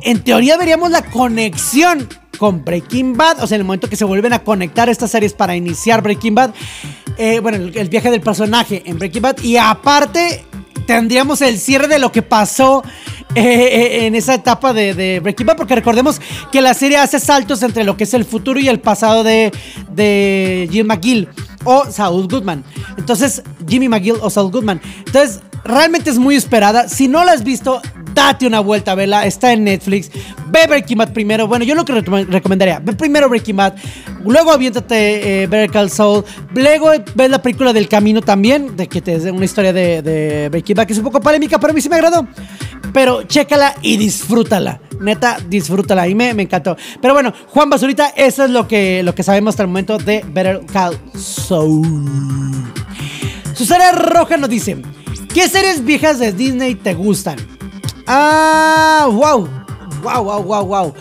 en 0.00 0.22
teoría 0.24 0.56
veríamos 0.56 0.90
la 0.90 1.02
conexión 1.02 2.08
con 2.38 2.64
Breaking 2.64 3.16
Bad, 3.16 3.42
o 3.42 3.46
sea, 3.46 3.54
en 3.54 3.60
el 3.60 3.66
momento 3.66 3.88
que 3.88 3.96
se 3.96 4.04
vuelven 4.04 4.32
a 4.32 4.40
conectar 4.40 4.88
estas 4.88 5.12
series 5.12 5.32
para 5.32 5.54
iniciar 5.54 6.02
Breaking 6.02 6.34
Bad, 6.34 6.50
eh, 7.16 7.38
bueno, 7.40 7.58
el, 7.58 7.76
el 7.76 7.88
viaje 7.88 8.10
del 8.10 8.20
personaje 8.20 8.82
en 8.84 8.98
Breaking 8.98 9.22
Bad, 9.22 9.42
y 9.42 9.56
aparte 9.58 10.44
tendríamos 10.86 11.42
el 11.42 11.58
cierre 11.58 11.88
de 11.88 11.98
lo 11.98 12.12
que 12.12 12.22
pasó 12.22 12.82
eh, 13.34 13.42
eh, 13.42 14.06
en 14.06 14.14
esa 14.14 14.34
etapa 14.34 14.72
de, 14.72 15.20
Breaking 15.20 15.46
Bad, 15.46 15.56
porque 15.56 15.74
recordemos 15.74 16.20
que 16.50 16.60
la 16.60 16.74
serie 16.74 16.98
hace 16.98 17.18
saltos 17.18 17.62
entre 17.62 17.84
lo 17.84 17.96
que 17.96 18.04
es 18.04 18.14
el 18.14 18.24
futuro 18.24 18.60
y 18.60 18.68
el 18.68 18.80
pasado 18.80 19.24
de, 19.24 19.52
de 19.90 20.68
Jim 20.70 20.86
McGill 20.86 21.28
o 21.64 21.86
Saul 21.90 22.28
Goodman. 22.28 22.64
Entonces, 22.98 23.42
Jimmy 23.66 23.88
McGill 23.88 24.16
o 24.20 24.30
Saul 24.30 24.50
Goodman. 24.50 24.80
Entonces, 25.06 25.40
realmente 25.64 26.10
es 26.10 26.18
muy 26.18 26.34
esperada. 26.36 26.88
Si 26.88 27.08
no 27.08 27.24
la 27.24 27.32
has 27.32 27.44
visto, 27.44 27.80
date 28.14 28.46
una 28.46 28.60
vuelta, 28.60 28.94
vela. 28.94 29.26
Está 29.26 29.52
en 29.52 29.64
Netflix. 29.64 30.10
Ve 30.48 30.66
Breaking 30.66 30.98
Bad 30.98 31.12
primero. 31.12 31.46
Bueno, 31.48 31.64
yo 31.64 31.74
lo 31.74 31.84
que 31.84 31.94
re- 32.00 32.24
recomendaría, 32.24 32.78
ve 32.78 32.92
primero 32.92 33.28
Breaking 33.28 33.56
Bad, 33.56 33.74
luego 34.24 34.52
aviéntate 34.52 35.42
eh, 35.42 35.46
Better 35.46 35.70
Call 35.70 35.90
Saul, 35.90 36.24
luego 36.54 36.90
ves 37.14 37.30
la 37.30 37.40
película 37.40 37.72
del 37.72 37.88
camino 37.88 38.20
también, 38.20 38.76
de 38.76 38.86
que 38.86 39.00
te 39.00 39.14
es 39.14 39.24
una 39.24 39.44
historia 39.46 39.72
de, 39.72 40.02
de 40.02 40.48
Breaking 40.50 40.76
Bad 40.76 40.86
que 40.86 40.92
es 40.92 40.98
un 40.98 41.04
poco 41.04 41.20
polémica, 41.20 41.58
pero 41.58 41.70
a 41.70 41.74
mí 41.74 41.80
sí 41.80 41.88
me 41.88 41.96
agradó. 41.96 42.26
Pero 42.92 43.22
chécala 43.22 43.74
y 43.80 43.96
disfrútala. 43.96 44.78
Neta, 45.00 45.38
disfrútala. 45.48 46.06
Y 46.08 46.14
me, 46.14 46.34
me 46.34 46.42
encantó. 46.42 46.76
Pero 47.00 47.14
bueno, 47.14 47.32
Juan 47.48 47.70
Basurita, 47.70 48.08
eso 48.14 48.44
es 48.44 48.50
lo 48.50 48.68
que, 48.68 49.02
lo 49.02 49.14
que 49.14 49.22
sabemos 49.22 49.52
hasta 49.52 49.62
el 49.62 49.68
momento 49.68 49.96
de 49.96 50.22
Better 50.28 50.60
Call 50.70 50.98
Saul. 51.14 52.70
Susana 53.54 53.92
Roja 53.92 54.36
nos 54.36 54.50
dice: 54.50 54.76
¿Qué 55.32 55.48
series 55.48 55.84
viejas 55.84 56.18
de 56.18 56.32
Disney 56.32 56.74
te 56.74 56.94
gustan? 56.94 57.36
Ah, 58.06 59.08
wow. 59.10 59.48
Wow, 60.02 60.24
wow, 60.24 60.42
wow, 60.42 60.66
wow. 60.66 60.94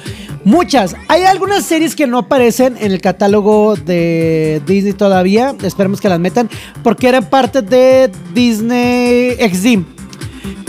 Muchas. 0.43 0.95
Hay 1.07 1.23
algunas 1.23 1.65
series 1.65 1.95
que 1.95 2.07
no 2.07 2.19
aparecen 2.19 2.75
en 2.79 2.91
el 2.91 3.01
catálogo 3.01 3.75
de 3.75 4.61
Disney 4.65 4.93
todavía. 4.93 5.55
Esperemos 5.61 6.01
que 6.01 6.09
las 6.09 6.19
metan. 6.19 6.49
Porque 6.83 7.07
eran 7.07 7.29
parte 7.29 7.61
de 7.61 8.11
Disney 8.33 9.35
XD. 9.35 10.00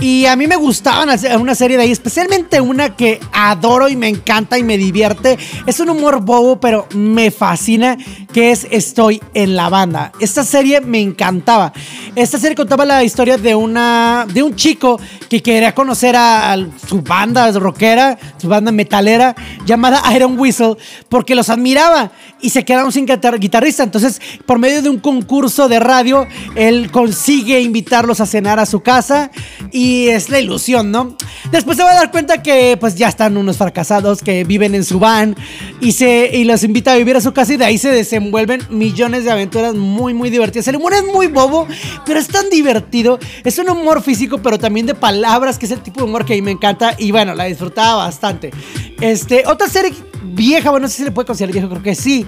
Y 0.00 0.26
a 0.26 0.36
mí 0.36 0.46
me 0.46 0.56
gustaban 0.56 1.08
una 1.40 1.54
serie 1.54 1.76
de 1.76 1.84
ahí, 1.84 1.92
especialmente 1.92 2.60
una 2.60 2.96
que 2.96 3.20
adoro 3.32 3.88
y 3.88 3.96
me 3.96 4.08
encanta 4.08 4.58
y 4.58 4.64
me 4.64 4.76
divierte. 4.76 5.38
Es 5.66 5.80
un 5.80 5.90
humor 5.90 6.20
bobo, 6.20 6.60
pero 6.60 6.88
me 6.94 7.30
fascina, 7.30 7.96
que 8.32 8.50
es 8.50 8.66
Estoy 8.70 9.20
en 9.34 9.54
la 9.54 9.68
banda. 9.68 10.12
Esta 10.18 10.44
serie 10.44 10.80
me 10.80 11.00
encantaba. 11.00 11.72
Esta 12.16 12.38
serie 12.38 12.56
contaba 12.56 12.84
la 12.84 13.04
historia 13.04 13.38
de 13.38 13.54
una 13.54 14.26
de 14.32 14.42
un 14.42 14.56
chico 14.56 15.00
que 15.28 15.42
quería 15.42 15.74
conocer 15.74 16.16
a, 16.16 16.56
su 16.86 17.00
banda 17.02 17.50
rockera, 17.52 18.18
su 18.38 18.48
banda 18.48 18.72
metalera 18.72 19.34
llamada 19.64 20.02
Iron 20.14 20.38
Whistle, 20.38 20.76
porque 21.08 21.34
los 21.34 21.48
admiraba 21.48 22.10
y 22.40 22.50
se 22.50 22.64
quedaron 22.64 22.92
sin 22.92 23.06
guitarrista. 23.06 23.82
Entonces, 23.82 24.20
por 24.46 24.58
medio 24.58 24.82
de 24.82 24.90
un 24.90 24.98
concurso 24.98 25.68
de 25.68 25.78
radio, 25.80 26.26
él 26.54 26.90
consigue 26.90 27.60
invitarlos 27.60 28.20
a 28.20 28.26
cenar 28.26 28.58
a 28.58 28.66
su 28.66 28.80
casa 28.80 29.30
y 29.70 30.08
es 30.08 30.28
la 30.28 30.40
ilusión, 30.40 30.90
¿no? 30.90 31.16
Después 31.50 31.76
se 31.76 31.82
va 31.82 31.90
a 31.90 31.94
dar 31.94 32.10
cuenta 32.10 32.42
que 32.42 32.76
pues 32.78 32.94
ya 32.94 33.08
están 33.08 33.36
unos 33.36 33.56
fracasados 33.56 34.22
que 34.22 34.44
viven 34.44 34.74
en 34.74 34.84
su 34.84 34.98
van 34.98 35.36
y, 35.80 35.92
se, 35.92 36.30
y 36.32 36.44
los 36.44 36.62
invita 36.64 36.92
a 36.92 36.96
vivir 36.96 37.16
a 37.16 37.20
su 37.20 37.32
casa 37.32 37.54
y 37.54 37.56
de 37.56 37.64
ahí 37.64 37.78
se 37.78 37.90
desenvuelven 37.90 38.62
millones 38.70 39.24
de 39.24 39.30
aventuras 39.30 39.74
muy, 39.74 40.14
muy 40.14 40.30
divertidas. 40.30 40.68
El 40.68 40.76
humor 40.76 40.94
es 40.94 41.04
muy 41.04 41.26
bobo, 41.26 41.66
pero 42.04 42.18
es 42.18 42.28
tan 42.28 42.48
divertido. 42.50 43.18
Es 43.44 43.58
un 43.58 43.68
humor 43.70 44.02
físico, 44.02 44.38
pero 44.38 44.58
también 44.58 44.86
de 44.86 44.94
palabras, 44.94 45.58
que 45.58 45.66
es 45.66 45.72
el 45.72 45.80
tipo 45.80 46.00
de 46.00 46.06
humor 46.06 46.24
que 46.24 46.34
a 46.34 46.36
mí 46.36 46.42
me 46.42 46.50
encanta 46.50 46.94
y 46.98 47.10
bueno, 47.10 47.34
la 47.34 47.44
disfrutaba 47.44 48.04
bastante. 48.04 48.50
Este, 49.00 49.44
otra 49.46 49.68
serie 49.68 49.92
vieja, 50.22 50.70
bueno, 50.70 50.84
no 50.84 50.90
sé 50.90 50.98
si 50.98 51.04
le 51.04 51.10
puede 51.10 51.26
considerar 51.26 51.52
viejo, 51.52 51.68
creo 51.68 51.82
que 51.82 51.94
sí. 51.94 52.26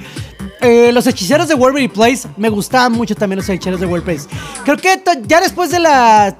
Eh, 0.60 0.92
los 0.92 1.06
hechiceros 1.06 1.48
de 1.48 1.54
Wolverine 1.54 1.92
Place, 1.92 2.28
me 2.36 2.48
gustaban 2.48 2.92
mucho 2.92 3.14
también 3.14 3.38
los 3.38 3.48
hechiceros 3.48 3.80
de 3.80 3.86
Wolverine 3.86 4.24
Place. 4.24 4.36
Creo 4.64 4.76
que 4.76 5.02
ya 5.26 5.40
después 5.40 5.70
de 5.70 5.80
la 5.80 6.36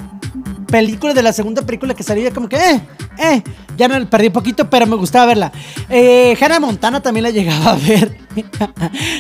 película, 0.75 1.15
de 1.15 1.23
la 1.23 1.33
segunda 1.33 1.63
película 1.63 1.95
que 1.95 2.03
salía, 2.03 2.33
como 2.33 2.49
que, 2.49 2.57
eh, 2.57 2.81
eh, 3.19 3.43
ya 3.77 3.87
no 3.87 4.11
perdí 4.11 4.27
un 4.27 4.33
poquito, 4.33 4.69
pero 4.69 4.89
me 4.89 4.97
gustaba 4.97 5.27
verla. 5.27 5.53
Eh, 5.89 6.37
Hannah 6.41 6.59
Montana 6.59 7.01
también 7.01 7.23
la 7.23 7.31
llegaba 7.31 7.71
a 7.71 7.77
ver. 7.77 8.19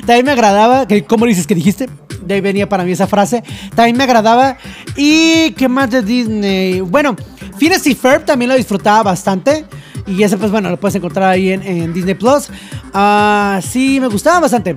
también 0.04 0.24
me 0.24 0.32
agradaba, 0.32 0.88
que, 0.88 1.04
¿cómo 1.04 1.26
dices 1.26 1.46
que 1.46 1.54
dijiste? 1.54 1.88
De 2.22 2.34
ahí 2.34 2.40
venía 2.40 2.68
para 2.68 2.82
mí 2.82 2.90
esa 2.90 3.06
frase. 3.06 3.44
También 3.76 3.96
me 3.96 4.02
agradaba. 4.02 4.56
¿Y 4.96 5.52
qué 5.52 5.68
más 5.68 5.90
de 5.90 6.02
Disney? 6.02 6.80
Bueno, 6.80 7.14
Phineas 7.56 7.86
y 7.86 7.94
Ferb 7.94 8.24
también 8.24 8.48
lo 8.48 8.56
disfrutaba 8.56 9.04
bastante. 9.04 9.64
Y 10.08 10.24
ese, 10.24 10.36
pues 10.36 10.50
bueno, 10.50 10.70
lo 10.70 10.80
puedes 10.80 10.96
encontrar 10.96 11.30
ahí 11.30 11.52
en, 11.52 11.92
Disney 11.92 12.14
Plus. 12.14 12.48
Ah, 12.92 13.60
sí, 13.62 14.00
me 14.00 14.08
gustaba 14.08 14.40
bastante. 14.40 14.76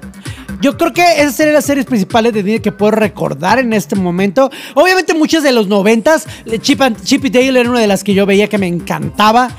Yo 0.62 0.78
creo 0.78 0.92
que 0.92 1.04
esas 1.22 1.36
serían 1.36 1.54
las 1.54 1.66
series 1.66 1.86
principales 1.86 2.34
de 2.34 2.42
Disney 2.42 2.60
que 2.60 2.72
puedo 2.72 2.92
recordar 2.92 3.60
en 3.60 3.74
este 3.74 3.96
momento. 3.96 4.50
Obviamente, 4.74 5.14
muchas 5.14 5.44
de 5.44 5.52
los 5.52 5.68
noventas. 5.68 6.26
Chip, 6.62 6.82
Chip 7.04 7.26
y 7.26 7.30
Dale 7.30 7.60
era 7.60 7.70
una 7.70 7.80
de 7.80 7.88
las 7.88 8.04
que 8.04 8.14
yo 8.14 8.26
veía 8.26 8.48
que 8.48 8.58
me 8.58 8.68
encantaba. 8.68 9.50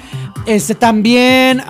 Este 0.47 0.75
también. 0.75 1.63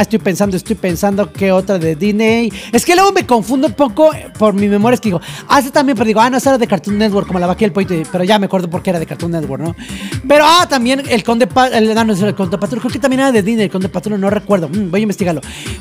estoy 0.00 0.18
pensando, 0.18 0.56
estoy 0.56 0.76
pensando 0.76 1.32
que 1.32 1.52
otra 1.52 1.78
de 1.78 1.94
Disney. 1.94 2.52
Es 2.72 2.84
que 2.84 2.94
luego 2.94 3.12
me 3.12 3.26
confundo 3.26 3.68
un 3.68 3.74
poco 3.74 4.10
por 4.38 4.54
mi 4.54 4.68
memoria. 4.68 4.94
Es 4.94 5.00
que 5.00 5.08
digo, 5.08 5.20
ah, 5.48 5.58
este 5.58 5.70
también, 5.70 5.96
pero 5.96 6.06
digo, 6.06 6.20
ah, 6.20 6.28
no, 6.28 6.38
esa 6.38 6.50
era 6.50 6.58
de 6.58 6.66
Cartoon 6.66 6.98
Network, 6.98 7.26
como 7.26 7.38
la 7.38 7.46
vaquilla 7.46 7.66
el 7.66 7.72
pollo. 7.72 8.02
Pero 8.10 8.24
ya 8.24 8.38
me 8.38 8.46
acuerdo 8.46 8.68
por 8.68 8.82
qué 8.82 8.90
era 8.90 8.98
de 8.98 9.06
Cartoon 9.06 9.32
Network, 9.32 9.62
¿no? 9.62 9.76
Pero, 10.26 10.44
ah, 10.46 10.66
también 10.68 11.02
el 11.08 11.22
Conde 11.22 11.48
el, 11.72 11.94
no, 11.94 12.04
no 12.04 12.12
el 12.12 12.34
Conde 12.34 12.58
Patrulo. 12.58 12.82
Creo 12.82 12.92
que 12.92 12.98
también 12.98 13.20
era 13.20 13.32
de 13.32 13.42
Disney, 13.42 13.66
el 13.66 13.70
Conde 13.70 13.88
Patrulo, 13.88 14.18
no 14.18 14.30
recuerdo. 14.30 14.68
Mm, 14.68 14.90
voy 14.90 15.00
a 15.00 15.02
investigarlo. 15.02 15.40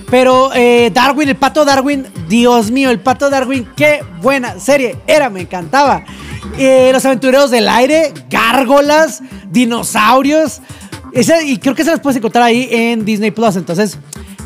Pero 0.09 0.51
eh, 0.53 0.91
Darwin, 0.93 1.29
el 1.29 1.35
pato 1.35 1.65
Darwin, 1.65 2.05
Dios 2.27 2.71
mío, 2.71 2.89
el 2.89 2.99
pato 2.99 3.29
Darwin, 3.29 3.67
qué 3.75 4.01
buena 4.21 4.59
serie 4.59 4.97
era, 5.07 5.29
me 5.29 5.41
encantaba. 5.41 6.03
Eh, 6.57 6.89
los 6.93 7.05
aventureros 7.05 7.51
del 7.51 7.67
aire, 7.67 8.13
gárgolas, 8.29 9.21
dinosaurios 9.51 10.61
y 11.45 11.57
creo 11.57 11.73
que 11.73 11.83
se 11.83 11.91
las 11.91 11.99
puedes 11.99 12.17
encontrar 12.17 12.43
ahí 12.43 12.67
en 12.71 13.03
Disney 13.03 13.31
Plus. 13.31 13.55
Entonces, 13.55 13.97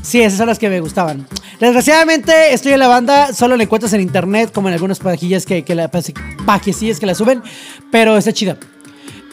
sí, 0.01 0.21
esas 0.21 0.37
son 0.37 0.47
las 0.47 0.57
que 0.57 0.69
me 0.69 0.79
gustaban. 0.79 1.27
Desgraciadamente, 1.59 2.53
estoy 2.53 2.73
en 2.73 2.79
la 2.79 2.87
banda, 2.87 3.33
solo 3.33 3.57
la 3.57 3.63
encuentras 3.63 3.93
en 3.93 4.01
internet, 4.01 4.51
como 4.53 4.69
en 4.69 4.73
algunas 4.73 4.99
pajillas 4.99 5.45
que, 5.45 5.63
que 5.63 5.75
la, 5.75 5.89
que 5.89 7.05
la 7.05 7.15
suben, 7.15 7.43
pero 7.91 8.17
está 8.17 8.31
chida. 8.31 8.57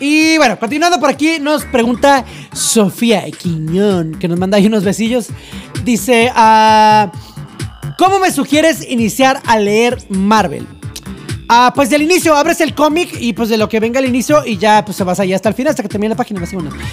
Y 0.01 0.37
bueno, 0.37 0.59
continuando 0.59 1.01
por 1.01 1.11
aquí, 1.11 1.39
nos 1.41 1.65
pregunta 1.65 2.25
Sofía 2.53 3.25
Quiñón, 3.31 4.17
que 4.19 4.29
nos 4.29 4.39
manda 4.39 4.59
ahí 4.59 4.67
unos 4.67 4.85
besillos. 4.85 5.29
Dice: 5.85 6.31
ah, 6.35 7.11
¿Cómo 7.99 8.21
me 8.21 8.31
sugieres 8.31 8.89
iniciar 8.89 9.41
a 9.47 9.59
leer 9.59 9.99
Marvel? 10.09 10.67
Ah, 11.49 11.73
pues 11.75 11.89
del 11.89 12.03
inicio, 12.03 12.37
abres 12.37 12.61
el 12.61 12.75
cómic 12.75 13.17
y 13.19 13.33
pues 13.33 13.49
de 13.49 13.57
lo 13.57 13.69
que 13.69 13.81
venga 13.81 13.99
al 13.99 14.07
inicio 14.07 14.45
y 14.45 14.59
ya 14.59 14.85
pues 14.85 14.97
se 14.97 15.05
vas 15.05 15.19
ahí 15.19 15.33
hasta 15.33 15.49
el 15.49 15.55
final, 15.55 15.71
hasta 15.71 15.83
que 15.83 15.89
termine 15.89 16.11
la 16.11 16.17
página. 16.17 16.41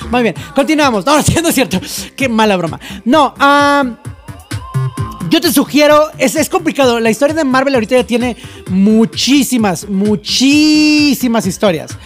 Muy 0.09 0.23
bien, 0.23 0.35
continuamos. 0.55 1.05
No, 1.05 1.13
no, 1.41 1.49
es 1.49 1.55
cierto. 1.55 1.79
Qué 2.15 2.29
mala 2.29 2.55
broma. 2.55 2.79
No, 3.03 3.33
ah... 3.37 3.83
Yo 5.29 5.41
te 5.41 5.51
sugiero, 5.51 6.11
es, 6.17 6.35
es, 6.35 6.49
complicado. 6.49 6.99
La 6.99 7.09
historia 7.09 7.35
de 7.35 7.43
Marvel 7.43 7.73
ahorita 7.73 7.95
ya 7.95 8.03
tiene 8.05 8.37
muchísimas, 8.69 9.89
muchísimas 9.89 11.47
historias. 11.47 11.97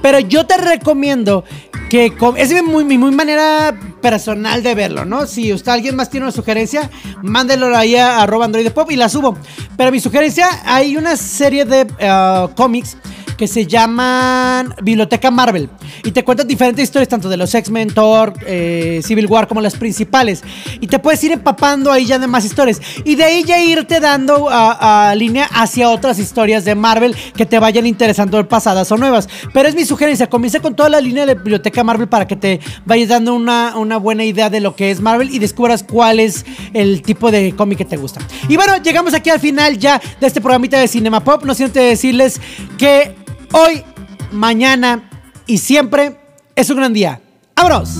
Pero 0.00 0.20
yo 0.20 0.46
te 0.46 0.56
recomiendo 0.56 1.44
que 1.88 2.12
es 2.36 2.52
mi, 2.52 2.62
muy, 2.62 2.84
muy 2.98 3.10
manera 3.10 3.78
personal 4.00 4.62
de 4.62 4.74
verlo, 4.74 5.04
¿no? 5.04 5.26
Si 5.26 5.52
usted 5.52 5.72
alguien 5.72 5.96
más 5.96 6.10
tiene 6.10 6.26
una 6.26 6.32
sugerencia, 6.32 6.90
mándelo 7.22 7.74
ahí 7.76 7.96
a 7.96 8.22
arroba 8.22 8.44
Android 8.44 8.70
Pop 8.70 8.90
y 8.90 8.96
la 8.96 9.08
subo. 9.08 9.36
Pero 9.76 9.90
mi 9.90 9.98
sugerencia, 9.98 10.48
hay 10.64 10.96
una 10.96 11.16
serie 11.16 11.64
de 11.64 11.82
uh, 11.82 12.54
cómics 12.54 12.96
que 13.38 13.46
se 13.46 13.66
llaman 13.66 14.74
Biblioteca 14.82 15.30
Marvel. 15.30 15.70
Y 16.04 16.10
te 16.10 16.24
cuentan 16.24 16.46
diferentes 16.48 16.82
historias, 16.82 17.08
tanto 17.08 17.28
de 17.28 17.36
los 17.36 17.54
X-Men, 17.54 17.94
Thor, 17.94 18.34
eh, 18.44 19.00
Civil 19.04 19.26
War, 19.26 19.46
como 19.46 19.60
las 19.60 19.76
principales. 19.76 20.42
Y 20.80 20.88
te 20.88 20.98
puedes 20.98 21.22
ir 21.24 21.32
empapando 21.32 21.92
ahí 21.92 22.04
ya 22.04 22.18
de 22.18 22.26
más 22.26 22.44
historias. 22.44 22.82
Y 23.04 23.14
de 23.14 23.24
ahí 23.24 23.44
ya 23.44 23.62
irte 23.62 24.00
dando 24.00 24.48
a, 24.50 25.14
línea 25.16 25.48
hacia 25.52 25.88
otras 25.88 26.18
historias 26.18 26.64
de 26.64 26.74
Marvel 26.74 27.16
que 27.36 27.46
te 27.46 27.58
vayan 27.58 27.86
interesando 27.86 28.46
pasadas 28.48 28.90
o 28.90 28.96
nuevas. 28.96 29.28
Pero 29.54 29.68
es 29.68 29.74
mi 29.74 29.84
sugerencia, 29.84 30.28
comienza 30.28 30.60
con 30.60 30.74
toda 30.74 30.88
la 30.88 31.00
línea 31.00 31.24
de 31.24 31.34
Biblioteca 31.34 31.84
Marvel 31.84 32.08
para 32.08 32.26
que 32.26 32.36
te 32.36 32.60
vayas 32.84 33.08
dando 33.08 33.34
una, 33.34 33.76
una 33.76 33.96
buena 33.96 34.24
idea 34.24 34.50
de 34.50 34.60
lo 34.60 34.74
que 34.74 34.90
es 34.90 35.00
Marvel 35.00 35.30
y 35.32 35.38
descubras 35.38 35.84
cuál 35.84 36.18
es 36.18 36.44
el 36.74 37.02
tipo 37.02 37.30
de 37.30 37.54
cómic 37.54 37.78
que 37.78 37.84
te 37.84 37.96
gusta. 37.96 38.20
Y 38.48 38.56
bueno, 38.56 38.76
llegamos 38.82 39.14
aquí 39.14 39.30
al 39.30 39.40
final 39.40 39.78
ya 39.78 40.00
de 40.20 40.26
este 40.26 40.40
programita 40.40 40.80
de 40.80 40.88
Cinema 40.88 41.22
Pop. 41.22 41.44
No 41.44 41.54
siento 41.54 41.78
decirles 41.78 42.40
que 42.76 43.14
hoy, 43.52 43.84
mañana 44.32 45.08
y 45.46 45.58
siempre 45.58 46.18
es 46.54 46.70
un 46.70 46.76
gran 46.76 46.92
día. 46.92 47.20
¡Abros! 47.56 47.90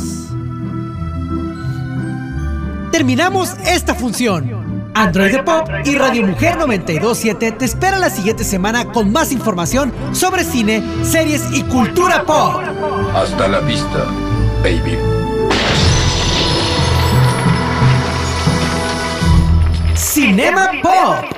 Terminamos 2.93 3.55
esta 3.67 3.95
función. 3.95 4.91
Android 4.95 5.31
de 5.31 5.43
Pop 5.45 5.69
y 5.85 5.95
Radio 5.95 6.27
Mujer 6.27 6.57
927 6.57 7.53
te 7.53 7.65
espera 7.65 7.99
la 7.99 8.11
siguiente 8.11 8.43
semana 8.43 8.87
con 8.87 9.13
más 9.13 9.31
información 9.31 9.93
sobre 10.13 10.43
cine, 10.43 10.83
series 11.05 11.45
y 11.53 11.63
cultura 11.63 12.25
pop. 12.25 12.61
Hasta 13.15 13.47
la 13.47 13.61
vista, 13.61 14.07
baby. 14.63 14.99
Cinema 19.95 20.73
Pop. 20.83 21.38